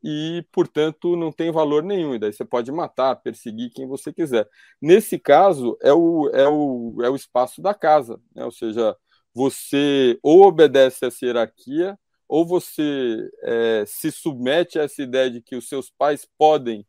e, 0.03 0.45
portanto, 0.51 1.15
não 1.15 1.31
tem 1.31 1.51
valor 1.51 1.81
nenhum. 1.81 2.13
E 2.13 2.19
daí 2.19 2.33
você 2.33 2.43
pode 2.43 2.71
matar, 2.71 3.15
perseguir 3.15 3.71
quem 3.71 3.87
você 3.87 4.11
quiser. 4.11 4.47
Nesse 4.81 5.17
caso, 5.17 5.77
é 5.81 5.93
o, 5.93 6.29
é 6.33 6.47
o, 6.47 6.97
é 7.03 7.09
o 7.09 7.15
espaço 7.15 7.61
da 7.61 7.73
casa, 7.73 8.19
né? 8.35 8.43
ou 8.43 8.51
seja, 8.51 8.95
você 9.33 10.19
ou 10.21 10.43
obedece 10.43 11.05
a 11.05 11.07
essa 11.07 11.25
hierarquia, 11.25 11.97
ou 12.27 12.45
você 12.45 13.29
é, 13.43 13.83
se 13.87 14.11
submete 14.11 14.77
a 14.77 14.83
essa 14.83 15.01
ideia 15.01 15.29
de 15.31 15.41
que 15.41 15.55
os 15.55 15.69
seus 15.69 15.89
pais 15.89 16.27
podem, 16.37 16.85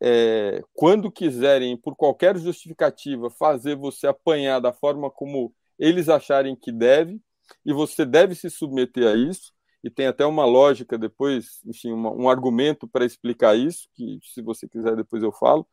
é, 0.00 0.62
quando 0.72 1.10
quiserem, 1.10 1.76
por 1.76 1.96
qualquer 1.96 2.36
justificativa, 2.38 3.30
fazer 3.30 3.76
você 3.76 4.06
apanhar 4.06 4.60
da 4.60 4.72
forma 4.72 5.10
como 5.10 5.54
eles 5.78 6.08
acharem 6.08 6.56
que 6.56 6.72
deve, 6.72 7.20
e 7.64 7.72
você 7.72 8.04
deve 8.06 8.34
se 8.34 8.48
submeter 8.50 9.06
a 9.06 9.16
isso 9.16 9.53
e 9.84 9.90
tem 9.90 10.06
até 10.06 10.24
uma 10.24 10.46
lógica 10.46 10.96
depois, 10.96 11.60
enfim, 11.66 11.92
uma, 11.92 12.10
um 12.10 12.26
argumento 12.30 12.88
para 12.88 13.04
explicar 13.04 13.54
isso, 13.54 13.86
que 13.94 14.18
se 14.22 14.40
você 14.40 14.66
quiser 14.66 14.96
depois 14.96 15.22
eu 15.22 15.30
falo, 15.30 15.68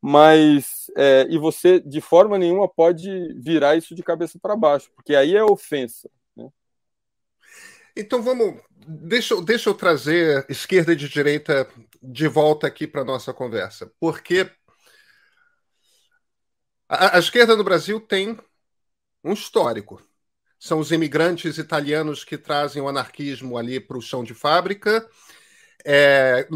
mas 0.00 0.86
é, 0.96 1.26
e 1.28 1.36
você 1.36 1.80
de 1.80 2.00
forma 2.00 2.38
nenhuma 2.38 2.68
pode 2.68 3.10
virar 3.34 3.74
isso 3.76 3.92
de 3.92 4.04
cabeça 4.04 4.38
para 4.38 4.54
baixo, 4.54 4.88
porque 4.94 5.16
aí 5.16 5.34
é 5.34 5.42
ofensa. 5.42 6.08
Né? 6.36 6.48
Então 7.96 8.22
vamos, 8.22 8.62
deixa, 8.86 9.34
deixa 9.42 9.68
eu 9.68 9.74
trazer 9.74 10.46
esquerda 10.48 10.92
e 10.92 10.96
de 10.96 11.08
direita 11.08 11.68
de 12.00 12.28
volta 12.28 12.68
aqui 12.68 12.86
para 12.86 13.04
nossa 13.04 13.34
conversa, 13.34 13.90
porque 13.98 14.48
a, 16.88 17.16
a 17.16 17.18
esquerda 17.18 17.56
no 17.56 17.64
Brasil 17.64 17.98
tem 18.00 18.38
um 19.24 19.32
histórico 19.32 20.00
são 20.66 20.78
os 20.78 20.92
imigrantes 20.92 21.58
italianos 21.58 22.24
que 22.24 22.36
trazem 22.36 22.82
o 22.82 22.88
anarquismo 22.88 23.56
ali 23.56 23.80
para 23.80 23.96
o 23.96 24.02
chão 24.02 24.24
de 24.24 24.34
fábrica, 24.34 25.08
é, 25.84 26.48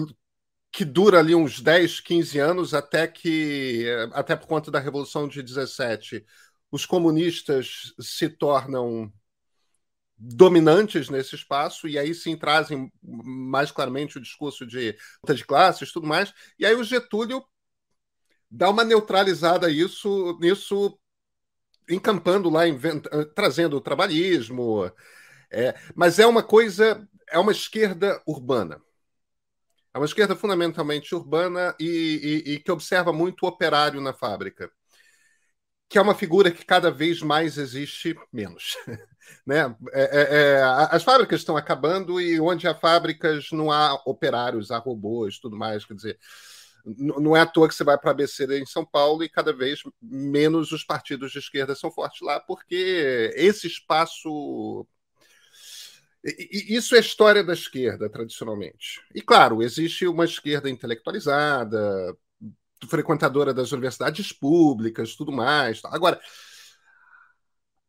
que 0.72 0.84
dura 0.84 1.18
ali 1.18 1.34
uns 1.34 1.60
10, 1.60 2.00
15 2.00 2.38
anos, 2.38 2.74
até 2.74 3.06
que, 3.06 3.86
até 4.12 4.36
por 4.36 4.46
conta 4.46 4.70
da 4.70 4.78
Revolução 4.78 5.28
de 5.28 5.42
17, 5.42 6.24
os 6.70 6.86
comunistas 6.86 7.92
se 8.00 8.28
tornam 8.28 9.12
dominantes 10.16 11.08
nesse 11.08 11.34
espaço, 11.34 11.88
e 11.88 11.98
aí 11.98 12.14
sim 12.14 12.36
trazem 12.36 12.92
mais 13.02 13.70
claramente 13.70 14.18
o 14.18 14.20
discurso 14.20 14.66
de 14.66 14.96
luta 15.22 15.34
de 15.34 15.44
classes 15.44 15.92
tudo 15.92 16.06
mais, 16.06 16.32
e 16.58 16.66
aí 16.66 16.74
o 16.74 16.84
Getúlio 16.84 17.42
dá 18.50 18.68
uma 18.68 18.84
neutralizada 18.84 19.70
isso, 19.70 20.36
nisso 20.40 20.98
encampando 21.90 22.48
lá, 22.48 22.66
inventa, 22.66 23.24
trazendo 23.34 23.76
o 23.76 23.80
trabalhismo. 23.80 24.90
É, 25.50 25.74
mas 25.94 26.18
é 26.18 26.26
uma 26.26 26.42
coisa, 26.42 27.06
é 27.28 27.38
uma 27.38 27.52
esquerda 27.52 28.22
urbana. 28.26 28.80
É 29.92 29.98
uma 29.98 30.06
esquerda 30.06 30.36
fundamentalmente 30.36 31.14
urbana 31.14 31.74
e, 31.78 32.44
e, 32.46 32.52
e, 32.54 32.60
que 32.60 32.70
observa 32.70 33.12
muito 33.12 33.42
o 33.42 33.48
operário 33.48 34.00
na 34.00 34.12
fábrica, 34.12 34.70
que 35.88 35.98
é 35.98 36.00
uma 36.00 36.14
figura 36.14 36.50
que 36.52 36.64
cada 36.64 36.92
vez 36.92 37.20
mais 37.20 37.58
existe 37.58 38.16
menos. 38.32 38.76
né? 39.44 39.74
É, 39.92 40.02
é, 40.02 40.58
é, 40.58 40.62
as 40.62 41.02
fábricas 41.02 41.40
estão 41.40 41.56
acabando 41.56 42.20
e 42.20 42.40
onde 42.40 42.68
há 42.68 42.74
fábricas 42.74 43.48
não 43.50 43.72
há 43.72 43.94
operários, 44.06 44.70
há 44.70 44.78
robôs, 44.78 45.40
tudo 45.40 45.56
mais. 45.56 45.84
Quer 45.84 45.94
dizer, 45.94 46.18
não 46.84 47.36
é 47.36 47.40
à 47.40 47.46
toa 47.46 47.68
que 47.68 47.74
você 47.74 47.84
vai 47.84 47.98
para 47.98 48.10
a 48.10 48.12
ABC 48.12 48.46
em 48.58 48.66
São 48.66 48.84
Paulo 48.84 49.22
e 49.22 49.28
cada 49.28 49.52
vez 49.52 49.82
menos 50.00 50.72
os 50.72 50.84
partidos 50.84 51.32
de 51.32 51.38
esquerda 51.38 51.74
são 51.74 51.90
fortes 51.90 52.20
lá, 52.22 52.40
porque 52.40 53.32
esse 53.34 53.66
espaço. 53.66 54.86
Isso 56.22 56.94
é 56.94 57.00
história 57.00 57.42
da 57.42 57.54
esquerda, 57.54 58.10
tradicionalmente. 58.10 59.00
E, 59.14 59.22
claro, 59.22 59.62
existe 59.62 60.06
uma 60.06 60.26
esquerda 60.26 60.68
intelectualizada, 60.68 62.14
frequentadora 62.88 63.54
das 63.54 63.72
universidades 63.72 64.30
públicas, 64.30 65.14
tudo 65.14 65.32
mais. 65.32 65.80
Agora, 65.86 66.20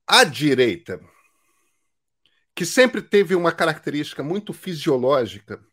a 0.08 0.24
direita, 0.24 1.00
que 2.56 2.66
sempre 2.66 3.02
teve 3.02 3.36
uma 3.36 3.52
característica 3.52 4.24
muito 4.24 4.54
fisiológica, 4.54 5.64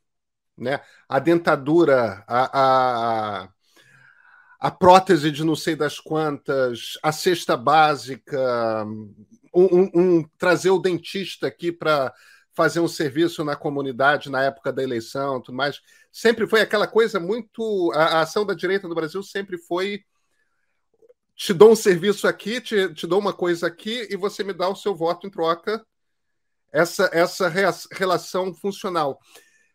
né? 0.58 0.80
A 1.08 1.18
dentadura, 1.18 2.24
a, 2.26 3.42
a, 3.44 3.48
a 4.60 4.70
prótese 4.70 5.30
de 5.30 5.44
não 5.44 5.54
sei 5.54 5.76
das 5.76 6.00
quantas, 6.00 6.98
a 7.02 7.12
cesta 7.12 7.56
básica, 7.56 8.84
um, 9.54 9.90
um, 9.94 10.24
trazer 10.36 10.70
o 10.70 10.78
dentista 10.78 11.46
aqui 11.46 11.70
para 11.72 12.12
fazer 12.54 12.80
um 12.80 12.88
serviço 12.88 13.44
na 13.44 13.54
comunidade 13.54 14.28
na 14.28 14.42
época 14.42 14.72
da 14.72 14.82
eleição, 14.82 15.40
tudo 15.40 15.56
mais. 15.56 15.80
Sempre 16.10 16.46
foi 16.46 16.60
aquela 16.60 16.88
coisa 16.88 17.20
muito. 17.20 17.92
A, 17.94 18.04
a 18.04 18.20
ação 18.22 18.44
da 18.44 18.54
direita 18.54 18.88
no 18.88 18.94
Brasil 18.94 19.22
sempre 19.22 19.56
foi 19.56 20.02
te 21.36 21.54
dou 21.54 21.70
um 21.70 21.76
serviço 21.76 22.26
aqui, 22.26 22.60
te, 22.60 22.92
te 22.92 23.06
dou 23.06 23.20
uma 23.20 23.32
coisa 23.32 23.68
aqui 23.68 24.08
e 24.10 24.16
você 24.16 24.42
me 24.42 24.52
dá 24.52 24.68
o 24.68 24.74
seu 24.74 24.92
voto 24.92 25.24
em 25.24 25.30
troca. 25.30 25.86
Essa, 26.72 27.08
essa 27.12 27.48
relação 27.92 28.52
funcional. 28.52 29.20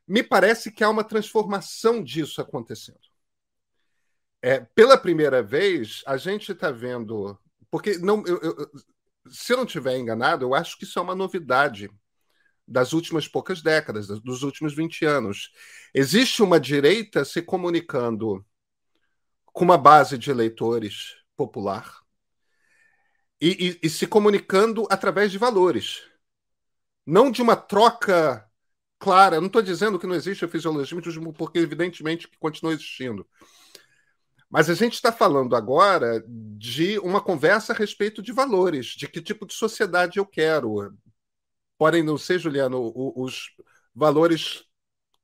Me 0.07 0.21
parece 0.21 0.71
que 0.71 0.83
há 0.83 0.89
uma 0.89 1.03
transformação 1.03 2.03
disso 2.03 2.41
acontecendo. 2.41 2.99
É, 4.41 4.59
pela 4.59 4.97
primeira 4.97 5.41
vez, 5.41 6.03
a 6.05 6.17
gente 6.17 6.51
está 6.51 6.69
vendo. 6.69 7.37
Porque, 7.71 7.97
não, 7.97 8.23
eu, 8.25 8.39
eu, 8.41 8.71
se 9.29 9.53
eu 9.53 9.57
não 9.57 9.63
estiver 9.63 9.97
enganado, 9.97 10.43
eu 10.43 10.53
acho 10.53 10.77
que 10.77 10.83
isso 10.83 10.99
é 10.99 11.01
uma 11.01 11.15
novidade 11.15 11.89
das 12.67 12.93
últimas 12.93 13.27
poucas 13.27 13.61
décadas, 13.61 14.07
dos 14.07 14.43
últimos 14.43 14.75
20 14.75 15.05
anos. 15.05 15.51
Existe 15.93 16.41
uma 16.41 16.59
direita 16.59 17.23
se 17.23 17.41
comunicando 17.41 18.45
com 19.45 19.63
uma 19.63 19.77
base 19.77 20.17
de 20.17 20.31
eleitores 20.31 21.15
popular 21.35 22.03
e, 23.39 23.79
e, 23.81 23.87
e 23.87 23.89
se 23.89 24.07
comunicando 24.07 24.87
através 24.89 25.31
de 25.31 25.37
valores, 25.37 26.01
não 27.05 27.29
de 27.29 27.41
uma 27.41 27.55
troca 27.55 28.49
clara. 29.03 29.35
Eu 29.35 29.41
não 29.41 29.47
estou 29.47 29.61
dizendo 29.61 29.99
que 29.99 30.07
não 30.07 30.15
existe 30.15 30.47
fisiologismo, 30.47 31.33
porque 31.33 31.59
evidentemente 31.59 32.27
que 32.27 32.37
continua 32.39 32.73
existindo. 32.73 33.27
Mas 34.49 34.69
a 34.69 34.73
gente 34.73 34.93
está 34.93 35.11
falando 35.11 35.55
agora 35.55 36.23
de 36.27 36.97
uma 36.99 37.19
conversa 37.19 37.73
a 37.73 37.75
respeito 37.75 38.21
de 38.21 38.31
valores, 38.31 38.87
de 38.87 39.07
que 39.07 39.21
tipo 39.21 39.45
de 39.45 39.53
sociedade 39.53 40.19
eu 40.19 40.25
quero. 40.25 40.95
Podem 41.77 42.01
não 42.01 42.17
ser, 42.17 42.39
Juliano, 42.39 42.93
os 42.95 43.49
valores 43.93 44.63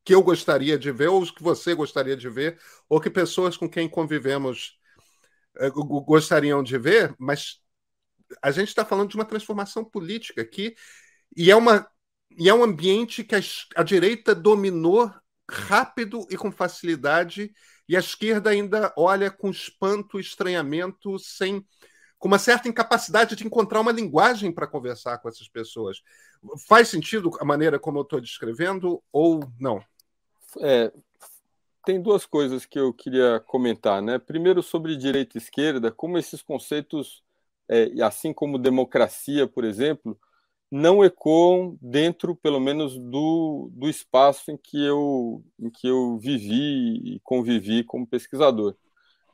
que 0.04 0.14
eu 0.14 0.22
gostaria 0.22 0.78
de 0.78 0.92
ver, 0.92 1.08
ou 1.08 1.22
os 1.22 1.32
que 1.32 1.44
você 1.44 1.74
gostaria 1.74 2.18
de 2.18 2.28
ver, 2.28 2.60
ou 2.90 3.00
que 3.00 3.10
pessoas 3.10 3.56
com 3.56 3.70
quem 3.70 3.88
convivemos 3.88 4.78
eh, 5.58 5.70
gostariam 5.70 6.64
de 6.64 6.78
ver, 6.78 7.16
mas 7.20 7.62
a 8.42 8.52
gente 8.52 8.70
está 8.70 8.84
falando 8.84 9.10
de 9.10 9.16
uma 9.16 9.26
transformação 9.26 9.86
política 9.86 10.42
aqui, 10.42 10.76
e 11.38 11.52
é, 11.52 11.56
uma, 11.56 11.88
e 12.38 12.50
é 12.50 12.54
um 12.54 12.64
ambiente 12.64 13.24
que 13.24 13.36
a, 13.36 13.40
a 13.76 13.84
direita 13.84 14.34
dominou 14.34 15.12
rápido 15.50 16.28
e 16.30 16.38
com 16.38 16.52
facilidade, 16.52 17.52
e 17.88 17.98
a 17.98 18.00
esquerda 18.00 18.52
ainda 18.52 18.94
olha 18.96 19.32
com 19.32 19.50
espanto, 19.50 20.20
estranhamento, 20.20 21.18
sem 21.18 21.66
com 22.20 22.28
uma 22.28 22.38
certa 22.38 22.68
incapacidade 22.68 23.36
de 23.36 23.46
encontrar 23.46 23.80
uma 23.80 23.94
linguagem 23.94 24.52
para 24.52 24.68
conversar 24.68 25.18
com 25.20 25.30
essas 25.30 25.48
pessoas. 25.48 26.02
Faz 26.68 26.90
sentido 26.90 27.32
a 27.40 27.46
maneira 27.46 27.80
como 27.80 27.98
eu 27.98 28.04
estou 28.04 28.20
descrevendo 28.20 29.02
ou 29.12 29.40
não? 29.58 29.82
É, 30.62 30.92
tem 31.86 32.02
duas 32.02 32.26
coisas 32.26 32.66
que 32.66 32.78
eu 32.78 32.94
queria 32.94 33.40
comentar, 33.48 34.02
né? 34.02 34.20
Primeiro 34.20 34.62
sobre 34.62 34.98
direita 34.98 35.38
e 35.38 35.42
esquerda, 35.42 35.92
como 35.92 36.18
esses 36.18 36.42
conceitos, 36.42 37.24
é, 37.70 37.90
assim 38.04 38.34
como 38.34 38.60
democracia, 38.60 39.48
por 39.48 39.64
exemplo, 39.64 40.20
não 40.72 41.04
ecoam 41.04 41.78
dentro, 41.82 42.36
pelo 42.36 42.60
menos, 42.60 42.98
do, 42.98 43.70
do 43.74 43.90
espaço 43.90 44.52
em 44.52 44.58
que, 44.58 44.84
eu, 44.84 45.44
em 45.60 45.70
que 45.70 45.88
eu 45.88 46.18
vivi 46.20 47.16
e 47.16 47.20
convivi 47.24 47.84
como 47.84 48.08
pesquisador. 48.08 48.76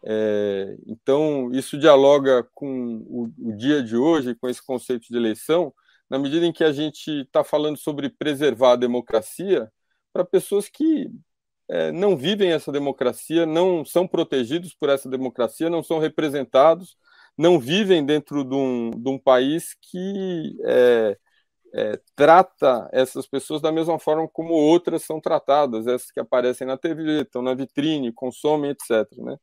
É, 0.04 0.78
então, 0.86 1.52
isso 1.52 1.78
dialoga 1.78 2.44
com 2.54 2.98
o, 3.08 3.24
o, 3.50 3.58
dia 3.58 3.82
de 3.84 3.98
hoje, 3.98 4.36
com 4.36 4.48
esse 4.48 4.64
conceito 4.64 5.08
de 5.10 5.18
eleição, 5.18 5.74
na 6.10 6.20
medida 6.20 6.46
em 6.46 6.54
que 6.54 6.64
a 6.64 6.72
gente 6.72 7.10
está 7.22 7.44
falando 7.44 7.78
sobre 7.78 8.10
preservar 8.10 8.74
a 8.74 8.76
democracia 8.76 9.72
para 10.14 10.24
pessoas 10.24 10.70
que 10.70 11.10
é, 11.68 11.92
não 11.92 12.16
vivem 12.16 12.52
essa 12.52 12.72
democracia, 12.72 13.46
não 13.46 13.84
são 13.84 14.08
protegidos 14.08 14.74
por 14.74 14.90
essa 14.90 15.10
democracia, 15.10 15.70
não 15.70 15.84
são 15.84 16.00
representados, 16.00 16.96
não 17.38 17.60
vivem 17.60 18.06
dentro 18.06 18.44
de 18.44 18.56
um, 18.56 18.92
de 18.92 19.10
um 19.10 19.18
país 19.20 19.76
que 19.82 20.58
é, 20.66 21.18
é, 21.76 21.99
trata 22.15 22.89
essas 22.93 23.28
pessoas 23.28 23.61
da 23.61 23.69
mesma 23.69 23.99
forma 23.99 24.30
como 24.30 24.53
outras 24.53 25.03
são 25.03 25.19
tratadas, 25.19 25.86
essas 25.86 26.09
que 26.09 26.21
aparecem 26.21 26.65
na 26.65 26.78
TV, 26.78 27.23
estão 27.23 27.41
na 27.41 27.53
vitrine, 27.53 28.13
consomem, 28.13 28.71
etc. 28.71 29.05
Né? 29.17 29.38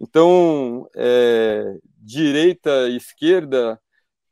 Então, 0.00 0.88
é, 0.94 1.76
direita 1.98 2.88
e 2.88 2.96
esquerda 2.96 3.80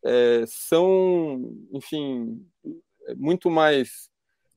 é, 0.04 0.44
são, 0.46 1.52
enfim, 1.72 2.46
muito 3.16 3.50
mais 3.50 4.08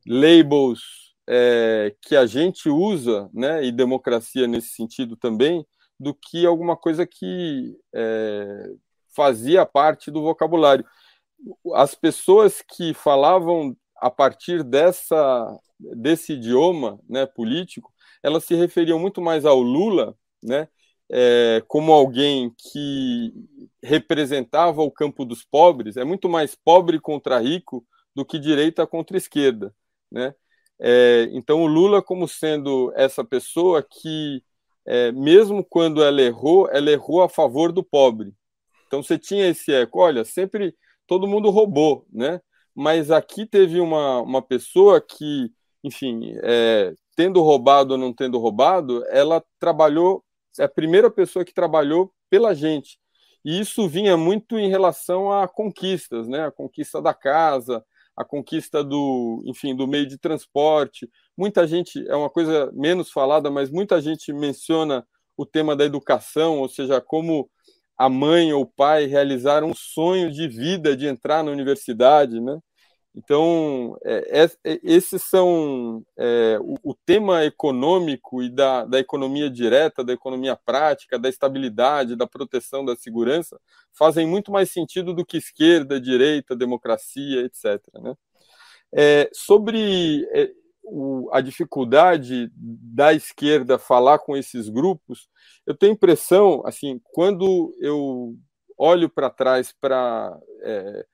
labels 0.08 1.16
é, 1.28 1.96
que 2.04 2.16
a 2.16 2.28
gente 2.28 2.70
usa, 2.70 3.28
né, 3.34 3.66
e 3.66 3.72
democracia 3.72 4.46
nesse 4.46 4.70
sentido 4.70 5.18
também, 5.18 5.66
do 6.00 6.14
que 6.14 6.46
alguma 6.46 6.78
coisa 6.78 7.04
que 7.08 7.76
é, 7.96 8.74
fazia 9.16 9.66
parte 9.66 10.12
do 10.12 10.22
vocabulário 10.22 10.86
as 11.74 11.96
pessoas 11.96 12.62
que 12.62 12.94
falavam 12.94 13.76
a 13.98 14.10
partir 14.10 14.64
dessa 14.64 15.60
desse 15.78 16.34
idioma 16.34 17.00
né, 17.08 17.26
político, 17.26 17.92
elas 18.24 18.46
se 18.46 18.56
referiam 18.56 18.98
muito 18.98 19.22
mais 19.22 19.46
ao 19.46 19.60
Lula, 19.60 20.16
né, 20.42 20.70
é, 21.10 21.62
como 21.68 21.92
alguém 21.92 22.54
que 22.58 23.34
representava 23.84 24.82
o 24.82 24.92
campo 24.92 25.26
dos 25.26 25.44
pobres, 25.44 25.98
é 25.98 26.04
muito 26.04 26.30
mais 26.30 26.56
pobre 26.56 27.00
contra 27.00 27.40
rico 27.40 27.86
do 28.16 28.26
que 28.26 28.40
direita 28.40 28.88
contra 28.88 29.18
esquerda, 29.18 29.76
né? 30.12 30.34
É, 30.80 31.30
então 31.32 31.62
o 31.64 31.68
Lula 31.68 32.02
como 32.02 32.28
sendo 32.28 32.92
essa 32.96 33.24
pessoa 33.24 33.82
que 33.84 34.44
é, 34.86 35.12
mesmo 35.12 35.64
quando 35.64 36.04
ela 36.04 36.22
errou, 36.22 36.70
ela 36.72 36.92
errou 36.92 37.22
a 37.22 37.30
favor 37.30 37.72
do 37.72 37.84
pobre. 37.84 38.34
Então 38.88 39.02
você 39.02 39.18
tinha 39.18 39.48
esse 39.48 39.74
eco, 39.74 40.00
olha, 40.00 40.24
sempre 40.24 40.76
todo 41.08 41.28
mundo 41.28 41.50
roubou, 41.50 42.06
né? 42.12 42.42
Mas 42.74 43.12
aqui 43.12 43.46
teve 43.46 43.80
uma, 43.80 44.22
uma 44.22 44.42
pessoa 44.42 45.00
que, 45.00 45.52
enfim, 45.84 46.34
é, 46.44 46.94
tendo 47.16 47.42
roubado 47.42 47.94
ou 47.94 47.98
não 47.98 48.14
tendo 48.14 48.38
roubado, 48.38 49.04
ela 49.10 49.44
trabalhou, 49.60 50.24
é 50.60 50.64
a 50.66 50.70
primeira 50.70 51.10
pessoa 51.10 51.46
que 51.46 51.54
trabalhou 51.54 52.14
pela 52.30 52.54
gente. 52.54 53.00
E 53.44 53.60
isso 53.60 53.88
vinha 53.88 54.18
muito 54.18 54.58
em 54.58 54.70
relação 54.70 55.32
a 55.32 55.48
conquistas, 55.48 56.28
né? 56.28 56.48
A 56.48 56.52
conquista 56.52 57.02
da 57.02 57.14
casa, 57.14 57.86
a 58.16 58.26
conquista 58.26 58.84
do, 58.84 59.44
enfim, 59.46 59.76
do 59.76 59.88
meio 59.88 60.08
de 60.08 60.18
transporte. 60.18 61.10
Muita 61.38 61.68
gente, 61.68 62.06
é 62.08 62.16
uma 62.16 62.30
coisa 62.30 62.72
menos 62.74 63.12
falada, 63.12 63.52
mas 63.52 63.70
muita 63.70 64.02
gente 64.02 64.34
menciona 64.34 65.06
o 65.38 65.46
tema 65.46 65.76
da 65.76 65.86
educação, 65.86 66.60
ou 66.60 66.70
seja, 66.70 67.02
como 67.02 67.50
a 67.98 68.10
mãe 68.10 68.52
ou 68.54 68.64
o 68.64 68.66
pai 68.66 69.06
realizaram 69.06 69.70
um 69.70 69.74
sonho 69.76 70.32
de 70.32 70.48
vida 70.48 70.96
de 70.96 71.08
entrar 71.08 71.44
na 71.44 71.52
universidade, 71.52 72.40
né? 72.40 72.60
Então, 73.18 73.98
é, 74.04 74.44
é, 74.44 74.80
esses 74.84 75.24
são 75.24 76.04
é, 76.18 76.60
o, 76.62 76.76
o, 76.92 76.94
tema 77.06 77.46
econômico 77.46 78.44
e 78.44 78.50
da, 78.50 78.84
da 78.84 79.00
economia 79.00 79.50
direta, 79.50 80.04
da 80.04 80.12
economia 80.12 80.58
prática, 80.58 81.18
da 81.18 81.30
estabilidade, 81.30 82.18
da 82.18 82.28
proteção 82.28 82.84
da 82.84 82.94
segurança, 82.94 83.58
fazem 83.98 84.28
muito 84.28 84.52
mais 84.52 84.70
sentido 84.70 85.14
do 85.14 85.26
que 85.26 85.38
esquerda, 85.38 86.00
direita, 86.00 86.58
democracia, 86.58 87.46
etc. 87.46 87.82
Né? 88.02 88.16
É, 88.94 89.30
sobre 89.34 90.28
é, 90.34 90.52
o, 90.86 91.30
a 91.34 91.42
dificuldade 91.42 92.50
da 92.56 93.14
esquerda 93.14 93.78
falar 93.78 94.20
com 94.20 94.38
esses 94.38 94.70
grupos, 94.70 95.28
eu 95.66 95.76
tenho 95.76 95.94
impressão, 95.94 96.62
assim, 96.66 97.02
quando 97.12 97.76
eu 97.80 98.36
olho 98.78 99.10
para 99.10 99.30
trás 99.30 99.74
para 99.80 100.38
é, 100.62 101.06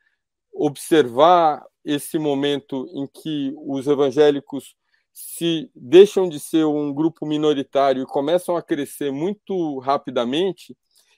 observar 0.53 1.65
esse 1.83 2.19
momento 2.19 2.87
em 2.93 3.07
que 3.07 3.53
os 3.57 3.87
evangélicos 3.87 4.75
se 5.13 5.69
deixam 5.75 6.29
de 6.29 6.39
ser 6.39 6.65
um 6.65 6.93
grupo 6.93 7.25
minoritário 7.25 8.03
e 8.03 8.05
começam 8.05 8.55
a 8.55 8.61
crescer 8.61 9.11
muito 9.11 9.79
rapidamente, 9.79 10.75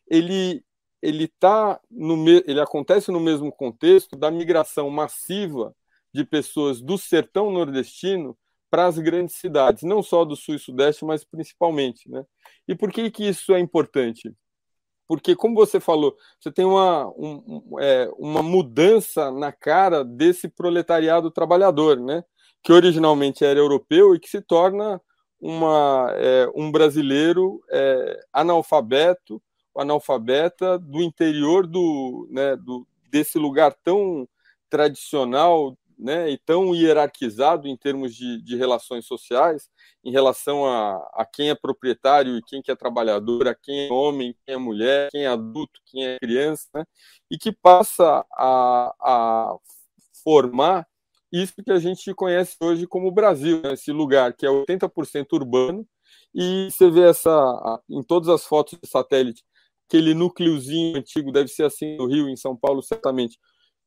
ele 0.07 0.63
ele 1.01 1.27
tá 1.27 1.81
no 1.91 2.29
ele 2.29 2.61
acontece 2.61 3.11
no 3.11 3.19
mesmo 3.19 3.51
contexto 3.51 4.15
da 4.15 4.31
migração 4.31 4.89
massiva 4.89 5.75
de 6.13 6.23
pessoas 6.23 6.79
do 6.81 6.97
sertão 6.97 7.51
nordestino 7.51 8.37
para 8.74 8.88
as 8.88 8.97
grandes 8.97 9.36
cidades, 9.36 9.84
não 9.84 10.01
só 10.01 10.26
do 10.26 10.36
sul 10.36 10.55
e 10.55 10.59
sudeste, 10.59 11.05
mas 11.05 11.24
principalmente. 11.24 12.09
Né? 12.09 12.26
E 12.67 12.74
por 12.74 12.91
que, 12.91 13.11
que 13.11 13.24
isso 13.24 13.53
é 13.53 13.59
importante? 13.59 14.34
Porque, 15.07 15.36
como 15.36 15.53
você 15.53 15.80
falou, 15.80 16.17
você 16.39 16.51
tem 16.51 16.65
uma, 16.65 17.07
um, 17.09 17.76
é, 17.80 18.09
uma 18.17 18.41
mudança 18.41 19.30
na 19.30 19.51
cara 19.51 20.03
desse 20.03 20.47
proletariado 20.49 21.30
trabalhador, 21.30 21.99
né? 21.99 22.24
que 22.63 22.74
originalmente 22.74 23.45
era 23.45 23.59
europeu 23.59 24.15
e 24.15 24.19
que 24.19 24.28
se 24.28 24.41
torna 24.41 24.99
uma, 25.39 26.11
é, 26.15 26.49
um 26.55 26.71
brasileiro 26.71 27.61
é, 27.69 28.26
analfabeto, 28.34 29.39
analfabeta 29.78 30.80
do 30.80 30.99
interior 31.03 31.67
do, 31.67 32.28
né, 32.32 32.55
do, 32.55 32.88
desse 33.11 33.38
lugar 33.38 33.71
tão 33.84 34.28
tradicional 34.67 35.78
né, 36.03 36.29
e 36.29 36.37
tão 36.37 36.75
hierarquizado 36.75 37.65
em 37.65 37.77
termos 37.77 38.13
de, 38.13 38.41
de 38.43 38.57
relações 38.57 39.05
sociais, 39.05 39.69
em 40.03 40.11
relação 40.11 40.65
a, 40.65 40.97
a 41.13 41.25
quem 41.25 41.49
é 41.49 41.55
proprietário 41.55 42.37
e 42.37 42.41
quem 42.41 42.61
que 42.61 42.69
é 42.69 42.75
trabalhador, 42.75 43.47
a 43.47 43.55
quem 43.55 43.87
é 43.87 43.93
homem, 43.93 44.35
quem 44.45 44.55
é 44.55 44.57
mulher, 44.57 45.09
quem 45.11 45.23
é 45.23 45.27
adulto, 45.27 45.79
quem 45.85 46.05
é 46.05 46.19
criança, 46.19 46.67
né, 46.75 46.83
e 47.31 47.37
que 47.37 47.53
passa 47.53 48.25
a, 48.33 48.93
a 48.99 49.55
formar 50.21 50.85
isso 51.31 51.53
que 51.63 51.71
a 51.71 51.79
gente 51.79 52.13
conhece 52.13 52.57
hoje 52.59 52.85
como 52.85 53.09
Brasil, 53.09 53.61
né, 53.61 53.73
esse 53.73 53.91
lugar 53.93 54.33
que 54.33 54.45
é 54.45 54.49
80% 54.49 55.25
urbano, 55.31 55.87
e 56.35 56.69
você 56.69 56.91
vê 56.91 57.09
essa 57.09 57.81
em 57.89 58.03
todas 58.03 58.27
as 58.27 58.43
fotos 58.45 58.77
de 58.81 58.89
satélite, 58.89 59.41
aquele 59.87 60.13
núcleozinho 60.13 60.97
antigo, 60.97 61.31
deve 61.31 61.47
ser 61.47 61.63
assim 61.63 61.95
no 61.95 62.07
Rio, 62.07 62.27
em 62.27 62.35
São 62.35 62.57
Paulo, 62.57 62.81
certamente, 62.81 63.39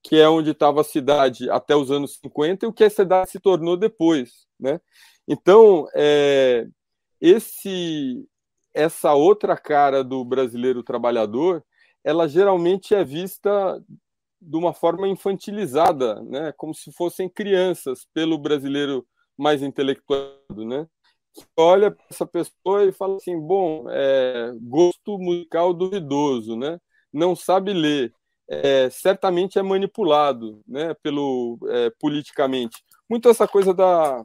que 0.07 0.14
é 0.16 0.28
onde 0.28 0.52
estava 0.52 0.82
a 0.82 0.84
cidade 0.84 1.50
até 1.50 1.74
os 1.74 1.90
anos 1.90 2.14
50 2.22 2.64
e 2.64 2.68
o 2.68 2.72
que 2.72 2.84
a 2.84 2.90
cidade 2.90 3.28
se 3.28 3.40
tornou 3.40 3.76
depois, 3.76 4.46
né? 4.59 4.80
Então, 5.26 5.88
é, 5.94 6.68
esse 7.20 8.24
essa 8.72 9.14
outra 9.14 9.57
cara 9.57 10.04
do 10.04 10.24
brasileiro 10.24 10.82
trabalhador, 10.82 11.64
ela 12.04 12.28
geralmente 12.28 12.94
é 12.94 13.02
vista 13.02 13.82
de 14.40 14.57
uma 14.57 14.72
forma 14.72 15.09
infantilizada, 15.09 16.22
né? 16.22 16.52
Como 16.57 16.72
se 16.72 16.92
fossem 16.92 17.28
crianças 17.28 18.07
pelo 18.14 18.38
brasileiro 18.38 19.04
mais 19.36 19.61
intelectuado, 19.61 20.64
né? 20.64 20.86
olha 21.57 21.90
para 21.90 22.04
essa 22.11 22.26
pessoa 22.26 22.84
e 22.84 22.92
fala 22.92 23.16
assim, 23.16 23.38
bom, 23.38 23.84
é, 23.90 24.52
gosto 24.62 25.18
musical 25.18 25.74
duvidoso, 25.74 26.57
né? 26.57 26.80
Não 27.12 27.36
sabe 27.36 27.72
ler, 27.74 28.14
é, 28.49 28.90
certamente 28.90 29.59
é 29.59 29.62
manipulado, 29.62 30.62
né? 30.66 30.94
Pelo 31.03 31.59
é, 31.68 31.90
politicamente. 31.99 32.82
Muito 33.09 33.28
essa 33.28 33.47
coisa 33.49 33.74
da, 33.74 34.22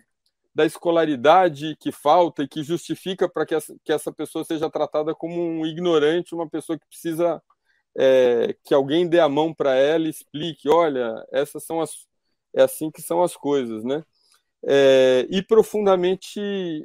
da 0.54 0.66
escolaridade 0.66 1.76
que 1.80 1.92
falta 1.92 2.44
e 2.44 2.48
que 2.48 2.64
justifica 2.64 3.30
para 3.30 3.46
que, 3.46 3.56
que 3.84 3.94
essa 3.94 4.12
pessoa 4.12 4.44
seja 4.46 4.70
tratada 4.70 5.16
como 5.16 5.42
um 5.42 5.66
ignorante, 5.66 6.36
uma 6.36 6.50
pessoa 6.50 6.78
que 6.78 6.88
precisa 6.88 7.42
é, 7.98 8.56
que 8.64 8.74
alguém 8.74 9.08
dê 9.08 9.20
a 9.20 9.30
mão 9.30 9.54
para 9.54 9.76
ela 9.76 10.08
e 10.08 10.10
explique, 10.10 10.70
olha, 10.70 11.26
essas 11.32 11.64
são 11.66 11.82
as 11.82 12.10
é 12.54 12.64
assim 12.64 12.92
que 12.92 13.02
são 13.02 13.24
as 13.24 13.36
coisas, 13.36 13.84
né? 13.84 14.04
é, 14.64 15.26
e 15.30 15.42
profundamente, 15.42 16.40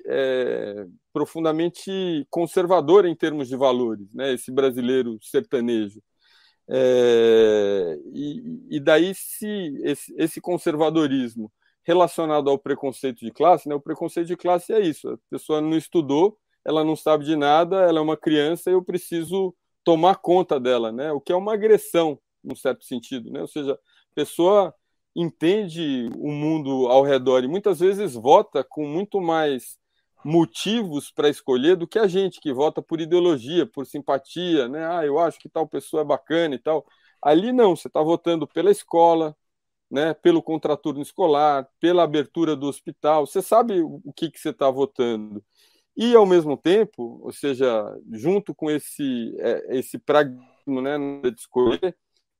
é, 0.06 0.86
profundamente 1.12 2.26
conservador 2.30 3.04
em 3.06 3.14
termos 3.14 3.48
de 3.48 3.56
valores, 3.56 4.06
né? 4.12 4.32
esse 4.32 4.50
brasileiro 4.50 5.18
sertanejo. 5.20 6.00
É, 6.68 7.98
e, 8.12 8.66
e, 8.70 8.80
daí, 8.80 9.14
se 9.14 9.46
esse, 9.84 10.14
esse, 10.18 10.40
conservadorismo 10.40 11.52
relacionado 11.84 12.50
ao 12.50 12.58
preconceito 12.58 13.20
de 13.20 13.30
classe, 13.30 13.68
né? 13.68 13.74
o 13.74 13.80
preconceito 13.80 14.26
de 14.26 14.36
classe 14.36 14.72
é 14.72 14.80
isso: 14.80 15.08
a 15.08 15.18
pessoa 15.30 15.60
não 15.60 15.76
estudou, 15.76 16.36
ela 16.64 16.84
não 16.84 16.96
sabe 16.96 17.24
de 17.24 17.36
nada, 17.36 17.76
ela 17.82 17.98
é 17.98 18.02
uma 18.02 18.16
criança 18.16 18.70
e 18.70 18.72
eu 18.72 18.82
preciso 18.82 19.54
tomar 19.84 20.16
conta 20.16 20.58
dela, 20.58 20.90
né? 20.90 21.12
o 21.12 21.20
que 21.20 21.32
é 21.32 21.36
uma 21.36 21.54
agressão, 21.54 22.18
num 22.42 22.56
certo 22.56 22.84
sentido. 22.84 23.30
Né? 23.30 23.40
Ou 23.40 23.46
seja, 23.46 23.74
a 23.74 23.78
pessoa 24.14 24.74
entende 25.14 26.10
o 26.18 26.30
mundo 26.30 26.88
ao 26.88 27.02
redor 27.02 27.44
e 27.44 27.48
muitas 27.48 27.78
vezes 27.78 28.14
vota 28.14 28.64
com 28.64 28.86
muito 28.86 29.20
mais 29.20 29.78
motivos 30.24 31.10
para 31.10 31.28
escolher 31.28 31.76
do 31.76 31.86
que 31.86 31.98
a 31.98 32.06
gente 32.06 32.40
que 32.40 32.52
vota 32.52 32.82
por 32.82 33.00
ideologia, 33.00 33.66
por 33.66 33.86
simpatia, 33.86 34.68
né? 34.68 34.86
Ah, 34.86 35.04
eu 35.06 35.18
acho 35.18 35.38
que 35.38 35.48
tal 35.48 35.66
pessoa 35.68 36.02
é 36.02 36.04
bacana 36.04 36.54
e 36.54 36.58
tal. 36.58 36.86
Ali 37.22 37.52
não, 37.52 37.76
você 37.76 37.88
está 37.88 38.02
votando 38.02 38.46
pela 38.46 38.70
escola, 38.70 39.36
né? 39.90 40.14
Pelo 40.14 40.42
contraturno 40.42 41.02
escolar, 41.02 41.68
pela 41.80 42.02
abertura 42.04 42.56
do 42.56 42.66
hospital. 42.66 43.26
Você 43.26 43.42
sabe 43.42 43.82
o 43.82 44.12
que, 44.14 44.30
que 44.30 44.40
você 44.40 44.50
está 44.50 44.70
votando. 44.70 45.44
E 45.96 46.14
ao 46.14 46.26
mesmo 46.26 46.56
tempo, 46.56 47.20
ou 47.22 47.32
seja, 47.32 47.84
junto 48.12 48.54
com 48.54 48.70
esse 48.70 49.34
é, 49.40 49.78
esse 49.78 49.98
pragmatismo, 49.98 50.82
né, 50.82 50.98
de 51.30 51.40
escolher, 51.40 51.96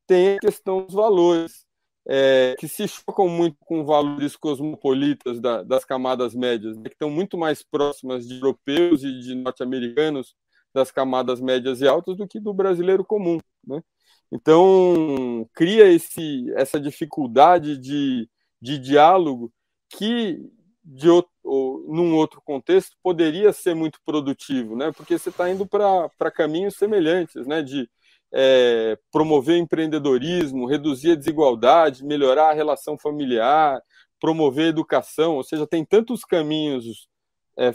tem 0.07 0.37
a 0.37 0.41
questão 0.41 0.85
dos 0.85 0.95
valores 0.95 1.65
é, 2.09 2.54
que 2.59 2.68
se 2.68 2.86
chocam 2.86 3.28
muito 3.28 3.57
com 3.61 3.84
valores 3.84 4.36
cosmopolitas 4.36 5.40
da, 5.40 5.62
das 5.62 5.84
camadas 5.84 6.34
médias, 6.34 6.76
né, 6.76 6.84
que 6.84 6.94
estão 6.94 7.11
muito 7.11 7.36
mais 7.36 7.62
próximas 7.62 8.26
de 8.26 8.34
europeus 8.34 9.02
e 9.02 9.20
de 9.20 9.34
norte-americanos 9.34 10.34
das 10.72 10.92
camadas 10.92 11.40
médias 11.40 11.80
e 11.80 11.88
altas 11.88 12.16
do 12.16 12.28
que 12.28 12.38
do 12.38 12.54
brasileiro 12.54 13.04
comum. 13.04 13.40
Né? 13.66 13.82
Então, 14.30 15.48
cria 15.54 15.90
esse, 15.90 16.52
essa 16.54 16.78
dificuldade 16.78 17.76
de, 17.78 18.28
de 18.61 18.78
diálogo 18.78 19.52
que, 19.88 20.38
de 20.84 21.09
outro, 21.09 21.32
ou, 21.42 21.92
num 21.92 22.14
outro 22.14 22.40
contexto, 22.44 22.96
poderia 23.02 23.52
ser 23.52 23.74
muito 23.74 23.98
produtivo, 24.04 24.76
né? 24.76 24.92
porque 24.92 25.18
você 25.18 25.30
está 25.30 25.50
indo 25.50 25.66
para 25.66 26.30
caminhos 26.30 26.76
semelhantes, 26.76 27.46
né? 27.46 27.62
de 27.62 27.88
é, 28.33 28.99
promover 29.11 29.59
empreendedorismo, 29.59 30.66
reduzir 30.66 31.12
a 31.12 31.16
desigualdade, 31.16 32.05
melhorar 32.05 32.51
a 32.51 32.55
relação 32.55 32.99
familiar, 32.99 33.81
promover 34.20 34.66
a 34.66 34.70
educação, 34.70 35.37
ou 35.37 35.45
seja, 35.45 35.66
tem 35.66 35.85
tantos 35.85 36.24
caminhos 36.24 37.09
é, 37.59 37.72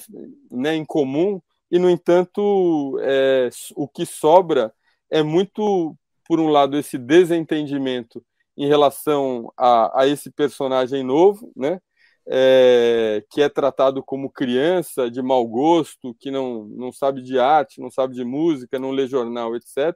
né, 0.51 0.75
em 0.75 0.85
comum 0.85 1.41
e, 1.71 1.79
no 1.79 1.89
entanto, 1.89 2.97
é, 3.01 3.49
o 3.75 3.87
que 3.87 4.05
sobra 4.05 4.73
é 5.09 5.23
muito, 5.23 5.95
por 6.27 6.39
um 6.39 6.49
lado, 6.49 6.77
esse 6.77 6.97
desentendimento 6.97 8.23
em 8.57 8.67
relação 8.67 9.51
a, 9.57 10.01
a 10.01 10.07
esse 10.07 10.29
personagem 10.29 11.03
novo, 11.03 11.51
né? 11.55 11.81
É, 12.27 13.23
que 13.29 13.41
é 13.41 13.49
tratado 13.49 14.03
como 14.03 14.29
criança, 14.29 15.09
de 15.09 15.21
mau 15.21 15.45
gosto, 15.47 16.15
que 16.19 16.29
não, 16.29 16.65
não 16.65 16.91
sabe 16.91 17.21
de 17.21 17.39
arte, 17.39 17.81
não 17.81 17.89
sabe 17.89 18.13
de 18.13 18.23
música, 18.23 18.79
não 18.79 18.91
lê 18.91 19.07
jornal, 19.07 19.55
etc. 19.55 19.95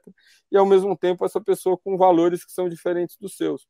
E, 0.50 0.56
ao 0.56 0.66
mesmo 0.66 0.96
tempo, 0.96 1.24
essa 1.24 1.40
pessoa 1.40 1.78
com 1.78 1.96
valores 1.96 2.44
que 2.44 2.52
são 2.52 2.68
diferentes 2.68 3.16
dos 3.18 3.36
seus. 3.36 3.66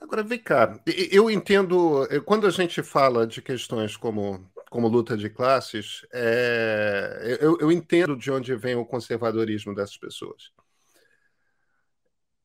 Agora, 0.00 0.22
vem 0.22 0.38
cá, 0.38 0.78
eu 1.10 1.28
entendo, 1.28 2.06
quando 2.24 2.46
a 2.46 2.50
gente 2.50 2.82
fala 2.84 3.26
de 3.26 3.42
questões 3.42 3.96
como, 3.96 4.48
como 4.70 4.86
luta 4.86 5.16
de 5.16 5.28
classes, 5.28 6.06
é, 6.12 7.38
eu, 7.40 7.58
eu 7.58 7.72
entendo 7.72 8.16
de 8.16 8.30
onde 8.30 8.54
vem 8.54 8.76
o 8.76 8.86
conservadorismo 8.86 9.74
dessas 9.74 9.96
pessoas. 9.96 10.52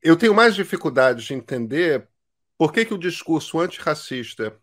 Eu 0.02 0.16
tenho 0.16 0.34
mais 0.34 0.54
dificuldade 0.54 1.24
de 1.24 1.32
entender 1.32 2.08
por 2.56 2.72
que, 2.72 2.84
que 2.84 2.94
o 2.94 2.98
discurso 2.98 3.58
antirracista 3.58 4.56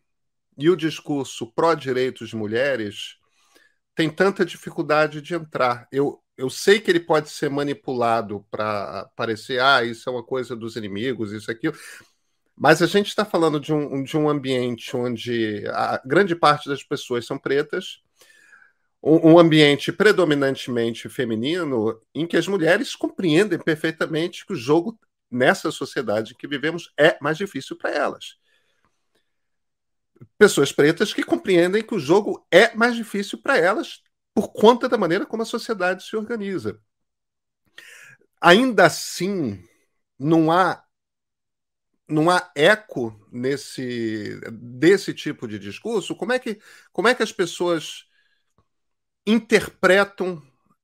e 0.58 0.70
o 0.70 0.76
discurso 0.76 1.52
pró-direitos 1.54 2.30
de 2.30 2.36
mulheres 2.36 3.18
tem 3.96 4.10
tanta 4.10 4.46
dificuldade 4.46 5.22
de 5.22 5.36
entrar? 5.36 5.88
Eu, 5.92 6.22
eu 6.38 6.50
sei 6.50 6.80
que 6.80 6.90
ele 6.90 7.00
pode 7.00 7.30
ser 7.30 7.50
manipulado 7.50 8.46
para 8.50 9.10
parecer, 9.16 9.62
ah, 9.62 9.84
isso 9.84 10.10
é 10.10 10.14
uma 10.14 10.24
coisa 10.24 10.56
dos 10.56 10.76
inimigos, 10.76 11.32
isso 11.32 11.52
aqui. 11.52 11.72
Mas 12.56 12.82
a 12.82 12.88
gente 12.88 13.08
está 13.08 13.26
falando 13.26 13.60
de 13.60 13.74
um, 13.74 14.04
de 14.04 14.16
um 14.18 14.30
ambiente 14.30 14.96
onde 14.96 15.64
a 15.70 16.02
grande 16.06 16.36
parte 16.36 16.70
das 16.70 16.84
pessoas 16.84 17.26
são 17.26 17.38
pretas, 17.38 18.02
um, 19.02 19.32
um 19.32 19.40
ambiente 19.40 19.92
predominantemente 19.92 21.10
feminino, 21.10 22.00
em 22.14 22.28
que 22.28 22.38
as 22.38 22.48
mulheres 22.48 22.96
compreendem 22.96 23.58
perfeitamente 23.58 24.46
que 24.46 24.54
o 24.54 24.56
jogo 24.56 24.98
nessa 25.32 25.72
sociedade 25.72 26.34
em 26.34 26.36
que 26.36 26.48
vivemos, 26.48 26.94
é 26.98 27.18
mais 27.22 27.38
difícil 27.38 27.78
para 27.78 27.92
elas. 27.92 28.38
Pessoas 30.38 30.72
pretas 30.72 31.14
que 31.14 31.24
compreendem 31.24 31.82
que 31.82 31.96
o 31.96 32.00
jogo 32.00 32.46
é 32.52 32.76
mais 32.76 32.96
difícil 32.96 33.42
para 33.42 33.58
elas 33.58 34.04
por 34.34 34.52
conta 34.52 34.88
da 34.88 34.98
maneira 34.98 35.26
como 35.26 35.44
a 35.44 35.46
sociedade 35.46 36.04
se 36.04 36.16
organiza. 36.16 36.80
Ainda 38.40 38.86
assim, 38.86 39.64
não 40.20 40.52
há 40.52 40.84
não 42.08 42.30
há 42.30 42.52
eco 42.56 43.18
nesse 43.32 44.40
desse 44.52 45.14
tipo 45.14 45.48
de 45.48 45.58
discurso. 45.58 46.16
Como 46.16 46.34
é 46.34 46.40
que 46.40 46.60
como 46.92 47.08
é 47.08 47.16
que 47.16 47.24
as 47.24 47.32
pessoas 47.32 48.06
interpretam 49.26 50.42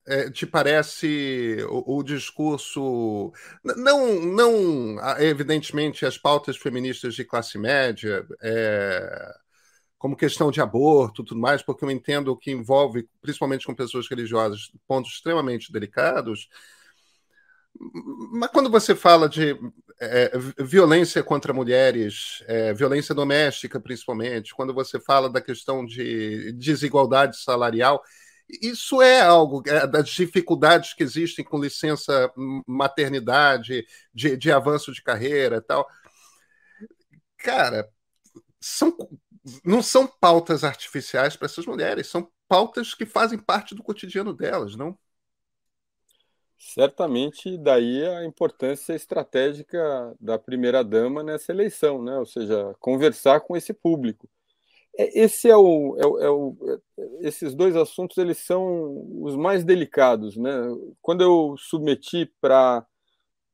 é, 0.07 0.29
te 0.29 0.45
parece 0.45 1.57
o, 1.69 1.97
o, 1.97 2.03
discurso 2.03 3.31
não 3.63 4.21
não 4.21 5.19
evidentemente 5.19 6.05
as 6.05 6.17
pautas 6.17 6.57
feministas 6.57 7.13
de 7.13 7.25
classe 7.25 7.57
média 7.57 8.25
é, 8.41 9.35
como 9.97 10.15
questão 10.15 10.49
de 10.49 10.61
aborto 10.61 11.23
tudo 11.23 11.39
mais 11.41 11.61
porque 11.61 11.83
eu 11.83 11.91
entendo 11.91 12.37
que 12.37 12.51
envolve 12.51 13.07
principalmente 13.21 13.65
com 13.65 13.75
pessoas 13.75 14.07
religiosas 14.09 14.71
pontos 14.87 15.11
extremamente 15.11 15.71
delicados 15.71 16.47
mas 18.31 18.49
quando 18.49 18.69
você 18.69 18.95
fala 18.95 19.29
de 19.29 19.55
é, 19.99 20.31
violência 20.59 21.23
contra 21.23 21.53
mulheres, 21.53 22.43
é, 22.47 22.73
violência 22.73 23.13
doméstica 23.13 23.79
principalmente, 23.79 24.53
quando 24.53 24.73
você 24.73 24.99
fala 24.99 25.29
da 25.29 25.41
questão 25.41 25.85
de 25.85 26.51
desigualdade 26.53 27.37
salarial, 27.37 28.01
isso 28.49 29.01
é 29.01 29.21
algo 29.21 29.61
é, 29.67 29.85
das 29.85 30.09
dificuldades 30.09 30.93
que 30.93 31.03
existem 31.03 31.43
com 31.43 31.59
licença 31.59 32.31
maternidade, 32.65 33.85
de, 34.13 34.37
de 34.37 34.51
avanço 34.51 34.91
de 34.93 35.03
carreira 35.03 35.57
e 35.57 35.61
tal. 35.61 35.87
cara, 37.37 37.89
são, 38.59 38.95
não 39.63 39.81
são 39.81 40.07
pautas 40.07 40.63
artificiais 40.63 41.35
para 41.35 41.45
essas 41.45 41.65
mulheres, 41.65 42.07
são 42.07 42.31
pautas 42.47 42.93
que 42.93 43.05
fazem 43.05 43.39
parte 43.39 43.75
do 43.75 43.83
cotidiano 43.83 44.33
delas, 44.33 44.75
não? 44.75 44.97
Certamente, 46.59 47.55
daí 47.57 48.03
a 48.05 48.25
importância 48.25 48.93
estratégica 48.93 50.15
da 50.19 50.39
primeira-dama 50.39 51.23
nessa 51.23 51.51
eleição, 51.51 52.01
né? 52.03 52.17
ou 52.17 52.25
seja, 52.25 52.75
conversar 52.79 53.41
com 53.41 53.55
esse 53.55 53.73
público. 53.73 54.27
É, 54.97 55.21
esse 55.21 55.49
é 55.49 55.55
o, 55.55 55.95
é 55.97 56.25
é 56.25 56.29
o, 56.29 56.57
é, 56.97 57.27
esses 57.27 57.53
dois 57.53 57.75
assuntos 57.75 58.17
eles 58.17 58.39
são 58.39 59.07
os 59.21 59.35
mais 59.35 59.63
delicados. 59.63 60.35
Né? 60.35 60.51
Quando 61.01 61.21
eu 61.21 61.55
submeti 61.57 62.25
para 62.41 62.85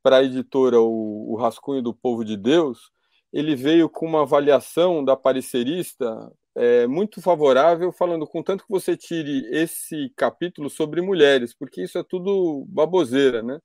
a 0.06 0.24
editora 0.24 0.80
o, 0.80 1.34
o 1.34 1.36
Rascunho 1.36 1.82
do 1.82 1.94
Povo 1.94 2.24
de 2.24 2.38
Deus, 2.38 2.92
ele 3.32 3.56
veio 3.56 3.90
com 3.90 4.06
uma 4.06 4.22
avaliação 4.22 5.04
da 5.04 5.18
parecerista 5.18 6.32
é, 6.56 6.86
muito 6.88 7.22
favorável, 7.22 7.92
falando 7.92 8.28
contanto 8.28 8.64
que 8.64 8.72
você 8.72 8.96
tire 8.96 9.48
esse 9.52 10.12
capítulo 10.16 10.70
sobre 10.70 11.02
mulheres, 11.02 11.54
porque 11.54 11.82
isso 11.84 11.98
é 11.98 12.04
tudo 12.04 12.64
baboseira, 12.68 13.42
né? 13.42 13.60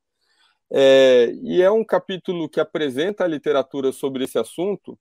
É, 0.70 1.32
e 1.42 1.62
é 1.62 1.70
um 1.70 1.84
capítulo 1.84 2.48
que 2.48 2.60
apresenta 2.60 3.24
a 3.24 3.28
literatura 3.28 3.92
sobre 3.92 4.24
esse 4.24 4.38
assunto, 4.38 4.98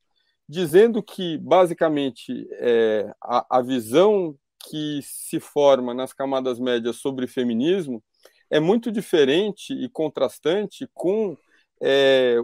dizendo 0.48 1.04
que, 1.04 1.38
basicamente, 1.38 2.48
é, 2.54 3.12
a, 3.22 3.58
a 3.58 3.62
visão 3.62 4.36
que 4.70 5.02
se 5.04 5.40
forma 5.40 5.94
nas 5.94 6.14
camadas 6.14 6.60
médias 6.60 6.98
sobre 6.98 7.28
feminismo 7.28 8.04
é 8.50 8.60
muito 8.60 8.92
diferente 8.92 9.74
e 9.74 9.90
contrastante 9.90 10.90
com 10.94 11.38
é, 11.82 12.38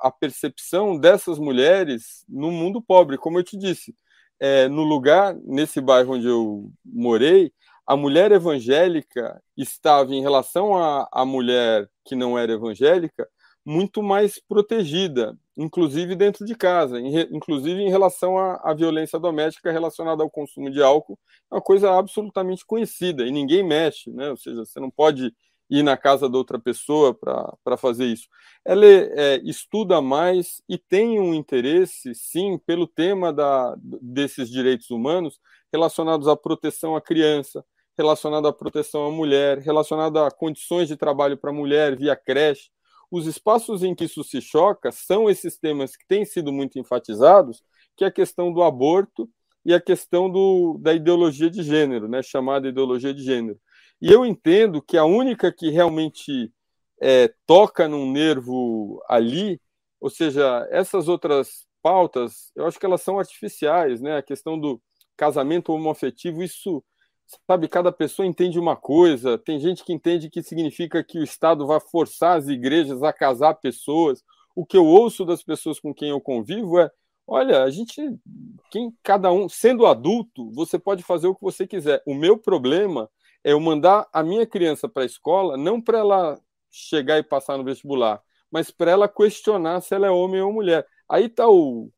a 0.00 0.10
percepção 0.10 0.96
dessas 0.96 1.38
mulheres 1.38 2.24
no 2.28 2.50
mundo 2.50 2.80
pobre. 2.80 3.18
Como 3.18 3.38
eu 3.38 3.44
te 3.44 3.56
disse, 3.56 3.94
é, 4.40 4.68
no 4.68 4.82
lugar, 4.82 5.36
nesse 5.44 5.80
bairro 5.80 6.14
onde 6.14 6.26
eu 6.26 6.70
morei, 6.84 7.52
a 7.86 7.96
mulher 7.96 8.32
evangélica 8.32 9.42
estava, 9.56 10.14
em 10.14 10.22
relação 10.22 10.76
à, 10.76 11.08
à 11.12 11.24
mulher 11.24 11.88
que 12.04 12.14
não 12.14 12.38
era 12.38 12.52
evangélica, 12.52 13.28
muito 13.64 14.02
mais 14.02 14.40
protegida, 14.40 15.38
inclusive 15.56 16.16
dentro 16.16 16.44
de 16.44 16.54
casa, 16.54 16.98
em, 16.98 17.16
inclusive 17.30 17.80
em 17.80 17.90
relação 17.90 18.36
à, 18.38 18.60
à, 18.64 18.74
violência 18.74 19.18
doméstica 19.18 19.70
relacionada 19.70 20.22
ao 20.22 20.30
consumo 20.30 20.70
de 20.70 20.82
álcool, 20.82 21.18
é 21.50 21.54
uma 21.54 21.60
coisa 21.60 21.92
absolutamente 21.92 22.66
conhecida 22.66 23.24
e 23.24 23.30
ninguém 23.30 23.62
mexe, 23.62 24.10
né? 24.10 24.30
Ou 24.30 24.36
seja, 24.36 24.64
você 24.64 24.80
não 24.80 24.90
pode 24.90 25.32
ir 25.70 25.82
na 25.82 25.96
casa 25.96 26.28
da 26.28 26.36
outra 26.36 26.58
pessoa 26.58 27.14
para 27.14 27.76
fazer 27.78 28.04
isso. 28.04 28.28
Ela 28.64 28.84
é, 28.84 29.40
estuda 29.42 30.02
mais 30.02 30.62
e 30.68 30.76
tem 30.76 31.18
um 31.18 31.32
interesse, 31.32 32.14
sim, 32.14 32.58
pelo 32.58 32.86
tema 32.86 33.32
da, 33.32 33.74
desses 33.80 34.50
direitos 34.50 34.90
humanos 34.90 35.40
relacionados 35.72 36.28
à 36.28 36.36
proteção 36.36 36.94
à 36.94 37.00
criança, 37.00 37.64
relacionado 37.96 38.46
à 38.46 38.52
proteção 38.52 39.06
à 39.06 39.10
mulher, 39.10 39.58
relacionado 39.58 40.18
a 40.18 40.30
condições 40.30 40.88
de 40.88 40.96
trabalho 40.96 41.38
para 41.38 41.50
a 41.50 41.54
mulher 41.54 41.96
via 41.96 42.14
creche. 42.14 42.70
Os 43.12 43.26
espaços 43.26 43.82
em 43.82 43.94
que 43.94 44.04
isso 44.04 44.24
se 44.24 44.40
choca 44.40 44.90
são 44.90 45.28
esses 45.28 45.58
temas 45.58 45.94
que 45.94 46.06
têm 46.08 46.24
sido 46.24 46.50
muito 46.50 46.78
enfatizados, 46.78 47.62
que 47.94 48.04
é 48.04 48.06
a 48.06 48.10
questão 48.10 48.50
do 48.50 48.62
aborto 48.62 49.28
e 49.62 49.74
a 49.74 49.80
questão 49.80 50.30
do, 50.30 50.78
da 50.80 50.94
ideologia 50.94 51.50
de 51.50 51.62
gênero, 51.62 52.08
né, 52.08 52.22
chamada 52.22 52.68
ideologia 52.68 53.12
de 53.12 53.22
gênero. 53.22 53.60
E 54.00 54.10
eu 54.10 54.24
entendo 54.24 54.80
que 54.80 54.96
a 54.96 55.04
única 55.04 55.52
que 55.52 55.68
realmente 55.68 56.50
é, 56.98 57.32
toca 57.46 57.86
num 57.86 58.10
nervo 58.10 59.02
ali, 59.06 59.60
ou 60.00 60.08
seja, 60.08 60.66
essas 60.70 61.06
outras 61.06 61.66
pautas, 61.82 62.50
eu 62.56 62.66
acho 62.66 62.78
que 62.80 62.86
elas 62.86 63.02
são 63.02 63.18
artificiais, 63.18 64.00
né? 64.00 64.16
A 64.16 64.22
questão 64.22 64.58
do 64.58 64.80
casamento 65.16 65.72
homoafetivo, 65.72 66.42
isso, 66.42 66.82
sabe, 67.46 67.68
cada 67.68 67.92
pessoa 67.92 68.26
entende 68.26 68.58
uma 68.58 68.76
coisa. 68.76 69.38
Tem 69.38 69.58
gente 69.58 69.84
que 69.84 69.92
entende 69.92 70.30
que 70.30 70.42
significa 70.42 71.02
que 71.02 71.18
o 71.18 71.22
Estado 71.24 71.66
vai 71.66 71.80
forçar 71.80 72.38
as 72.38 72.48
igrejas 72.48 73.02
a 73.02 73.12
casar 73.12 73.54
pessoas. 73.54 74.22
O 74.54 74.66
que 74.66 74.76
eu 74.76 74.86
ouço 74.86 75.24
das 75.24 75.42
pessoas 75.42 75.80
com 75.80 75.94
quem 75.94 76.10
eu 76.10 76.20
convivo 76.20 76.78
é: 76.78 76.90
olha, 77.26 77.62
a 77.62 77.70
gente, 77.70 78.00
quem 78.70 78.92
cada 79.02 79.32
um, 79.32 79.48
sendo 79.48 79.86
adulto, 79.86 80.50
você 80.52 80.78
pode 80.78 81.02
fazer 81.02 81.26
o 81.26 81.34
que 81.34 81.42
você 81.42 81.66
quiser. 81.66 82.02
O 82.06 82.14
meu 82.14 82.38
problema 82.38 83.08
é 83.44 83.52
eu 83.52 83.60
mandar 83.60 84.08
a 84.12 84.22
minha 84.22 84.46
criança 84.46 84.88
para 84.88 85.02
a 85.02 85.06
escola, 85.06 85.56
não 85.56 85.80
para 85.80 85.98
ela 85.98 86.40
chegar 86.70 87.18
e 87.18 87.22
passar 87.22 87.58
no 87.58 87.64
vestibular, 87.64 88.22
mas 88.50 88.70
para 88.70 88.90
ela 88.90 89.08
questionar 89.08 89.80
se 89.80 89.94
ela 89.94 90.06
é 90.06 90.10
homem 90.10 90.40
ou 90.40 90.52
mulher. 90.52 90.86
Aí 91.08 91.26
está 91.26 91.48
o, 91.48 91.90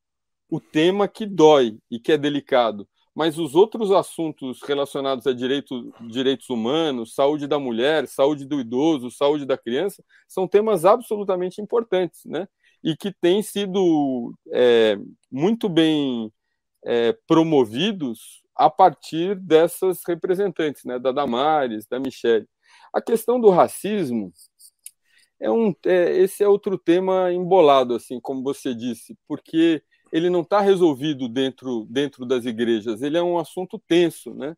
o 0.49 0.61
tema 0.61 1.07
que 1.07 1.27
dói 1.27 1.79
e 1.91 1.99
que 2.01 2.13
é 2.13 2.19
delicado. 2.19 2.89
Mas 3.15 3.39
os 3.39 3.55
outros 3.55 3.93
assuntos 3.93 4.61
relacionados 4.63 5.27
a 5.27 5.33
direito, 5.33 5.93
direitos 6.09 6.51
humanos, 6.51 7.15
saúde 7.15 7.47
da 7.47 7.59
mulher, 7.59 8.09
saúde 8.09 8.45
do 8.45 8.59
idoso, 8.61 9.11
saúde 9.11 9.47
da 9.47 9.57
criança, 9.57 10.03
são 10.27 10.49
temas 10.49 10.85
absolutamente 10.85 11.61
importantes, 11.61 12.25
né? 12.25 12.49
E 12.83 12.97
que 12.97 13.13
têm 13.13 13.43
sido 13.43 14.35
é, 14.53 14.99
muito 15.31 15.69
bem 15.69 16.33
é, 16.85 17.17
promovidos 17.27 18.43
a 18.57 18.69
partir 18.71 19.37
dessas 19.37 20.03
representantes, 20.07 20.85
né, 20.85 20.99
da 20.99 21.11
Damares, 21.11 21.87
da 21.87 21.99
Michelle. 21.99 22.47
A 22.93 23.01
questão 23.01 23.41
do 23.41 23.51
racismo 23.51 24.33
é 25.41 25.51
um, 25.51 25.75
é, 25.87 26.17
esse 26.19 26.43
é 26.45 26.49
outro 26.49 26.79
tema 26.79 27.33
embolado, 27.33 27.95
assim, 27.95 28.21
como 28.21 28.43
você 28.43 28.75
disse, 28.75 29.17
porque 29.27 29.83
ele 30.15 30.31
não 30.31 30.43
está 30.43 30.61
resolvido 30.61 31.29
dentro, 31.29 31.87
dentro 31.91 32.25
das 32.25 32.45
igrejas, 32.45 33.03
ele 33.03 33.19
é 33.19 33.23
um 33.23 33.37
assunto 33.37 33.83
tenso, 33.89 34.33
né? 34.33 34.57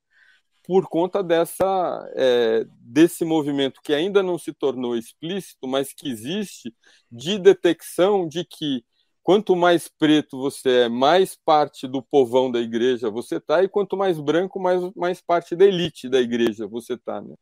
por 0.66 0.88
conta 0.88 1.22
dessa 1.22 2.10
é, 2.14 2.66
desse 2.80 3.24
movimento 3.24 3.80
que 3.82 3.94
ainda 3.94 4.22
não 4.22 4.36
se 4.36 4.52
tornou 4.52 4.96
explícito, 4.96 5.66
mas 5.66 5.92
que 5.94 6.10
existe 6.10 6.74
de 7.10 7.38
detecção 7.38 8.28
de 8.28 8.44
que 8.44 8.84
quanto 9.22 9.56
mais 9.56 9.88
preto 9.88 10.38
você 10.38 10.82
é, 10.82 10.88
mais 10.88 11.36
parte 11.44 11.86
do 11.86 12.02
povão 12.02 12.50
da 12.50 12.60
igreja 12.60 13.08
você 13.08 13.40
tá, 13.40 13.62
e 13.62 13.68
quanto 13.68 13.96
mais 13.96 14.20
branco, 14.20 14.60
mais, 14.60 14.82
mais 14.94 15.22
parte 15.22 15.56
da 15.56 15.64
elite 15.64 16.08
da 16.08 16.20
igreja 16.20 16.66
você 16.66 16.98
tá. 16.98 17.20
Né? 17.22 17.34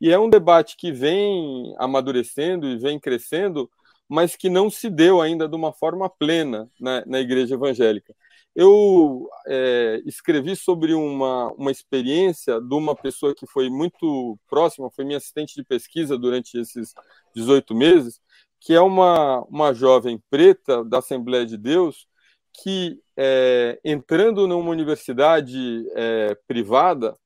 E 0.00 0.10
é 0.10 0.18
um 0.18 0.28
debate 0.28 0.76
que 0.76 0.92
vem 0.92 1.74
amadurecendo 1.78 2.68
e 2.68 2.76
vem 2.78 2.98
crescendo, 2.98 3.70
mas 4.08 4.36
que 4.36 4.50
não 4.50 4.70
se 4.70 4.90
deu 4.90 5.20
ainda 5.20 5.48
de 5.48 5.56
uma 5.56 5.72
forma 5.72 6.08
plena 6.08 6.68
na, 6.80 7.04
na 7.06 7.20
igreja 7.20 7.54
evangélica. 7.54 8.14
Eu 8.54 9.28
é, 9.46 10.02
escrevi 10.04 10.54
sobre 10.54 10.92
uma, 10.92 11.50
uma 11.52 11.70
experiência 11.70 12.60
de 12.60 12.74
uma 12.74 12.94
pessoa 12.94 13.34
que 13.34 13.46
foi 13.46 13.70
muito 13.70 14.38
próxima, 14.48 14.90
foi 14.90 15.04
minha 15.04 15.16
assistente 15.16 15.54
de 15.54 15.64
pesquisa 15.64 16.18
durante 16.18 16.58
esses 16.58 16.94
18 17.34 17.74
meses, 17.74 18.20
que 18.60 18.74
é 18.74 18.80
uma, 18.80 19.40
uma 19.48 19.72
jovem 19.72 20.22
preta 20.30 20.84
da 20.84 20.98
Assembleia 20.98 21.46
de 21.46 21.56
Deus 21.56 22.06
que, 22.52 23.00
é, 23.16 23.80
entrando 23.82 24.46
numa 24.46 24.70
universidade 24.70 25.84
é, 25.94 26.36
privada, 26.46 27.16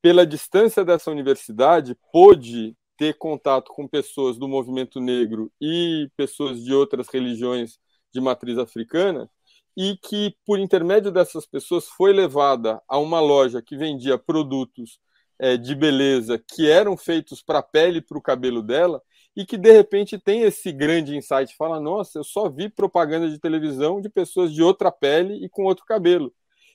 pela 0.00 0.24
distância 0.24 0.84
dessa 0.84 1.10
universidade, 1.10 1.96
pôde 2.12 2.76
ter 2.96 3.14
contato 3.18 3.72
com 3.72 3.86
pessoas 3.86 4.38
do 4.38 4.48
movimento 4.48 5.00
negro 5.00 5.52
e 5.60 6.10
pessoas 6.16 6.62
de 6.62 6.72
outras 6.72 7.08
religiões 7.08 7.78
de 8.12 8.20
matriz 8.20 8.58
africana, 8.58 9.30
e 9.76 9.96
que, 9.96 10.34
por 10.46 10.58
intermédio 10.58 11.10
dessas 11.12 11.44
pessoas, 11.46 11.86
foi 11.86 12.12
levada 12.12 12.80
a 12.88 12.98
uma 12.98 13.20
loja 13.20 13.60
que 13.60 13.76
vendia 13.76 14.16
produtos 14.16 14.98
é, 15.38 15.56
de 15.56 15.74
beleza 15.74 16.38
que 16.38 16.68
eram 16.70 16.96
feitos 16.96 17.42
para 17.42 17.58
a 17.58 17.62
pele 17.62 17.98
e 17.98 18.02
para 18.02 18.16
o 18.16 18.22
cabelo 18.22 18.62
dela, 18.62 19.02
e 19.36 19.44
que 19.44 19.58
de 19.58 19.70
repente 19.70 20.18
tem 20.18 20.42
esse 20.42 20.72
grande 20.72 21.14
insight, 21.14 21.54
fala: 21.56 21.78
"Nossa, 21.78 22.18
eu 22.18 22.24
só 22.24 22.48
vi 22.48 22.70
propaganda 22.70 23.28
de 23.28 23.38
televisão 23.38 24.00
de 24.00 24.08
pessoas 24.08 24.52
de 24.52 24.62
outra 24.62 24.90
pele 24.90 25.44
e 25.44 25.48
com 25.48 25.64
outro 25.64 25.84
cabelo". 25.84 26.32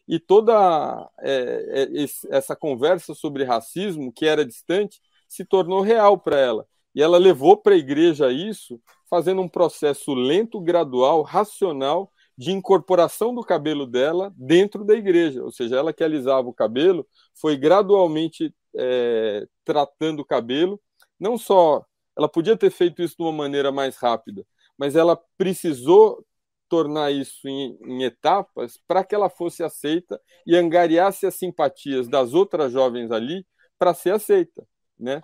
E 0.07 0.19
toda 0.19 1.09
é, 1.21 1.87
é, 1.95 2.05
essa 2.35 2.55
conversa 2.55 3.15
sobre 3.15 3.43
racismo, 3.43 4.11
que 4.11 4.25
era 4.27 4.45
distante, 4.45 5.01
se 5.31 5.45
tornou 5.45 5.79
real 5.79 6.17
para 6.17 6.37
ela. 6.37 6.67
E 6.93 7.01
ela 7.01 7.17
levou 7.17 7.55
para 7.55 7.73
a 7.73 7.77
igreja 7.77 8.29
isso, 8.29 8.81
fazendo 9.09 9.41
um 9.41 9.47
processo 9.47 10.13
lento, 10.13 10.59
gradual, 10.59 11.21
racional 11.21 12.11
de 12.37 12.51
incorporação 12.51 13.33
do 13.33 13.41
cabelo 13.41 13.87
dela 13.87 14.33
dentro 14.35 14.83
da 14.83 14.93
igreja. 14.93 15.41
Ou 15.41 15.49
seja, 15.49 15.77
ela 15.77 15.93
que 15.93 16.03
alisava 16.03 16.49
o 16.49 16.53
cabelo 16.53 17.07
foi 17.33 17.55
gradualmente 17.55 18.53
é, 18.75 19.47
tratando 19.63 20.19
o 20.19 20.25
cabelo, 20.25 20.81
não 21.17 21.37
só 21.37 21.85
ela 22.17 22.27
podia 22.27 22.57
ter 22.57 22.69
feito 22.69 23.01
isso 23.01 23.15
de 23.15 23.23
uma 23.23 23.31
maneira 23.31 23.71
mais 23.71 23.95
rápida, 23.95 24.45
mas 24.77 24.97
ela 24.97 25.17
precisou 25.37 26.25
tornar 26.67 27.09
isso 27.09 27.47
em, 27.47 27.77
em 27.85 28.03
etapas 28.03 28.77
para 28.85 29.01
que 29.01 29.15
ela 29.15 29.29
fosse 29.29 29.63
aceita 29.63 30.19
e 30.45 30.57
angariasse 30.57 31.25
as 31.25 31.35
simpatias 31.35 32.09
das 32.09 32.33
outras 32.33 32.73
jovens 32.73 33.11
ali 33.11 33.45
para 33.79 33.93
ser 33.93 34.13
aceita, 34.13 34.63
né? 35.01 35.21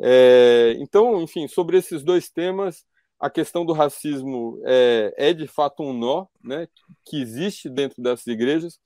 É, 0.00 0.74
então, 0.78 1.22
enfim, 1.22 1.46
sobre 1.46 1.78
esses 1.78 2.02
dois 2.02 2.28
temas, 2.28 2.84
a 3.20 3.30
questão 3.30 3.64
do 3.64 3.72
racismo 3.72 4.60
é, 4.64 5.14
é 5.16 5.32
de 5.32 5.46
fato 5.46 5.82
um 5.82 5.92
nó 5.92 6.26
né, 6.42 6.66
que 7.04 7.22
existe 7.22 7.68
dentro 7.70 8.02
dessas 8.02 8.26
igrejas. 8.26 8.80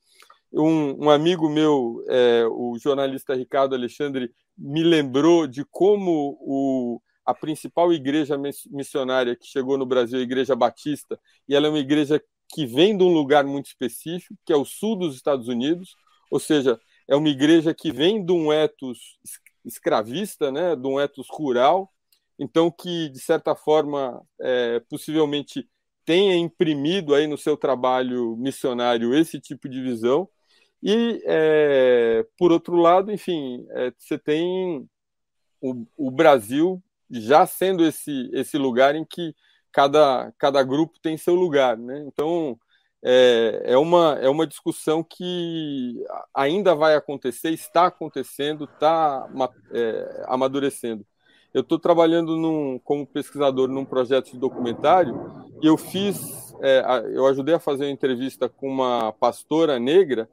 Um, 0.53 1.05
um 1.05 1.09
amigo 1.09 1.49
meu, 1.49 2.03
é, 2.07 2.45
o 2.45 2.77
jornalista 2.79 3.33
Ricardo 3.33 3.73
Alexandre, 3.75 4.31
me 4.57 4.83
lembrou 4.83 5.47
de 5.47 5.65
como 5.65 6.37
o, 6.39 7.01
a 7.25 7.33
principal 7.33 7.91
igreja 7.91 8.37
missionária 8.69 9.35
que 9.35 9.47
chegou 9.47 9.77
no 9.77 9.85
Brasil, 9.85 10.19
a 10.19 10.21
Igreja 10.21 10.55
Batista, 10.55 11.19
e 11.47 11.55
ela 11.55 11.67
é 11.67 11.69
uma 11.69 11.79
igreja 11.79 12.21
que 12.49 12.65
vem 12.65 12.95
de 12.95 13.03
um 13.03 13.11
lugar 13.11 13.43
muito 13.43 13.65
específico, 13.65 14.35
que 14.45 14.53
é 14.53 14.55
o 14.55 14.63
sul 14.63 14.95
dos 14.95 15.15
Estados 15.15 15.47
Unidos, 15.47 15.95
ou 16.31 16.39
seja, 16.39 16.79
é 17.07 17.15
uma 17.15 17.29
igreja 17.29 17.73
que 17.73 17.91
vem 17.91 18.23
de 18.23 18.31
um 18.31 18.51
etos 18.51 19.17
escravista, 19.67 20.51
né, 20.51 20.75
de 20.75 20.87
um 20.87 20.99
etos 20.99 21.27
rural, 21.29 21.91
então 22.39 22.71
que 22.71 23.09
de 23.09 23.19
certa 23.19 23.55
forma 23.55 24.21
é, 24.39 24.79
possivelmente 24.89 25.67
tenha 26.05 26.35
imprimido 26.35 27.13
aí 27.13 27.27
no 27.27 27.37
seu 27.37 27.57
trabalho 27.57 28.35
missionário 28.37 29.13
esse 29.13 29.39
tipo 29.39 29.67
de 29.67 29.81
visão. 29.81 30.29
E 30.81 31.21
é, 31.25 32.25
por 32.37 32.51
outro 32.51 32.75
lado 32.75 33.11
enfim 33.11 33.65
é, 33.71 33.91
você 33.97 34.17
tem 34.17 34.87
o, 35.59 35.85
o, 35.97 36.11
Brasil 36.11 36.81
já 37.09 37.45
sendo 37.47 37.83
esse 37.83 38.29
esse 38.31 38.57
lugar 38.59 38.95
em 38.95 39.03
que 39.03 39.35
cada 39.71 40.31
cada 40.37 40.63
grupo 40.63 40.99
tem 41.01 41.17
seu 41.17 41.33
lugar 41.35 41.77
né? 41.77 42.03
Então 42.07 42.59
é, 43.03 43.61
é 43.65 43.77
uma 43.77 44.17
é 44.21 44.29
uma 44.29 44.47
discussão 44.47 45.03
que 45.03 46.03
ainda 46.33 46.73
vai 46.75 46.95
acontecer 46.95 47.51
está 47.51 47.85
acontecendo 47.87 48.65
está 48.65 49.27
é, 49.71 50.23
amadurecendo. 50.27 51.05
Eu 51.53 51.61
estou 51.61 51.79
trabalhando 51.79 52.35
num, 52.35 52.77
como 52.79 53.07
pesquisador 53.07 53.67
num 53.67 53.85
projeto 53.85 54.31
de 54.31 54.37
documentário 54.37 55.47
e 55.61 55.67
eu 55.67 55.77
fiz, 55.77 56.53
é, 56.61 56.83
eu 57.13 57.25
ajudei 57.25 57.55
a 57.55 57.59
fazer 57.59 57.85
uma 57.85 57.91
entrevista 57.91 58.49
com 58.49 58.69
uma 58.69 59.13
pastora 59.13 59.79
negra 59.79 60.29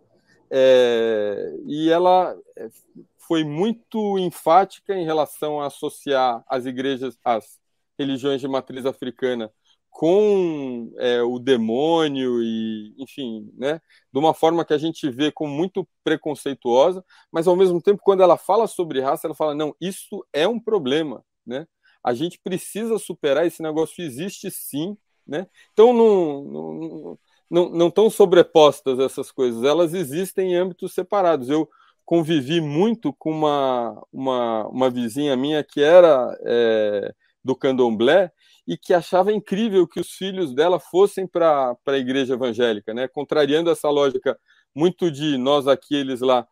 é, 0.51 1.55
e 1.67 1.91
ela 1.91 2.37
é, 2.57 2.69
foi 3.17 3.45
muito 3.45 4.19
enfática 4.19 4.95
em 4.95 5.05
relação 5.05 5.61
a 5.61 5.67
associar 5.67 6.45
as 6.49 6.67
igrejas, 6.67 7.19
as 7.25 7.59
religiões 7.99 8.41
de 8.41 8.49
matriz 8.49 8.85
africana 8.85 9.51
com 9.95 10.93
é, 10.99 11.23
o 11.23 11.39
demônio 11.39 12.43
e, 12.43 12.93
enfim, 12.99 13.49
né, 13.57 13.81
de 14.13 14.19
uma 14.19 14.35
forma 14.35 14.65
que 14.65 14.75
a 14.75 14.79
gente 14.79 15.09
vê 15.09 15.31
como 15.31 15.55
muito 15.55 15.87
preconceituosa, 16.03 17.05
mas 17.31 17.47
ao 17.47 17.55
mesmo 17.55 17.81
tempo, 17.81 18.03
quando 18.03 18.21
ela 18.21 18.37
fala 18.37 18.67
sobre 18.67 19.01
raça, 19.01 19.29
ela 19.29 19.37
fala: 19.37 19.55
não, 19.55 19.73
isso 19.81 20.27
é 20.33 20.49
um 20.49 20.59
problema, 20.59 21.25
né? 21.47 21.65
A 22.03 22.13
gente 22.13 22.41
precisa 22.43 22.99
superar 22.99 23.47
esse 23.47 23.63
negócio, 23.63 24.03
existe 24.05 24.51
sim, 24.51 24.97
né? 25.25 25.47
Então 25.73 25.93
não, 25.93 26.43
não, 26.45 27.19
não, 27.49 27.69
não 27.71 27.87
estão 27.87 28.11
sobrepostas 28.11 28.99
essas 28.99 29.31
coisas, 29.31 29.63
elas 29.63 29.95
existem 29.95 30.55
em 30.55 30.57
âmbitos 30.57 30.93
separados. 30.93 31.49
Eu 31.49 31.71
convivi 32.05 32.61
muito 32.61 33.13
com 33.13 33.31
uma, 33.31 34.05
uma, 34.13 34.67
uma 34.67 34.91
vizinha 34.91 35.37
minha 35.37 35.63
que 35.63 35.81
era 35.81 36.37
é, 36.43 37.15
do 37.45 37.55
candomblé 37.55 38.33
e 38.67 38.77
que 38.77 38.95
achava 38.95 39.33
incrível 39.33 39.87
que 39.87 40.01
os 40.01 40.13
filhos 40.13 40.55
dela 40.55 40.81
fossem 40.81 41.27
para 41.27 41.77
a 41.87 41.99
igreja 41.99 42.35
evangélica, 42.35 42.95
né? 42.95 43.07
contrariando 43.07 43.71
essa 43.71 43.91
lógica 43.91 44.39
muito 44.75 45.11
de 45.11 45.37
nós 45.37 45.69
aqui, 45.69 45.95
eles 45.95 46.21
lá, 46.21 46.47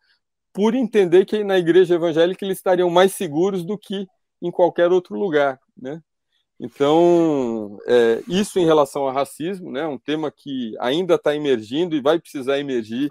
por 0.53 0.75
entender 0.75 1.25
que 1.25 1.43
na 1.43 1.59
igreja 1.59 1.95
evangélica 1.95 2.45
eles 2.45 2.59
estariam 2.59 2.91
mais 2.91 3.15
seguros 3.15 3.65
do 3.65 3.79
que 3.79 4.07
em 4.41 4.51
qualquer 4.51 4.93
outro 4.93 5.19
lugar. 5.19 5.59
Né? 5.77 6.03
Então, 6.61 7.79
é, 7.87 8.23
isso 8.29 8.59
em 8.59 8.67
relação 8.67 9.03
ao 9.03 9.13
racismo, 9.13 9.71
né, 9.71 9.87
um 9.87 9.99
tema 9.99 10.31
que 10.31 10.77
ainda 10.79 11.15
está 11.15 11.35
emergindo 11.35 11.97
e 11.97 12.01
vai 12.01 12.21
precisar 12.21 12.59
emergir 12.59 13.11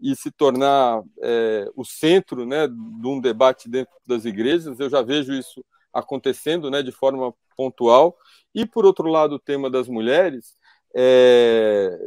e 0.00 0.14
se 0.14 0.30
tornar 0.30 1.02
é, 1.20 1.68
o 1.74 1.84
centro 1.84 2.46
né, 2.46 2.68
de 2.68 3.06
um 3.06 3.20
debate 3.20 3.68
dentro 3.68 3.94
das 4.06 4.24
igrejas. 4.24 4.78
Eu 4.78 4.88
já 4.88 5.02
vejo 5.02 5.32
isso 5.32 5.64
acontecendo 5.92 6.70
né, 6.70 6.82
de 6.82 6.92
forma 6.92 7.34
pontual. 7.56 8.16
E, 8.54 8.66
por 8.66 8.84
outro 8.84 9.08
lado, 9.08 9.36
o 9.36 9.40
tema 9.40 9.70
das 9.70 9.88
mulheres, 9.88 10.54
é, 10.94 11.98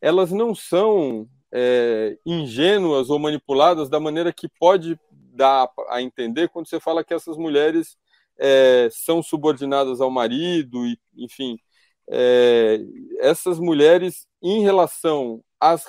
elas 0.00 0.30
não 0.30 0.54
são 0.54 1.28
é, 1.52 2.18
ingênuas 2.24 3.10
ou 3.10 3.18
manipuladas 3.18 3.88
da 3.88 4.00
maneira 4.00 4.32
que 4.32 4.48
pode 4.48 4.98
dar 5.10 5.70
a 5.88 6.00
entender 6.02 6.48
quando 6.48 6.68
você 6.68 6.80
fala 6.80 7.04
que 7.04 7.14
essas 7.14 7.36
mulheres 7.36 7.96
é, 8.38 8.88
são 8.90 9.22
subordinadas 9.22 10.00
ao 10.00 10.10
marido, 10.10 10.86
e, 10.86 10.98
enfim. 11.16 11.58
É, 12.08 12.80
essas 13.18 13.58
mulheres, 13.58 14.26
em 14.42 14.62
relação 14.62 15.42
às. 15.60 15.86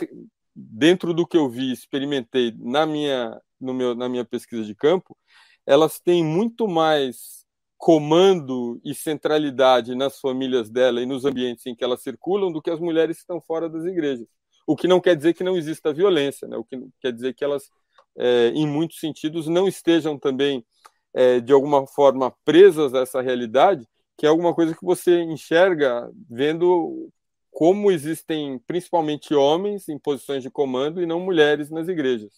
Dentro 0.54 1.14
do 1.14 1.26
que 1.26 1.38
eu 1.38 1.50
vi, 1.50 1.72
experimentei 1.72 2.54
na 2.60 2.86
minha, 2.86 3.42
no 3.60 3.74
meu, 3.74 3.96
na 3.96 4.10
minha 4.10 4.26
pesquisa 4.26 4.66
de 4.66 4.76
campo, 4.76 5.18
elas 5.66 6.00
têm 6.00 6.24
muito 6.24 6.68
mais 6.68 7.41
comando 7.82 8.80
e 8.86 8.94
centralidade 8.94 9.96
nas 9.96 10.20
famílias 10.20 10.70
dela 10.70 11.02
e 11.02 11.06
nos 11.08 11.26
ambientes 11.26 11.66
em 11.66 11.74
que 11.74 11.84
elas 11.84 12.04
circulam 12.04 12.52
do 12.52 12.62
que 12.62 12.70
as 12.70 12.80
mulheres 12.80 13.18
que 13.18 13.22
estão 13.22 13.42
fora 13.42 13.68
das 13.68 13.84
igrejas. 13.86 14.28
O 14.68 14.76
que 14.76 14.88
não 14.88 15.02
quer 15.02 15.16
dizer 15.16 15.34
que 15.34 15.44
não 15.44 15.58
exista 15.58 15.92
violência, 15.92 16.48
né? 16.48 16.56
o 16.56 16.64
que 16.64 16.80
quer 17.02 17.12
dizer 17.12 17.34
que 17.34 17.44
elas, 17.44 17.72
é, 18.16 18.50
em 18.50 18.68
muitos 18.68 19.00
sentidos, 19.00 19.48
não 19.48 19.68
estejam 19.68 20.16
também, 20.16 20.64
é, 21.12 21.40
de 21.40 21.52
alguma 21.52 21.88
forma, 21.88 22.32
presas 22.46 22.94
a 22.94 23.00
essa 23.00 23.20
realidade, 23.20 23.88
que 24.16 24.28
é 24.28 24.30
alguma 24.30 24.54
coisa 24.54 24.76
que 24.76 24.86
você 24.86 25.20
enxerga 25.24 26.08
vendo 26.30 27.10
como 27.50 27.92
existem 27.92 28.60
principalmente 28.68 29.34
homens 29.34 29.90
em 29.90 29.98
posições 29.98 30.44
de 30.44 30.52
comando 30.52 31.02
e 31.02 31.08
não 31.08 31.20
mulheres 31.20 31.72
nas 31.72 31.88
igrejas. 31.88 32.32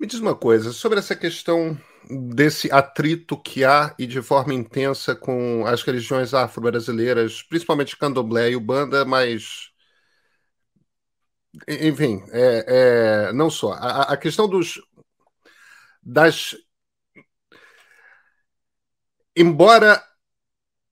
Me 0.00 0.04
diz 0.04 0.18
uma 0.18 0.34
coisa 0.34 0.72
sobre 0.72 0.98
essa 0.98 1.14
questão 1.14 1.78
desse 2.34 2.70
atrito 2.70 3.36
que 3.40 3.64
há 3.64 3.94
e 3.98 4.06
de 4.06 4.20
forma 4.22 4.54
intensa 4.54 5.14
com 5.14 5.64
as 5.66 5.82
religiões 5.82 6.34
afro-brasileiras, 6.34 7.42
principalmente 7.42 7.96
candomblé 7.96 8.50
e 8.50 8.56
ubanda, 8.56 9.04
mas 9.04 9.72
enfim, 11.68 12.22
é, 12.32 13.28
é, 13.28 13.32
não 13.32 13.48
só. 13.50 13.72
A, 13.74 14.12
a, 14.12 14.16
questão 14.16 14.48
dos 14.48 14.80
das 16.02 16.56
embora 19.36 20.02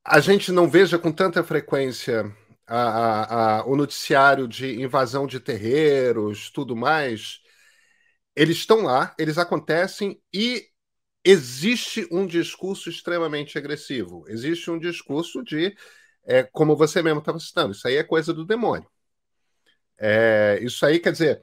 a 0.05 0.21
gente 0.21 0.51
não 0.53 0.69
veja 0.69 0.99
com 0.99 1.13
tanta 1.13 1.45
frequência 1.45 2.35
a, 2.67 3.59
a, 3.61 3.65
o 3.67 3.77
noticiário 3.77 4.49
de 4.49 4.81
invasão 4.81 5.27
de 5.27 5.41
terreiros, 5.41 6.51
tudo 6.51 6.75
mais, 6.77 7.41
eles 8.37 8.59
estão 8.59 8.83
lá, 8.83 9.15
eles 9.19 9.39
acontecem 9.39 10.21
e 10.33 10.72
existe 11.25 12.07
um 12.11 12.27
discurso 12.27 12.89
extremamente 12.89 13.59
agressivo. 13.59 14.25
Existe 14.29 14.71
um 14.71 14.79
discurso 14.79 15.43
de, 15.43 15.77
é, 16.25 16.43
como 16.43 16.77
você 16.77 17.03
mesmo 17.03 17.21
estava 17.21 17.39
citando, 17.39 17.73
isso 17.73 17.87
aí 17.87 17.97
é 17.97 18.05
coisa 18.05 18.33
do 18.33 18.45
demônio. 18.45 18.89
É, 19.99 20.59
isso 20.63 20.85
aí 20.85 20.99
quer 20.99 21.13
dizer, 21.13 21.41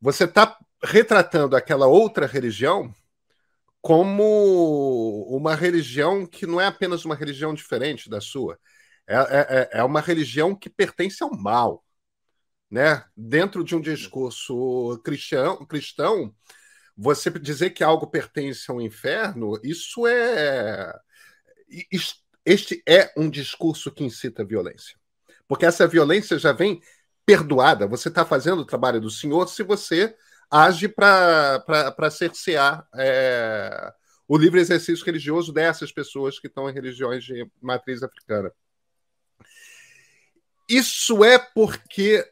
você 0.00 0.24
está 0.24 0.58
retratando 0.82 1.56
aquela 1.56 1.86
outra 1.86 2.26
religião 2.26 2.92
como 3.80 5.26
uma 5.28 5.54
religião 5.54 6.26
que 6.26 6.46
não 6.46 6.60
é 6.60 6.66
apenas 6.66 7.04
uma 7.04 7.14
religião 7.14 7.54
diferente 7.54 8.10
da 8.10 8.20
sua, 8.20 8.58
é, 9.06 9.16
é, 9.16 9.68
é, 9.74 9.80
é 9.80 9.84
uma 9.84 10.00
religião 10.00 10.54
que 10.54 10.70
pertence 10.70 11.22
ao 11.22 11.34
mal 11.36 11.84
né? 12.70 13.04
Dentro 13.16 13.64
de 13.64 13.74
um 13.74 13.80
discurso 13.80 15.00
cristão, 15.04 15.66
cristão, 15.66 16.34
você 16.96 17.30
dizer 17.30 17.70
que 17.70 17.84
algo 17.84 18.06
pertence 18.06 18.70
ao 18.70 18.80
inferno, 18.80 19.58
isso 19.62 20.06
é 20.06 20.92
este 22.44 22.82
é 22.86 23.12
um 23.16 23.30
discurso 23.30 23.92
que 23.92 24.04
incita 24.04 24.42
a 24.42 24.46
violência. 24.46 24.96
Porque 25.46 25.66
essa 25.66 25.86
violência 25.86 26.38
já 26.38 26.52
vem 26.52 26.80
perdoada. 27.24 27.86
Você 27.86 28.08
está 28.08 28.24
fazendo 28.24 28.60
o 28.60 28.64
trabalho 28.64 29.00
do 29.00 29.10
Senhor 29.10 29.46
se 29.48 29.62
você 29.62 30.16
age 30.50 30.88
para 30.88 32.10
cercear 32.10 32.88
é, 32.96 33.92
o 34.26 34.36
livre 34.36 34.60
exercício 34.60 35.04
religioso 35.04 35.52
dessas 35.52 35.92
pessoas 35.92 36.38
que 36.38 36.48
estão 36.48 36.68
em 36.68 36.72
religiões 36.72 37.24
de 37.24 37.48
matriz 37.60 38.02
africana. 38.02 38.52
Isso 40.68 41.24
é 41.24 41.38
porque 41.38 42.24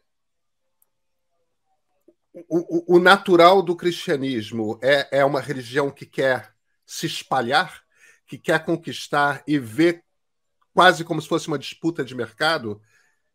o, 2.49 2.97
o, 2.97 2.99
natural 2.99 3.63
do 3.63 3.77
cristianismo 3.77 4.79
é, 4.83 5.19
é 5.19 5.25
uma 5.25 5.41
religião 5.41 5.91
que 5.91 6.05
quer 6.05 6.53
se 6.85 7.07
espalhar, 7.07 7.83
que 8.27 8.39
quer 8.39 8.65
conquistar 8.65 9.43
e 9.47 9.59
ver 9.59 10.05
quase 10.75 11.05
como 11.05 11.21
se 11.21 11.29
fosse 11.29 11.49
uma 11.49 11.59
disputa 11.59 12.05
de 12.05 12.15
mercado. 12.15 12.81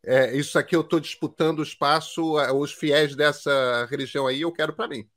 É, 0.02 0.36
isso 0.36 0.58
aqui 0.58 0.76
eu 0.76 0.82
estou 0.82 1.00
disputando 1.00 1.60
o 1.60 1.62
espaço, 1.62 2.38
é, 2.38 2.52
os 2.52 2.72
fiéis 2.72 3.16
dessa 3.16 3.86
religião 3.90 4.26
aí 4.26 4.42
eu 4.42 4.52
quero 4.52 4.74
para 4.74 4.88
mim. 4.88 5.08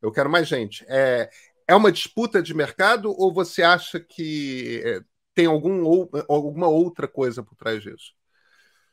Eu 0.00 0.10
quero 0.10 0.30
mais 0.30 0.48
gente. 0.48 0.84
É, 0.88 1.30
é 1.66 1.74
uma 1.74 1.92
disputa 1.92 2.42
de 2.42 2.52
mercado 2.54 3.14
ou 3.16 3.32
você 3.32 3.62
acha 3.62 4.00
que 4.00 4.82
é, 4.84 5.00
tem 5.34 5.46
algum, 5.46 5.84
ou, 5.84 6.10
alguma 6.28 6.68
outra 6.68 7.06
coisa 7.06 7.42
por 7.42 7.54
trás 7.54 7.82
disso? 7.82 8.12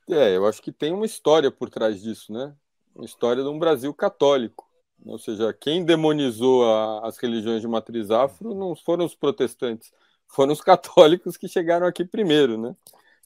É, 0.09 0.35
eu 0.35 0.45
acho 0.45 0.61
que 0.61 0.71
tem 0.71 0.93
uma 0.93 1.05
história 1.05 1.51
por 1.51 1.69
trás 1.69 2.01
disso, 2.01 2.31
né? 2.31 2.55
História 3.04 3.43
de 3.43 3.50
um 3.50 3.60
Brasil 3.60 3.93
católico. 3.93 4.68
Ou 5.06 5.18
seja, 5.18 5.54
quem 5.54 5.84
demonizou 5.84 6.66
a, 6.66 7.08
as 7.08 7.18
religiões 7.18 7.62
de 7.62 7.68
matriz 7.68 8.12
afro 8.12 8.54
não 8.54 8.76
foram 8.76 9.06
os 9.06 9.16
protestantes, 9.16 9.91
foram 10.28 10.54
os 10.54 10.62
católicos 10.62 11.38
que 11.38 11.47
chegaram 11.47 11.88
aqui 11.88 12.04
primeiro, 12.04 12.58
né? 12.58 12.76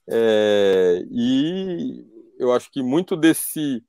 É, 0.08 1.06
e 1.10 2.06
eu 2.38 2.52
acho 2.52 2.70
que 2.72 2.84
muito 2.84 3.16
desse 3.16 3.84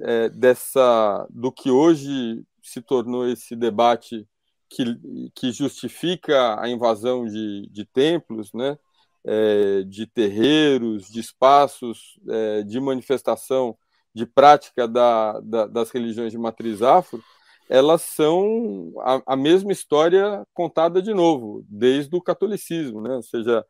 é, 0.00 0.28
dessa 0.28 1.26
do 1.30 1.50
que 1.50 1.70
hoje 1.70 2.44
se 2.62 2.80
tornou 2.80 3.26
esse 3.28 3.56
debate 3.56 4.26
que, 4.68 5.30
que 5.34 5.50
justifica 5.50 6.60
a 6.60 6.68
invasão 6.68 7.26
de, 7.26 7.66
de 7.70 7.84
templos, 7.84 8.52
né? 8.52 8.78
É, 9.24 9.82
de 9.82 10.06
terreiros, 10.06 11.08
de 11.10 11.20
espaços 11.20 12.18
é, 12.28 12.62
de 12.62 12.80
manifestação, 12.80 13.76
de 14.18 14.26
prática 14.26 14.88
da, 14.88 15.38
da, 15.40 15.66
das 15.66 15.90
religiões 15.90 16.32
de 16.32 16.38
matriz 16.38 16.82
afro, 16.82 17.22
elas 17.68 18.02
são 18.02 18.92
a, 18.98 19.34
a, 19.34 19.36
mesma 19.36 19.72
história 19.72 20.44
contada 20.52 21.00
de 21.00 21.14
novo, 21.14 21.64
desde 21.68 22.14
o 22.16 22.22
catolicismo, 22.22 23.00
né? 23.00 23.14
Ou 23.14 23.22
seja, 23.22 23.64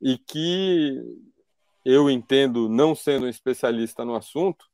e 0.00 0.16
que 0.16 0.98
eu 1.84 2.08
entendo, 2.08 2.68
não 2.68 2.94
sendo 2.94 3.26
um 3.26 3.28
especialista 3.28 4.04
no 4.04 4.14
assunto, 4.14 4.64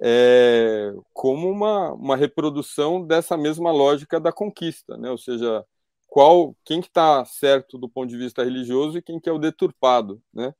é, 0.00 0.92
como 1.12 1.48
uma, 1.48 1.92
uma 1.92 2.16
reprodução 2.16 3.06
dessa 3.06 3.36
mesma 3.36 3.70
lógica 3.70 4.18
da 4.18 4.32
conquista, 4.32 4.96
né? 4.96 5.10
Ou 5.10 5.18
seja, 5.18 5.64
qual 6.08 6.56
quem 6.64 6.80
que 6.80 6.88
está 6.88 7.24
certo 7.24 7.78
do 7.78 7.88
ponto 7.88 8.08
de 8.10 8.18
vista 8.18 8.42
religioso 8.42 8.98
e 8.98 9.02
quem 9.02 9.20
que 9.20 9.28
é 9.28 9.32
o 9.32 9.38
deturpado, 9.38 10.20
né? 10.34 10.52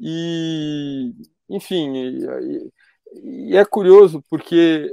E 0.00 1.14
enfim, 1.48 1.94
e, 1.94 2.24
e 2.24 2.72
é 3.52 3.64
curioso 3.64 4.22
porque 4.28 4.90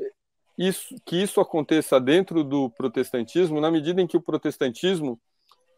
isso, 0.57 0.95
que 1.05 1.15
isso 1.15 1.39
aconteça 1.39 1.99
dentro 1.99 2.43
do 2.43 2.69
protestantismo, 2.69 3.61
na 3.61 3.71
medida 3.71 4.01
em 4.01 4.07
que 4.07 4.17
o 4.17 4.21
protestantismo 4.21 5.19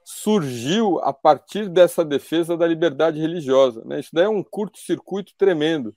surgiu 0.06 1.00
a 1.00 1.14
partir 1.14 1.70
dessa 1.70 2.04
defesa 2.04 2.58
da 2.58 2.68
liberdade 2.68 3.20
religiosa. 3.20 3.84
Né? 3.86 4.00
Isso 4.00 4.10
daí 4.12 4.26
é 4.26 4.30
um 4.30 4.44
curto-circuito 4.44 5.34
tremendo 5.38 5.96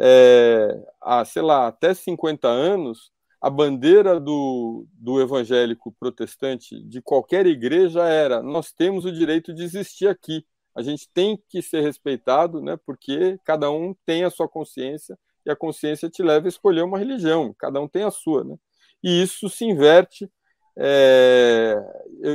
é, 0.00 0.80
há, 1.00 1.24
sei 1.24 1.42
lá, 1.42 1.66
até 1.66 1.92
50 1.92 2.46
anos, 2.48 3.10
a 3.40 3.50
bandeira 3.50 4.20
do, 4.20 4.86
do 4.92 5.20
evangélico 5.20 5.92
protestante 5.98 6.80
de 6.84 7.02
qualquer 7.02 7.46
igreja 7.46 8.04
era: 8.04 8.42
nós 8.42 8.72
temos 8.72 9.04
o 9.04 9.12
direito 9.12 9.52
de 9.52 9.64
existir 9.64 10.08
aqui. 10.08 10.44
A 10.74 10.82
gente 10.82 11.08
tem 11.12 11.40
que 11.48 11.60
ser 11.60 11.80
respeitado, 11.80 12.62
né, 12.62 12.78
porque 12.86 13.38
cada 13.44 13.70
um 13.70 13.94
tem 14.06 14.22
a 14.24 14.30
sua 14.30 14.48
consciência 14.48 15.18
e 15.48 15.50
a 15.50 15.56
consciência 15.56 16.10
te 16.10 16.22
leva 16.22 16.46
a 16.46 16.48
escolher 16.48 16.82
uma 16.82 16.98
religião, 16.98 17.54
cada 17.58 17.80
um 17.80 17.88
tem 17.88 18.04
a 18.04 18.10
sua. 18.10 18.44
Né? 18.44 18.56
E 19.02 19.22
isso 19.22 19.48
se 19.48 19.64
inverte. 19.64 20.30
É, 20.76 21.74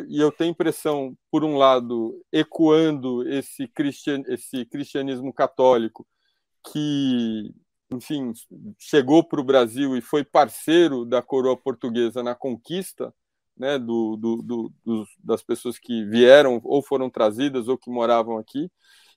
e 0.10 0.20
eu, 0.20 0.28
eu 0.28 0.32
tenho 0.32 0.52
impressão, 0.52 1.16
por 1.32 1.44
um 1.44 1.56
lado, 1.56 2.20
ecoando 2.32 3.28
esse, 3.30 3.68
cristian, 3.68 4.24
esse 4.28 4.66
cristianismo 4.66 5.32
católico, 5.32 6.06
que, 6.72 7.54
enfim, 7.92 8.34
chegou 8.80 9.24
para 9.24 9.40
o 9.40 9.44
Brasil 9.44 9.96
e 9.96 10.02
foi 10.02 10.24
parceiro 10.24 11.06
da 11.06 11.22
coroa 11.22 11.56
portuguesa 11.56 12.24
na 12.24 12.34
conquista 12.34 13.14
né, 13.56 13.78
do, 13.78 14.18
do, 14.18 14.42
do, 14.42 14.74
dos, 14.84 15.10
das 15.24 15.44
pessoas 15.44 15.78
que 15.78 16.04
vieram 16.06 16.60
ou 16.64 16.82
foram 16.82 17.10
trazidas 17.10 17.68
ou 17.68 17.78
que 17.78 17.92
moravam 17.92 18.38
aqui, 18.38 18.72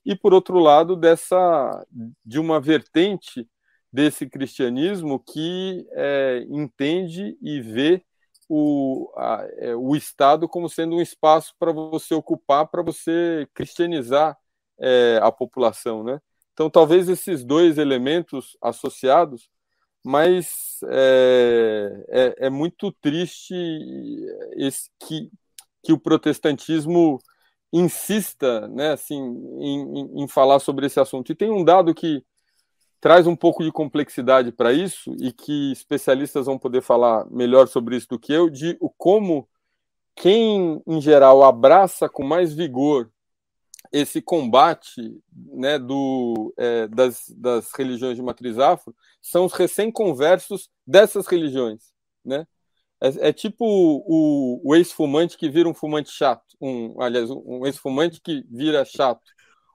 e 0.05 0.15
por 0.15 0.35
outro 0.35 0.59
lado 0.59 0.95
dessa 0.95 1.87
de 2.25 2.39
uma 2.39 2.61
vertente 2.61 3.49
desse 3.93 4.29
cristianismo 4.29 5.19
que 5.19 5.87
é, 5.93 6.45
entende 6.49 7.37
e 7.41 7.61
vê 7.61 8.05
o, 8.49 9.13
a, 9.17 9.47
é, 9.59 9.75
o 9.75 9.97
Estado 9.97 10.49
como 10.49 10.69
sendo 10.69 10.97
um 10.97 11.01
espaço 11.01 11.55
para 11.59 11.73
você 11.73 12.15
ocupar, 12.15 12.67
para 12.69 12.83
você 12.83 13.49
cristianizar 13.55 14.37
é, 14.79 15.19
a 15.23 15.33
população, 15.33 16.05
né? 16.05 16.21
Então, 16.53 16.71
talvez 16.71 17.09
esses 17.09 17.45
dois 17.45 17.77
elementos 17.77 18.57
associados, 18.63 19.51
mas 20.03 20.79
é, 20.89 22.05
é, 22.09 22.47
é 22.47 22.51
muito 22.51 22.91
triste 22.93 23.55
esse, 24.57 24.89
que, 24.99 25.31
que 25.83 25.93
o 25.93 25.99
protestantismo 25.99 27.19
insista 27.73 28.69
né, 28.69 28.93
assim, 28.93 29.17
em, 29.61 30.23
em 30.23 30.29
falar 30.29 30.61
sobre 30.61 30.87
esse 30.87 30.99
assunto. 30.99 31.31
E 31.31 31.35
tem 31.35 31.51
um 31.51 31.65
dado 31.65 31.95
que 31.95 32.25
traz 33.01 33.27
um 33.27 33.37
pouco 33.37 33.63
de 33.63 33.71
complexidade 33.71 34.53
para 34.53 34.73
isso 34.73 35.15
e 35.21 35.33
que 35.33 35.73
especialistas 35.73 36.47
vão 36.47 36.59
poder 36.59 36.83
falar 36.83 37.27
melhor 37.31 37.69
sobre 37.69 37.97
isso 37.97 38.09
do 38.09 38.19
que 38.19 38.33
eu, 38.33 38.49
de 38.51 38.79
como 38.97 39.49
quem, 40.15 40.83
em 40.87 41.01
geral, 41.01 41.43
abraça 41.43 42.09
com 42.09 42.25
mais 42.25 42.55
vigor 42.55 43.11
esse 43.93 44.21
combate 44.21 45.21
né, 45.33 45.79
do, 45.79 46.53
é, 46.57 46.89
das, 46.89 47.29
das 47.37 47.73
religiões 47.73 48.17
de 48.17 48.23
matriz 48.23 48.59
afro 48.59 48.95
são 49.21 49.45
os 49.45 49.53
recém-conversos 49.53 50.69
dessas 50.87 51.27
religiões. 51.27 51.93
Né? 52.25 52.47
É, 53.01 53.29
é 53.29 53.33
tipo 53.33 53.65
o, 53.65 54.61
o 54.65 54.75
ex-fumante 54.75 55.37
que 55.37 55.49
vira 55.49 55.69
um 55.69 55.75
fumante 55.75 56.11
chato, 56.11 56.45
um, 56.61 57.01
aliás, 57.01 57.31
um 57.31 57.67
ex-fumante 57.67 58.21
que 58.21 58.45
vira 58.51 58.85
chato, 58.85 59.23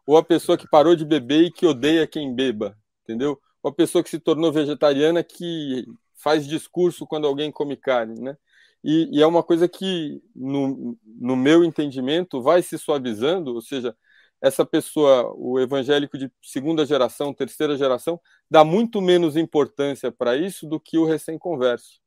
ou 0.05 0.17
a 0.17 0.23
pessoa 0.23 0.57
que 0.57 0.67
parou 0.67 0.95
de 0.95 1.05
beber 1.05 1.45
e 1.45 1.51
que 1.51 1.65
odeia 1.65 2.07
quem 2.07 2.33
beba, 2.33 2.77
entendeu? 3.11 3.39
Ou 3.61 3.69
a 3.69 3.73
pessoa 3.73 4.03
que 4.03 4.09
se 4.09 4.19
tornou 4.19 4.51
vegetariana 4.51 5.23
que 5.23 5.85
faz 6.15 6.47
discurso 6.47 7.05
quando 7.05 7.27
alguém 7.27 7.51
come 7.51 7.75
carne, 7.75 8.19
né? 8.19 8.37
E, 8.83 9.19
e, 9.19 9.21
é 9.21 9.27
uma 9.27 9.43
coisa 9.43 9.67
que, 9.67 10.21
no, 10.35 10.97
no 11.05 11.35
meu 11.35 11.63
entendimento, 11.63 12.41
vai 12.41 12.63
se 12.63 12.79
suavizando, 12.79 13.53
ou 13.53 13.61
seja, 13.61 13.95
essa 14.41 14.65
pessoa, 14.65 15.31
o 15.35 15.59
evangélico 15.59 16.17
de 16.17 16.31
segunda 16.41 16.83
geração, 16.83 17.31
terceira 17.31 17.77
geração, 17.77 18.19
dá 18.49 18.63
muito 18.63 18.99
menos 18.99 19.37
importância 19.37 20.11
para 20.11 20.35
isso 20.35 20.67
do 20.67 20.79
que 20.79 20.97
o 20.97 21.05
recém-converso. 21.05 22.01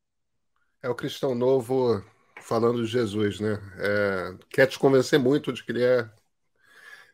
É 0.83 0.89
o 0.89 0.97
cristão 0.97 1.33
novo 1.33 2.05
falando 2.43 2.83
de 2.83 2.91
Jesus, 2.91 3.39
né? 3.39 3.59
É, 3.79 4.35
quer 4.51 4.67
te 4.67 4.79
convencer 4.79 5.19
muito 5.19 5.53
de 5.53 5.65
que 5.65 5.71
ele 5.71 5.85
é 5.85 6.11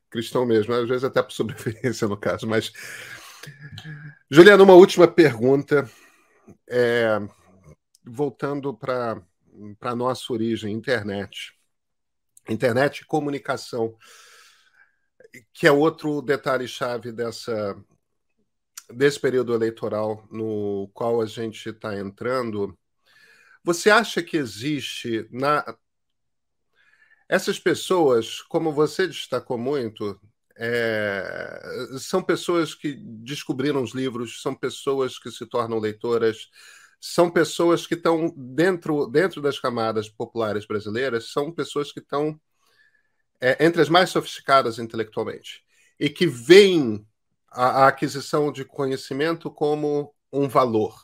cristão 0.09 0.45
mesmo, 0.45 0.75
às 0.75 0.89
vezes 0.89 1.05
até 1.05 1.23
por 1.23 1.33
sobrevivência 1.33 2.09
no 2.09 2.17
caso, 2.17 2.47
mas 2.47 2.73
Juliana, 4.31 4.63
uma 4.63 4.75
última 4.75 5.09
pergunta. 5.09 5.89
É, 6.69 7.19
voltando 8.05 8.75
para 8.75 9.23
para 9.79 9.95
nossa 9.95 10.33
origem, 10.33 10.73
internet. 10.73 11.53
Internet 12.49 13.01
e 13.01 13.07
comunicação, 13.07 13.95
que 15.53 15.67
é 15.67 15.73
outro 15.73 16.23
detalhe-chave 16.23 17.13
dessa 17.13 17.77
desse 18.93 19.21
período 19.21 19.55
eleitoral 19.55 20.27
no 20.31 20.91
qual 20.93 21.21
a 21.21 21.27
gente 21.27 21.69
está 21.69 21.97
entrando. 21.97 22.77
Você 23.63 23.91
acha 23.91 24.23
que 24.23 24.37
existe 24.37 25.29
na 25.31 25.65
essas 27.29 27.61
pessoas, 27.61 28.43
como 28.43 28.73
você 28.73 29.07
destacou 29.07 29.57
muito, 29.57 30.21
é... 30.61 31.59
são 31.99 32.23
pessoas 32.23 32.75
que 32.75 32.95
descobriram 32.95 33.83
os 33.83 33.95
livros, 33.95 34.43
são 34.43 34.55
pessoas 34.55 35.19
que 35.19 35.31
se 35.31 35.47
tornam 35.47 35.79
leitoras, 35.79 36.51
são 37.01 37.31
pessoas 37.31 37.87
que 37.87 37.95
estão 37.95 38.33
dentro, 38.37 39.07
dentro 39.07 39.41
das 39.41 39.59
camadas 39.59 40.09
populares 40.09 40.67
brasileiras, 40.67 41.33
são 41.33 41.51
pessoas 41.51 41.91
que 41.91 42.01
estão 42.01 42.39
é, 43.41 43.65
entre 43.65 43.81
as 43.81 43.89
mais 43.89 44.11
sofisticadas 44.11 44.79
intelectualmente 44.79 45.65
e 45.99 46.11
que 46.11 46.27
veem 46.27 47.07
a, 47.51 47.85
a 47.85 47.89
aquisição 47.89 48.53
de 48.53 48.65
conhecimento 48.65 49.51
como 49.51 50.15
um 50.31 50.47
valor. 50.47 50.95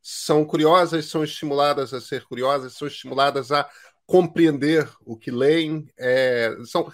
São 0.00 0.44
curiosas, 0.44 1.06
são 1.06 1.24
estimuladas 1.24 1.92
a 1.92 2.00
ser 2.00 2.24
curiosas, 2.24 2.74
são 2.74 2.88
estimuladas 2.88 3.50
a 3.52 3.68
compreender 4.06 4.88
o 5.04 5.16
que 5.16 5.30
leem. 5.30 5.86
É, 5.98 6.56
são... 6.64 6.90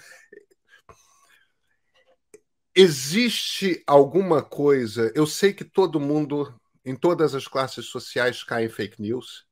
Existe 2.76 3.82
alguma 3.86 4.42
coisa? 4.42 5.10
Eu 5.14 5.26
sei 5.26 5.54
que 5.54 5.64
todo 5.64 5.98
mundo 5.98 6.54
em 6.84 6.94
todas 6.94 7.34
as 7.34 7.48
classes 7.48 7.86
sociais 7.86 8.44
caem 8.44 8.68
fake 8.68 9.00
news. 9.00 9.46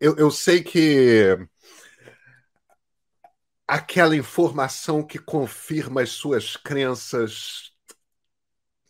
Eu, 0.00 0.16
eu 0.16 0.30
sei 0.30 0.62
que 0.64 1.36
aquela 3.68 4.16
informação 4.16 5.02
que 5.06 5.18
confirma 5.20 6.02
as 6.02 6.10
suas 6.10 6.56
crenças, 6.56 7.72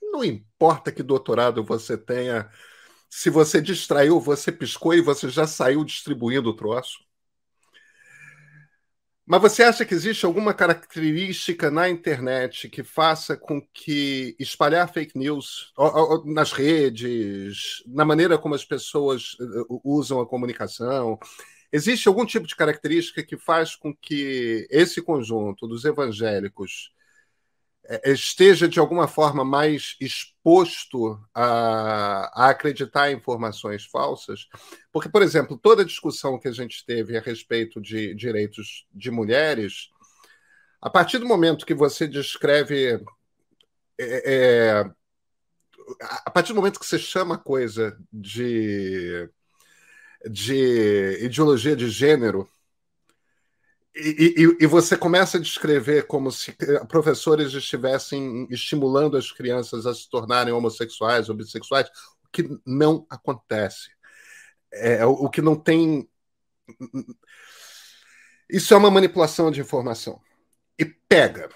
não 0.02 0.24
importa 0.24 0.90
que 0.92 1.02
doutorado 1.02 1.62
você 1.64 1.96
tenha, 1.98 2.50
se 3.10 3.30
você 3.30 3.62
distraiu, 3.62 4.20
você 4.20 4.52
piscou 4.52 4.94
e 4.94 5.02
você 5.02 5.30
já 5.30 5.46
saiu 5.48 5.84
distribuindo 5.84 6.50
o 6.50 6.56
troço. 6.56 7.05
Mas 9.28 9.42
você 9.42 9.64
acha 9.64 9.84
que 9.84 9.92
existe 9.92 10.24
alguma 10.24 10.54
característica 10.54 11.68
na 11.68 11.88
internet 11.88 12.68
que 12.68 12.84
faça 12.84 13.36
com 13.36 13.60
que 13.60 14.36
espalhar 14.38 14.92
fake 14.92 15.18
news 15.18 15.72
nas 16.24 16.52
redes, 16.52 17.82
na 17.88 18.04
maneira 18.04 18.38
como 18.38 18.54
as 18.54 18.64
pessoas 18.64 19.36
eh, 19.40 19.44
usam 19.82 20.20
a 20.20 20.26
comunicação, 20.26 21.18
existe 21.72 22.06
algum 22.06 22.24
tipo 22.24 22.46
de 22.46 22.54
característica 22.54 23.20
que 23.20 23.36
faz 23.36 23.74
com 23.74 23.92
que 23.92 24.64
esse 24.70 25.02
conjunto 25.02 25.66
dos 25.66 25.84
evangélicos 25.84 26.92
esteja 28.04 28.68
de 28.68 28.78
alguma 28.78 29.06
forma 29.06 29.44
mais 29.44 29.96
exposto 30.00 31.20
a, 31.34 32.44
a, 32.44 32.50
acreditar 32.50 33.10
em 33.10 33.16
informações 33.16 33.84
falsas, 33.84 34.46
porque, 34.92 35.08
por 35.08 35.22
exemplo, 35.22 35.58
toda 35.58 35.82
a 35.82 35.86
discussão 35.86 36.38
que 36.38 36.48
a 36.48 36.52
gente 36.52 36.84
teve 36.84 37.16
a 37.16 37.20
respeito 37.20 37.80
de 37.80 38.14
direitos 38.14 38.86
de 38.92 39.10
mulheres, 39.10 39.90
a 40.80 40.90
partir 40.90 41.18
do 41.18 41.26
momento 41.26 41.66
que 41.66 41.74
você 41.74 42.06
descreve. 42.06 43.02
É, 43.98 44.34
é, 44.34 44.90
a 46.00 46.30
partir 46.30 46.52
do 46.52 46.56
momento 46.56 46.80
que 46.80 46.86
você 46.86 46.98
chama 46.98 47.36
a 47.36 47.38
coisa 47.38 47.96
de, 48.12 49.28
de 50.28 51.18
ideologia 51.22 51.76
de 51.76 51.88
gênero, 51.88 52.48
e, 53.96 54.34
e, 54.36 54.64
e, 54.64 54.66
você 54.66 54.96
começa 54.96 55.38
a 55.38 55.40
descrever 55.40 56.06
como 56.06 56.30
se 56.30 56.54
professores 56.86 57.54
estivessem 57.54 58.46
estimulando 58.50 59.16
as 59.16 59.32
crianças 59.32 59.86
a 59.86 59.94
se 59.94 60.08
tornarem 60.10 60.52
homossexuais 60.52 61.30
ou 61.30 61.34
bissexuais, 61.34 61.88
o 62.22 62.28
que 62.30 62.46
não 62.66 63.06
acontece. 63.08 63.88
É, 64.70 65.06
o 65.06 65.30
que 65.30 65.40
não 65.40 65.56
tem. 65.56 66.06
Isso 68.50 68.74
é 68.74 68.76
uma 68.76 68.90
manipulação 68.90 69.50
de 69.50 69.60
informação. 69.60 70.20
E 70.78 70.84
pega. 70.84 71.48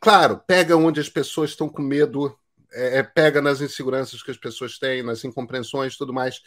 Claro, 0.00 0.40
pega 0.46 0.76
onde 0.76 1.00
as 1.00 1.08
pessoas 1.08 1.50
estão 1.50 1.68
com 1.68 1.82
medo, 1.82 2.38
é, 2.72 2.98
é 2.98 3.02
pega 3.02 3.42
nas 3.42 3.60
inseguranças 3.60 4.22
que 4.22 4.30
as 4.30 4.36
pessoas 4.36 4.78
têm, 4.78 5.02
nas 5.02 5.24
incompreensões 5.24 5.96
tudo 5.96 6.12
mais 6.12 6.40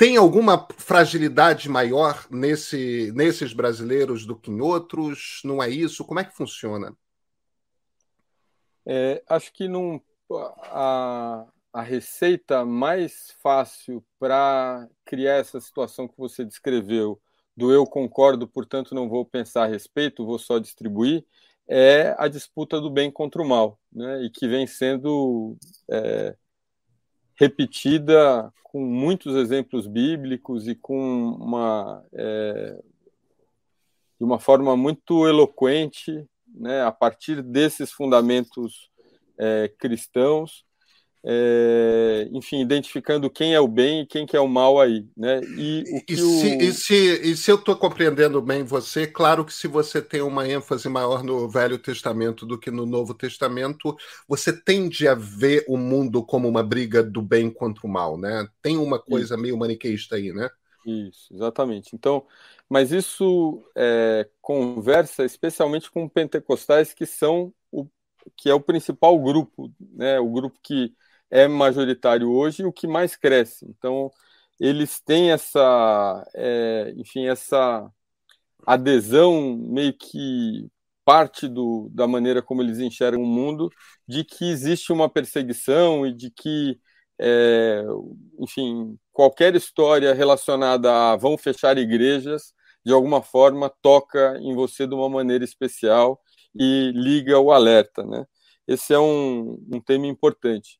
tem 0.00 0.16
alguma 0.16 0.66
fragilidade 0.78 1.68
maior 1.68 2.26
nesse, 2.30 3.12
nesses 3.14 3.52
brasileiros 3.52 4.24
do 4.24 4.34
que 4.34 4.50
em 4.50 4.58
outros? 4.58 5.42
Não 5.44 5.62
é 5.62 5.68
isso? 5.68 6.06
Como 6.06 6.18
é 6.18 6.24
que 6.24 6.34
funciona? 6.34 6.96
É, 8.86 9.22
acho 9.28 9.52
que 9.52 9.68
não, 9.68 10.00
a, 10.30 11.46
a 11.70 11.82
receita 11.82 12.64
mais 12.64 13.36
fácil 13.42 14.02
para 14.18 14.88
criar 15.04 15.34
essa 15.34 15.60
situação 15.60 16.08
que 16.08 16.16
você 16.16 16.46
descreveu, 16.46 17.20
do 17.54 17.70
eu 17.70 17.84
concordo, 17.84 18.48
portanto 18.48 18.94
não 18.94 19.06
vou 19.06 19.26
pensar 19.26 19.64
a 19.64 19.68
respeito, 19.68 20.24
vou 20.24 20.38
só 20.38 20.58
distribuir, 20.58 21.26
é 21.68 22.14
a 22.16 22.26
disputa 22.26 22.80
do 22.80 22.88
bem 22.88 23.10
contra 23.10 23.42
o 23.42 23.46
mal, 23.46 23.78
né? 23.92 24.22
e 24.22 24.30
que 24.30 24.48
vem 24.48 24.66
sendo 24.66 25.58
é, 25.90 26.34
repetida 27.40 28.52
com 28.62 28.84
muitos 28.84 29.34
exemplos 29.34 29.86
bíblicos 29.86 30.68
e 30.68 30.74
com 30.74 31.30
uma 31.40 32.04
é, 32.12 32.78
de 34.18 34.24
uma 34.24 34.38
forma 34.38 34.76
muito 34.76 35.26
eloquente, 35.26 36.28
né, 36.46 36.82
a 36.82 36.92
partir 36.92 37.42
desses 37.42 37.90
fundamentos 37.90 38.90
é, 39.38 39.72
cristãos, 39.78 40.66
é, 41.22 42.28
enfim, 42.32 42.60
identificando 42.60 43.28
quem 43.28 43.54
é 43.54 43.60
o 43.60 43.68
bem 43.68 44.00
e 44.00 44.06
quem 44.06 44.24
que 44.24 44.36
é 44.36 44.40
o 44.40 44.48
mal 44.48 44.80
aí, 44.80 45.06
né? 45.14 45.40
E, 45.56 45.84
e, 46.08 46.16
se, 46.16 46.22
o... 46.22 46.62
e, 46.62 46.72
se, 46.72 46.94
e 47.30 47.36
se 47.36 47.50
eu 47.50 47.56
estou 47.56 47.76
compreendendo 47.76 48.40
bem 48.40 48.64
você, 48.64 49.06
claro 49.06 49.44
que 49.44 49.52
se 49.52 49.68
você 49.68 50.00
tem 50.00 50.22
uma 50.22 50.48
ênfase 50.48 50.88
maior 50.88 51.22
no 51.22 51.46
Velho 51.48 51.78
Testamento 51.78 52.46
do 52.46 52.58
que 52.58 52.70
no 52.70 52.86
Novo 52.86 53.12
Testamento, 53.12 53.94
você 54.26 54.50
tende 54.52 55.06
a 55.06 55.14
ver 55.14 55.64
o 55.68 55.76
mundo 55.76 56.24
como 56.24 56.48
uma 56.48 56.62
briga 56.62 57.02
do 57.02 57.20
bem 57.20 57.50
contra 57.50 57.86
o 57.86 57.90
mal, 57.90 58.16
né? 58.16 58.48
Tem 58.62 58.78
uma 58.78 58.98
coisa 58.98 59.34
isso. 59.34 59.42
meio 59.42 59.58
maniqueísta 59.58 60.16
aí, 60.16 60.32
né? 60.32 60.48
Isso, 60.86 61.34
exatamente. 61.34 61.94
Então, 61.94 62.26
mas 62.66 62.92
isso 62.92 63.62
é, 63.76 64.26
conversa 64.40 65.22
especialmente 65.24 65.90
com 65.90 66.08
pentecostais 66.08 66.94
que 66.94 67.04
são 67.04 67.52
o 67.70 67.86
que 68.36 68.48
é 68.48 68.54
o 68.54 68.60
principal 68.60 69.18
grupo, 69.18 69.70
né? 69.78 70.18
O 70.18 70.30
grupo 70.30 70.58
que 70.62 70.94
é 71.30 71.48
majoritário 71.48 72.30
hoje 72.30 72.62
e 72.62 72.66
o 72.66 72.72
que 72.72 72.86
mais 72.86 73.16
cresce. 73.16 73.66
Então, 73.68 74.10
eles 74.58 75.00
têm 75.00 75.30
essa, 75.32 76.26
é, 76.34 76.92
enfim, 76.96 77.26
essa 77.26 77.90
adesão 78.66 79.56
meio 79.56 79.92
que 79.94 80.70
parte 81.04 81.48
do, 81.48 81.88
da 81.92 82.06
maneira 82.06 82.42
como 82.42 82.62
eles 82.62 82.78
enxergam 82.78 83.22
o 83.22 83.26
mundo, 83.26 83.70
de 84.06 84.24
que 84.24 84.50
existe 84.50 84.92
uma 84.92 85.08
perseguição 85.08 86.06
e 86.06 86.12
de 86.14 86.30
que, 86.30 86.78
é, 87.18 87.82
enfim, 88.38 88.98
qualquer 89.12 89.54
história 89.56 90.14
relacionada 90.14 91.12
a 91.12 91.16
vão 91.16 91.36
fechar 91.38 91.78
igrejas, 91.78 92.54
de 92.84 92.92
alguma 92.92 93.22
forma 93.22 93.72
toca 93.82 94.38
em 94.40 94.54
você 94.54 94.86
de 94.86 94.94
uma 94.94 95.08
maneira 95.08 95.44
especial 95.44 96.20
e 96.54 96.92
liga 96.94 97.38
o 97.38 97.52
alerta, 97.52 98.04
né? 98.04 98.24
Esse 98.66 98.94
é 98.94 98.98
um, 98.98 99.58
um 99.72 99.80
tema 99.80 100.06
importante. 100.06 100.79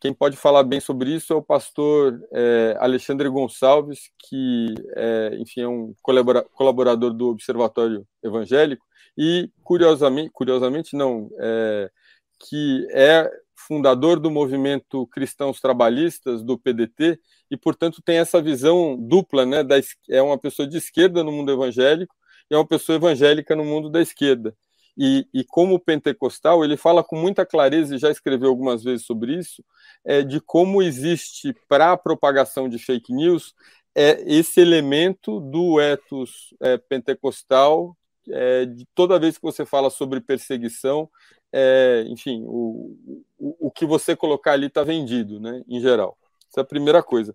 Quem 0.00 0.14
pode 0.14 0.36
falar 0.36 0.62
bem 0.62 0.80
sobre 0.80 1.14
isso 1.14 1.32
é 1.32 1.36
o 1.36 1.42
pastor 1.42 2.20
é, 2.32 2.76
Alexandre 2.78 3.28
Gonçalves, 3.28 4.10
que, 4.28 4.74
é, 4.96 5.36
enfim, 5.40 5.62
é 5.62 5.68
um 5.68 5.92
colaborador 6.02 7.12
do 7.12 7.28
Observatório 7.30 8.06
Evangélico 8.22 8.86
e, 9.16 9.50
curiosamente, 9.64 10.30
curiosamente 10.32 10.96
não, 10.96 11.28
é, 11.40 11.90
que 12.38 12.86
é 12.92 13.28
fundador 13.56 14.20
do 14.20 14.30
movimento 14.30 15.06
Cristãos 15.08 15.60
Trabalhistas, 15.60 16.42
do 16.42 16.56
PDT, 16.56 17.18
e, 17.50 17.56
portanto, 17.56 18.00
tem 18.04 18.18
essa 18.18 18.40
visão 18.40 18.96
dupla, 18.96 19.44
né, 19.44 19.64
da, 19.64 19.76
é 20.08 20.22
uma 20.22 20.38
pessoa 20.38 20.66
de 20.68 20.76
esquerda 20.78 21.24
no 21.24 21.32
mundo 21.32 21.50
evangélico 21.52 22.14
e 22.50 22.54
é 22.54 22.56
uma 22.56 22.66
pessoa 22.66 22.96
evangélica 22.96 23.56
no 23.56 23.64
mundo 23.64 23.90
da 23.90 24.00
esquerda. 24.00 24.54
E, 25.00 25.28
e, 25.32 25.44
como 25.44 25.78
pentecostal, 25.78 26.64
ele 26.64 26.76
fala 26.76 27.04
com 27.04 27.14
muita 27.14 27.46
clareza, 27.46 27.94
e 27.94 27.98
já 27.98 28.10
escreveu 28.10 28.48
algumas 28.48 28.82
vezes 28.82 29.06
sobre 29.06 29.38
isso, 29.38 29.64
é, 30.04 30.22
de 30.22 30.40
como 30.40 30.82
existe 30.82 31.54
para 31.68 31.92
a 31.92 31.96
propagação 31.96 32.68
de 32.68 32.80
fake 32.80 33.12
news 33.12 33.54
é, 33.94 34.22
esse 34.26 34.60
elemento 34.60 35.40
do 35.40 35.80
ethos 35.80 36.54
é, 36.60 36.76
pentecostal, 36.78 37.96
é, 38.28 38.64
de 38.64 38.86
toda 38.94 39.18
vez 39.18 39.36
que 39.36 39.42
você 39.42 39.64
fala 39.64 39.90
sobre 39.90 40.20
perseguição, 40.20 41.08
é, 41.52 42.04
enfim, 42.08 42.44
o, 42.46 42.96
o, 43.38 43.66
o, 43.68 43.70
que 43.70 43.86
você 43.86 44.14
colocar 44.14 44.52
ali 44.52 44.66
está 44.66 44.82
vendido, 44.82 45.40
né, 45.40 45.62
em 45.68 45.80
geral. 45.80 46.16
Essa 46.50 46.60
é 46.60 46.62
a 46.62 46.66
primeira 46.66 47.02
coisa. 47.02 47.34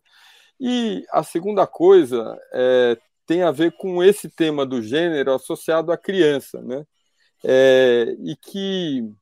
E 0.59 1.05
a 1.11 1.23
segunda 1.23 1.67
coisa 1.67 2.39
é, 2.53 2.97
tem 3.25 3.43
a 3.43 3.51
ver 3.51 3.73
com 3.73 4.03
esse 4.03 4.29
tema 4.29 4.65
do 4.65 4.81
gênero 4.81 5.33
associado 5.33 5.91
à 5.91 5.97
criança, 5.97 6.61
né? 6.61 6.85
É, 7.43 8.15
e 8.19 8.35
que 8.35 9.13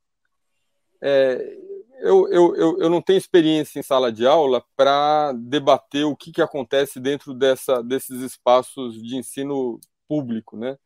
é, 1.01 1.57
eu, 2.01 2.27
eu, 2.29 2.55
eu, 2.55 2.79
eu, 2.79 2.89
não 2.89 3.01
tenho 3.01 3.17
experiência 3.17 3.79
em 3.79 3.83
sala 3.83 4.11
de 4.11 4.25
aula 4.25 4.63
para 4.75 5.33
debater 5.33 6.05
o 6.05 6.15
que, 6.15 6.31
que 6.31 6.41
acontece 6.41 6.99
dentro 6.99 7.33
dessa, 7.33 7.81
desses 7.83 8.21
espaços 8.21 9.01
de 9.01 9.15
ensino 9.15 9.79
público, 10.07 10.57
né? 10.57 10.77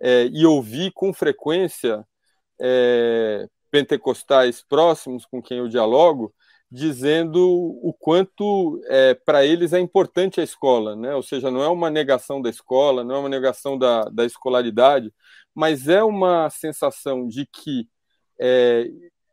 É, 0.00 0.26
e 0.26 0.44
ouvir 0.44 0.92
com 0.92 1.12
frequência 1.12 2.06
é, 2.60 3.48
pentecostais 3.70 4.62
próximos 4.62 5.24
com 5.24 5.42
quem 5.42 5.58
eu 5.58 5.68
dialogo 5.68 6.34
dizendo 6.70 7.40
o 7.82 7.94
quanto 7.98 8.80
é, 8.86 9.14
para 9.14 9.44
eles 9.44 9.72
é 9.72 9.78
importante 9.78 10.40
a 10.40 10.44
escola, 10.44 10.96
né? 10.96 11.14
Ou 11.14 11.22
seja, 11.22 11.50
não 11.50 11.62
é 11.62 11.68
uma 11.68 11.90
negação 11.90 12.42
da 12.42 12.50
escola, 12.50 13.04
não 13.04 13.16
é 13.16 13.18
uma 13.18 13.28
negação 13.28 13.78
da, 13.78 14.04
da 14.04 14.24
escolaridade, 14.24 15.12
mas 15.54 15.88
é 15.88 16.02
uma 16.02 16.50
sensação 16.50 17.26
de 17.26 17.46
que 17.46 17.88
é, 18.40 18.90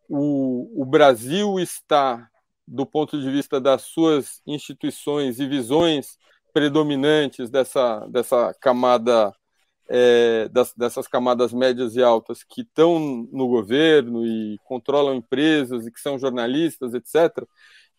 o, 0.07 0.81
o 0.81 0.85
Brasil 0.85 1.59
está, 1.59 2.29
do 2.67 2.85
ponto 2.85 3.19
de 3.19 3.29
vista 3.31 3.59
das 3.59 3.83
suas 3.83 4.41
instituições 4.45 5.39
e 5.39 5.47
visões 5.47 6.17
predominantes 6.53 7.49
dessa, 7.49 8.05
dessa 8.07 8.53
camada 8.61 9.33
é, 9.89 10.47
das, 10.49 10.73
dessas 10.73 11.07
camadas 11.07 11.53
médias 11.53 11.95
e 11.95 12.03
altas 12.03 12.43
que 12.43 12.61
estão 12.61 12.99
no 13.31 13.47
governo 13.47 14.25
e 14.25 14.57
controlam 14.65 15.15
empresas 15.15 15.85
e 15.85 15.91
que 15.91 15.99
são 15.99 16.17
jornalistas, 16.17 16.93
etc., 16.93 17.45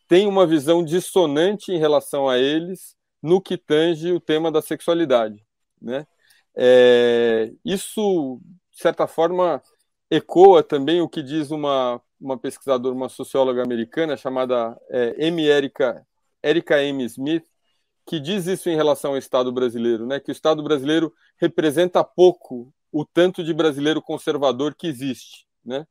tem 0.07 0.27
uma 0.27 0.47
visão 0.47 0.85
dissonante 0.85 1.73
em 1.73 1.79
relação 1.79 2.29
a 2.29 2.39
eles 2.39 2.95
no 3.23 3.41
que 3.41 3.57
tange 3.57 4.13
o 4.13 4.21
tema 4.21 4.53
da 4.53 4.61
sexualidade, 4.61 5.43
né? 5.81 6.07
É, 6.57 7.53
isso, 7.65 8.41
de 8.71 8.81
certa 8.81 9.07
forma, 9.07 9.63
ecoa 10.11 10.63
também 10.63 11.01
o 11.01 11.09
que 11.09 11.23
diz 11.23 11.51
uma, 11.51 12.01
uma 12.21 12.39
pesquisadora, 12.39 12.95
uma 12.95 13.09
socióloga 13.09 13.63
americana 13.63 14.17
chamada 14.17 14.79
é, 14.91 15.27
M. 15.27 15.43
Erika, 15.45 16.07
Erika 16.43 16.83
M. 16.83 17.03
Smith, 17.05 17.45
que 18.07 18.21
diz 18.21 18.47
isso 18.47 18.69
em 18.69 18.77
relação 18.77 19.13
ao 19.13 19.19
Estado 19.19 19.51
brasileiro, 19.53 20.07
né? 20.07 20.21
Que 20.21 20.31
o 20.31 20.33
Estado 20.33 20.63
brasileiro 20.63 21.13
representa 21.39 22.05
pouco 22.05 22.73
o 22.93 23.05
tanto 23.05 23.43
de 23.43 23.53
brasileiro 23.53 24.01
conservador 24.03 24.75
que 24.75 24.87
existe, 24.87 25.47
né? 25.65 25.87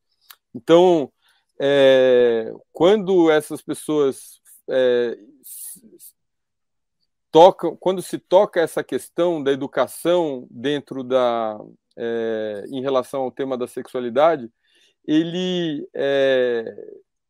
Então, 0.53 1.11
é, 1.59 2.53
quando 2.71 3.31
essas 3.31 3.61
pessoas 3.61 4.41
é, 4.69 5.17
tocam, 7.31 7.75
quando 7.75 8.01
se 8.01 8.19
toca 8.19 8.61
essa 8.61 8.83
questão 8.83 9.43
da 9.43 9.51
educação 9.51 10.47
dentro 10.51 11.03
da, 11.03 11.59
é, 11.97 12.65
em 12.69 12.81
relação 12.81 13.21
ao 13.21 13.31
tema 13.31 13.57
da 13.57 13.67
sexualidade, 13.67 14.51
ele 15.05 15.87
é, 15.93 16.75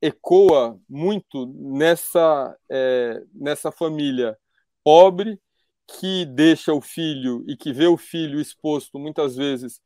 ecoa 0.02 0.78
muito 0.90 1.48
nessa, 1.56 2.56
é, 2.70 3.24
nessa 3.34 3.72
família 3.72 4.38
pobre 4.84 5.40
que 5.88 6.26
deixa 6.26 6.74
o 6.74 6.82
filho 6.82 7.44
e 7.48 7.56
que 7.58 7.74
vê 7.74 7.88
o 7.88 7.98
filho 7.98 8.40
exposto 8.40 9.00
muitas 9.00 9.36
vezes 9.36 9.82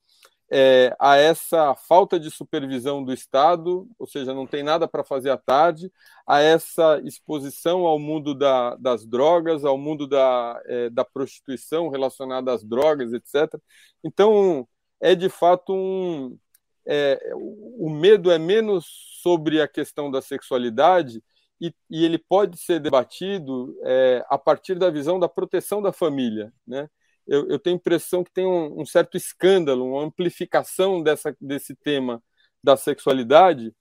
é, 0.50 0.96
a 1.00 1.18
essa 1.18 1.76
falta 1.76 2.20
de 2.20 2.32
supervisão 2.32 3.04
do 3.04 3.12
Estado, 3.12 3.88
ou 4.00 4.08
seja, 4.08 4.34
não 4.34 4.48
tem 4.48 4.64
nada 4.64 4.88
para 4.88 5.04
fazer 5.04 5.30
à 5.30 5.38
tarde, 5.38 5.92
a 6.26 6.40
essa 6.40 7.02
exposição 7.04 7.86
ao 7.86 8.00
mundo 8.00 8.34
da, 8.34 8.76
das 8.78 9.06
drogas, 9.06 9.66
ao 9.66 9.78
mundo 9.78 10.08
da, 10.08 10.62
é, 10.66 10.90
da 10.90 11.04
prostituição 11.04 11.90
relacionada 11.90 12.54
às 12.54 12.64
drogas, 12.64 13.12
etc. 13.14 13.60
Então, 14.04 14.68
é 15.02 15.16
de 15.16 15.30
fato 15.30 15.74
um. 15.74 16.38
É, 16.90 17.34
o 17.36 17.90
medo 17.90 18.32
é 18.32 18.40
menos 18.40 18.86
sobre 19.22 19.62
a 19.62 19.68
questão 19.68 20.10
da 20.10 20.22
sexualidade 20.22 21.22
e, 21.60 21.74
e 21.90 22.06
ele 22.06 22.18
pode 22.18 22.58
ser 22.58 22.80
debatido 22.80 23.76
é, 23.84 24.24
a 24.30 24.38
partir 24.38 24.76
da 24.76 24.90
visão 24.90 25.20
da 25.20 25.28
proteção 25.30 25.82
da 25.82 25.92
família, 25.92 26.54
né? 26.66 26.90
eu, 27.28 27.48
eu 27.50 27.60
tenho 27.60 27.76
a 27.76 27.80
impressão 27.80 28.24
que 28.24 28.32
tem 28.32 28.46
um, 28.46 28.82
um, 28.82 28.86
certo 28.86 29.18
escândalo, 29.18 29.86
uma 29.86 30.04
amplificação 30.04 31.04
dessa, 31.04 31.36
desse 31.42 31.76
tema 31.76 32.24
da 32.64 32.78
sexualidade 32.78 33.74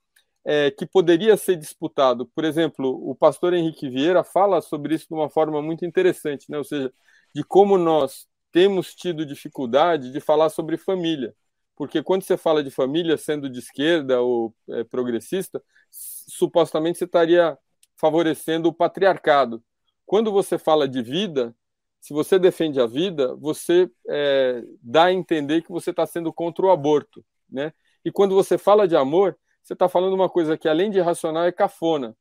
é, 0.45 0.69
que 0.71 0.85
poderia 0.85 1.37
ser 1.37 1.55
disputado. 1.55 2.27
Por 2.27 2.43
exemplo, 2.43 2.89
o 3.09 3.15
pastor 3.15 3.53
Henrique 3.53 3.89
Vieira 3.89 4.23
fala 4.23 4.61
sobre 4.61 4.95
isso 4.95 5.07
de 5.07 5.13
uma 5.13 5.29
forma 5.29 5.61
muito 5.61 5.85
interessante, 5.85 6.45
né? 6.49 6.57
ou 6.57 6.63
seja, 6.63 6.93
de 7.33 7.43
como 7.43 7.77
nós 7.77 8.27
temos 8.51 8.93
tido 8.93 9.25
dificuldade 9.25 10.11
de 10.11 10.19
falar 10.19 10.49
sobre 10.49 10.77
família. 10.77 11.33
Porque 11.75 12.01
quando 12.03 12.23
você 12.23 12.37
fala 12.37 12.63
de 12.63 12.71
família, 12.71 13.17
sendo 13.17 13.49
de 13.49 13.59
esquerda 13.59 14.21
ou 14.21 14.53
é, 14.69 14.83
progressista, 14.83 15.61
supostamente 15.89 16.97
você 16.97 17.05
estaria 17.05 17.57
favorecendo 17.97 18.69
o 18.69 18.73
patriarcado. 18.73 19.63
Quando 20.05 20.31
você 20.31 20.57
fala 20.57 20.87
de 20.87 21.01
vida, 21.01 21.53
se 21.99 22.13
você 22.13 22.39
defende 22.39 22.79
a 22.79 22.85
vida, 22.85 23.35
você 23.35 23.89
é, 24.07 24.63
dá 24.81 25.05
a 25.05 25.13
entender 25.13 25.61
que 25.61 25.71
você 25.71 25.89
está 25.89 26.05
sendo 26.05 26.31
contra 26.31 26.65
o 26.65 26.71
aborto, 26.71 27.25
né? 27.49 27.73
E 28.05 28.11
quando 28.11 28.33
você 28.33 28.57
fala 28.57 28.87
de 28.87 28.95
amor, 28.95 29.37
você 29.61 29.73
está 29.73 29.89
falando 29.89 30.13
uma 30.13 30.29
coisa 30.29 30.57
que 30.57 30.69
além 30.69 30.89
de 30.89 30.99
irracional 30.99 31.43
é 31.43 31.51
cafona. 31.51 32.15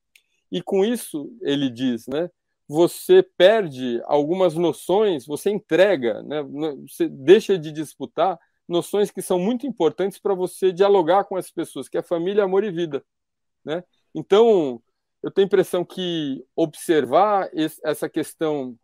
E 0.51 0.61
com 0.61 0.85
isso 0.85 1.31
ele 1.43 1.71
diz, 1.71 2.07
né? 2.09 2.29
Você 2.69 3.23
perde 3.23 4.01
algumas 4.07 4.55
noções, 4.55 5.25
você 5.25 5.51
entrega, 5.51 6.23
né? 6.23 6.43
Você 6.89 7.09
deixa 7.09 7.57
de 7.57 7.71
disputar 7.71 8.39
noções 8.69 9.13
que 9.13 9.23
são 9.23 9.39
muito 9.39 9.67
importantes 9.67 10.19
para 10.19 10.35
você 10.35 10.73
dialogar 10.73 11.25
com 11.25 11.37
as 11.37 11.51
pessoas, 11.51 11.89
que 11.89 11.97
é 11.97 12.03
família, 12.03 12.43
amor 12.43 12.65
e 12.65 12.71
vida, 12.73 13.05
né? 13.65 13.85
Então, 14.13 14.83
eu 15.27 15.31
tenho 15.33 15.45
a 15.45 15.49
impressão 15.49 15.85
que 15.85 16.47
observar 16.55 17.51
essa 17.83 18.09
questão 18.09 18.79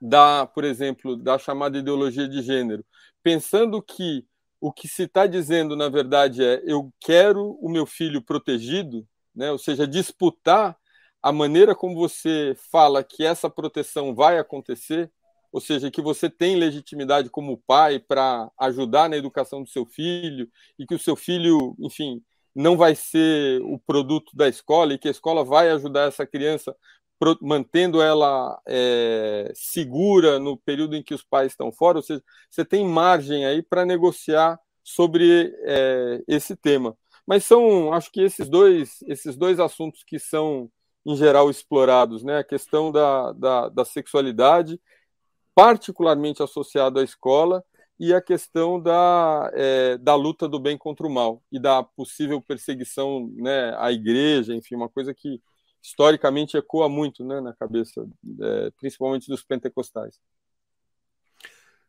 da, 0.00 0.44
por 0.44 0.64
exemplo, 0.64 1.16
da 1.16 1.38
chamada 1.38 1.78
ideologia 1.78 2.28
de 2.28 2.42
gênero, 2.42 2.84
pensando 3.22 3.80
que 3.80 4.26
o 4.60 4.72
que 4.72 4.88
se 4.88 5.04
está 5.04 5.24
dizendo, 5.24 5.76
na 5.76 5.88
verdade, 5.88 6.42
é 6.42 6.60
eu 6.66 6.92
quero 6.98 7.56
o 7.62 7.70
meu 7.70 7.86
filho 7.86 8.20
protegido, 8.20 9.06
né? 9.32 9.52
ou 9.52 9.58
seja, 9.58 9.86
disputar 9.86 10.76
a 11.22 11.30
maneira 11.30 11.76
como 11.76 11.94
você 11.94 12.56
fala 12.72 13.04
que 13.04 13.24
essa 13.24 13.48
proteção 13.48 14.16
vai 14.16 14.36
acontecer, 14.36 15.08
ou 15.52 15.60
seja, 15.60 15.92
que 15.92 16.02
você 16.02 16.28
tem 16.28 16.56
legitimidade 16.56 17.30
como 17.30 17.62
pai 17.68 18.00
para 18.00 18.50
ajudar 18.58 19.08
na 19.08 19.16
educação 19.16 19.62
do 19.62 19.68
seu 19.68 19.86
filho 19.86 20.50
e 20.76 20.84
que 20.84 20.96
o 20.96 20.98
seu 20.98 21.14
filho, 21.14 21.76
enfim, 21.78 22.20
não 22.54 22.76
vai 22.76 22.94
ser 22.94 23.60
o 23.62 23.78
produto 23.78 24.36
da 24.36 24.48
escola 24.48 24.94
e 24.94 24.98
que 24.98 25.08
a 25.08 25.10
escola 25.10 25.44
vai 25.44 25.70
ajudar 25.70 26.08
essa 26.08 26.26
criança 26.26 26.74
mantendo 27.40 28.00
ela 28.00 28.60
é, 28.66 29.50
segura 29.54 30.38
no 30.38 30.56
período 30.56 30.94
em 30.94 31.02
que 31.02 31.14
os 31.14 31.22
pais 31.22 31.52
estão 31.52 31.72
fora, 31.72 31.98
ou 31.98 32.02
seja, 32.02 32.22
você 32.48 32.64
tem 32.64 32.86
margem 32.86 33.44
aí 33.44 33.60
para 33.62 33.84
negociar 33.84 34.58
sobre 34.84 35.52
é, 35.64 36.22
esse 36.28 36.56
tema. 36.56 36.96
Mas 37.26 37.44
são, 37.44 37.92
acho 37.92 38.10
que 38.10 38.22
esses 38.22 38.48
dois, 38.48 39.02
esses 39.06 39.36
dois 39.36 39.60
assuntos 39.60 40.02
que 40.02 40.18
são, 40.18 40.70
em 41.04 41.16
geral, 41.16 41.50
explorados, 41.50 42.22
né? 42.22 42.38
A 42.38 42.44
questão 42.44 42.90
da, 42.90 43.32
da, 43.32 43.68
da 43.68 43.84
sexualidade, 43.84 44.80
particularmente 45.54 46.42
associada 46.42 47.00
à 47.00 47.04
escola, 47.04 47.62
e 47.98 48.14
a 48.14 48.20
questão 48.20 48.80
da, 48.80 49.50
é, 49.54 49.98
da 49.98 50.14
luta 50.14 50.48
do 50.48 50.60
bem 50.60 50.78
contra 50.78 51.06
o 51.06 51.10
mal 51.10 51.42
e 51.50 51.58
da 51.58 51.82
possível 51.82 52.40
perseguição 52.40 53.28
né, 53.34 53.74
à 53.76 53.90
igreja, 53.90 54.54
enfim, 54.54 54.76
uma 54.76 54.88
coisa 54.88 55.12
que 55.12 55.42
historicamente 55.82 56.56
ecoa 56.56 56.88
muito 56.88 57.24
né, 57.24 57.40
na 57.40 57.52
cabeça, 57.54 58.06
é, 58.40 58.70
principalmente 58.78 59.28
dos 59.28 59.42
pentecostais. 59.42 60.20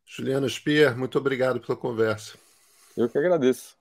Juliano 0.05 0.49
Spier, 0.49 0.97
muito 0.97 1.17
obrigado 1.19 1.59
pela 1.59 1.77
conversa. 1.77 2.37
Eu 2.97 3.07
que 3.07 3.17
agradeço. 3.17 3.78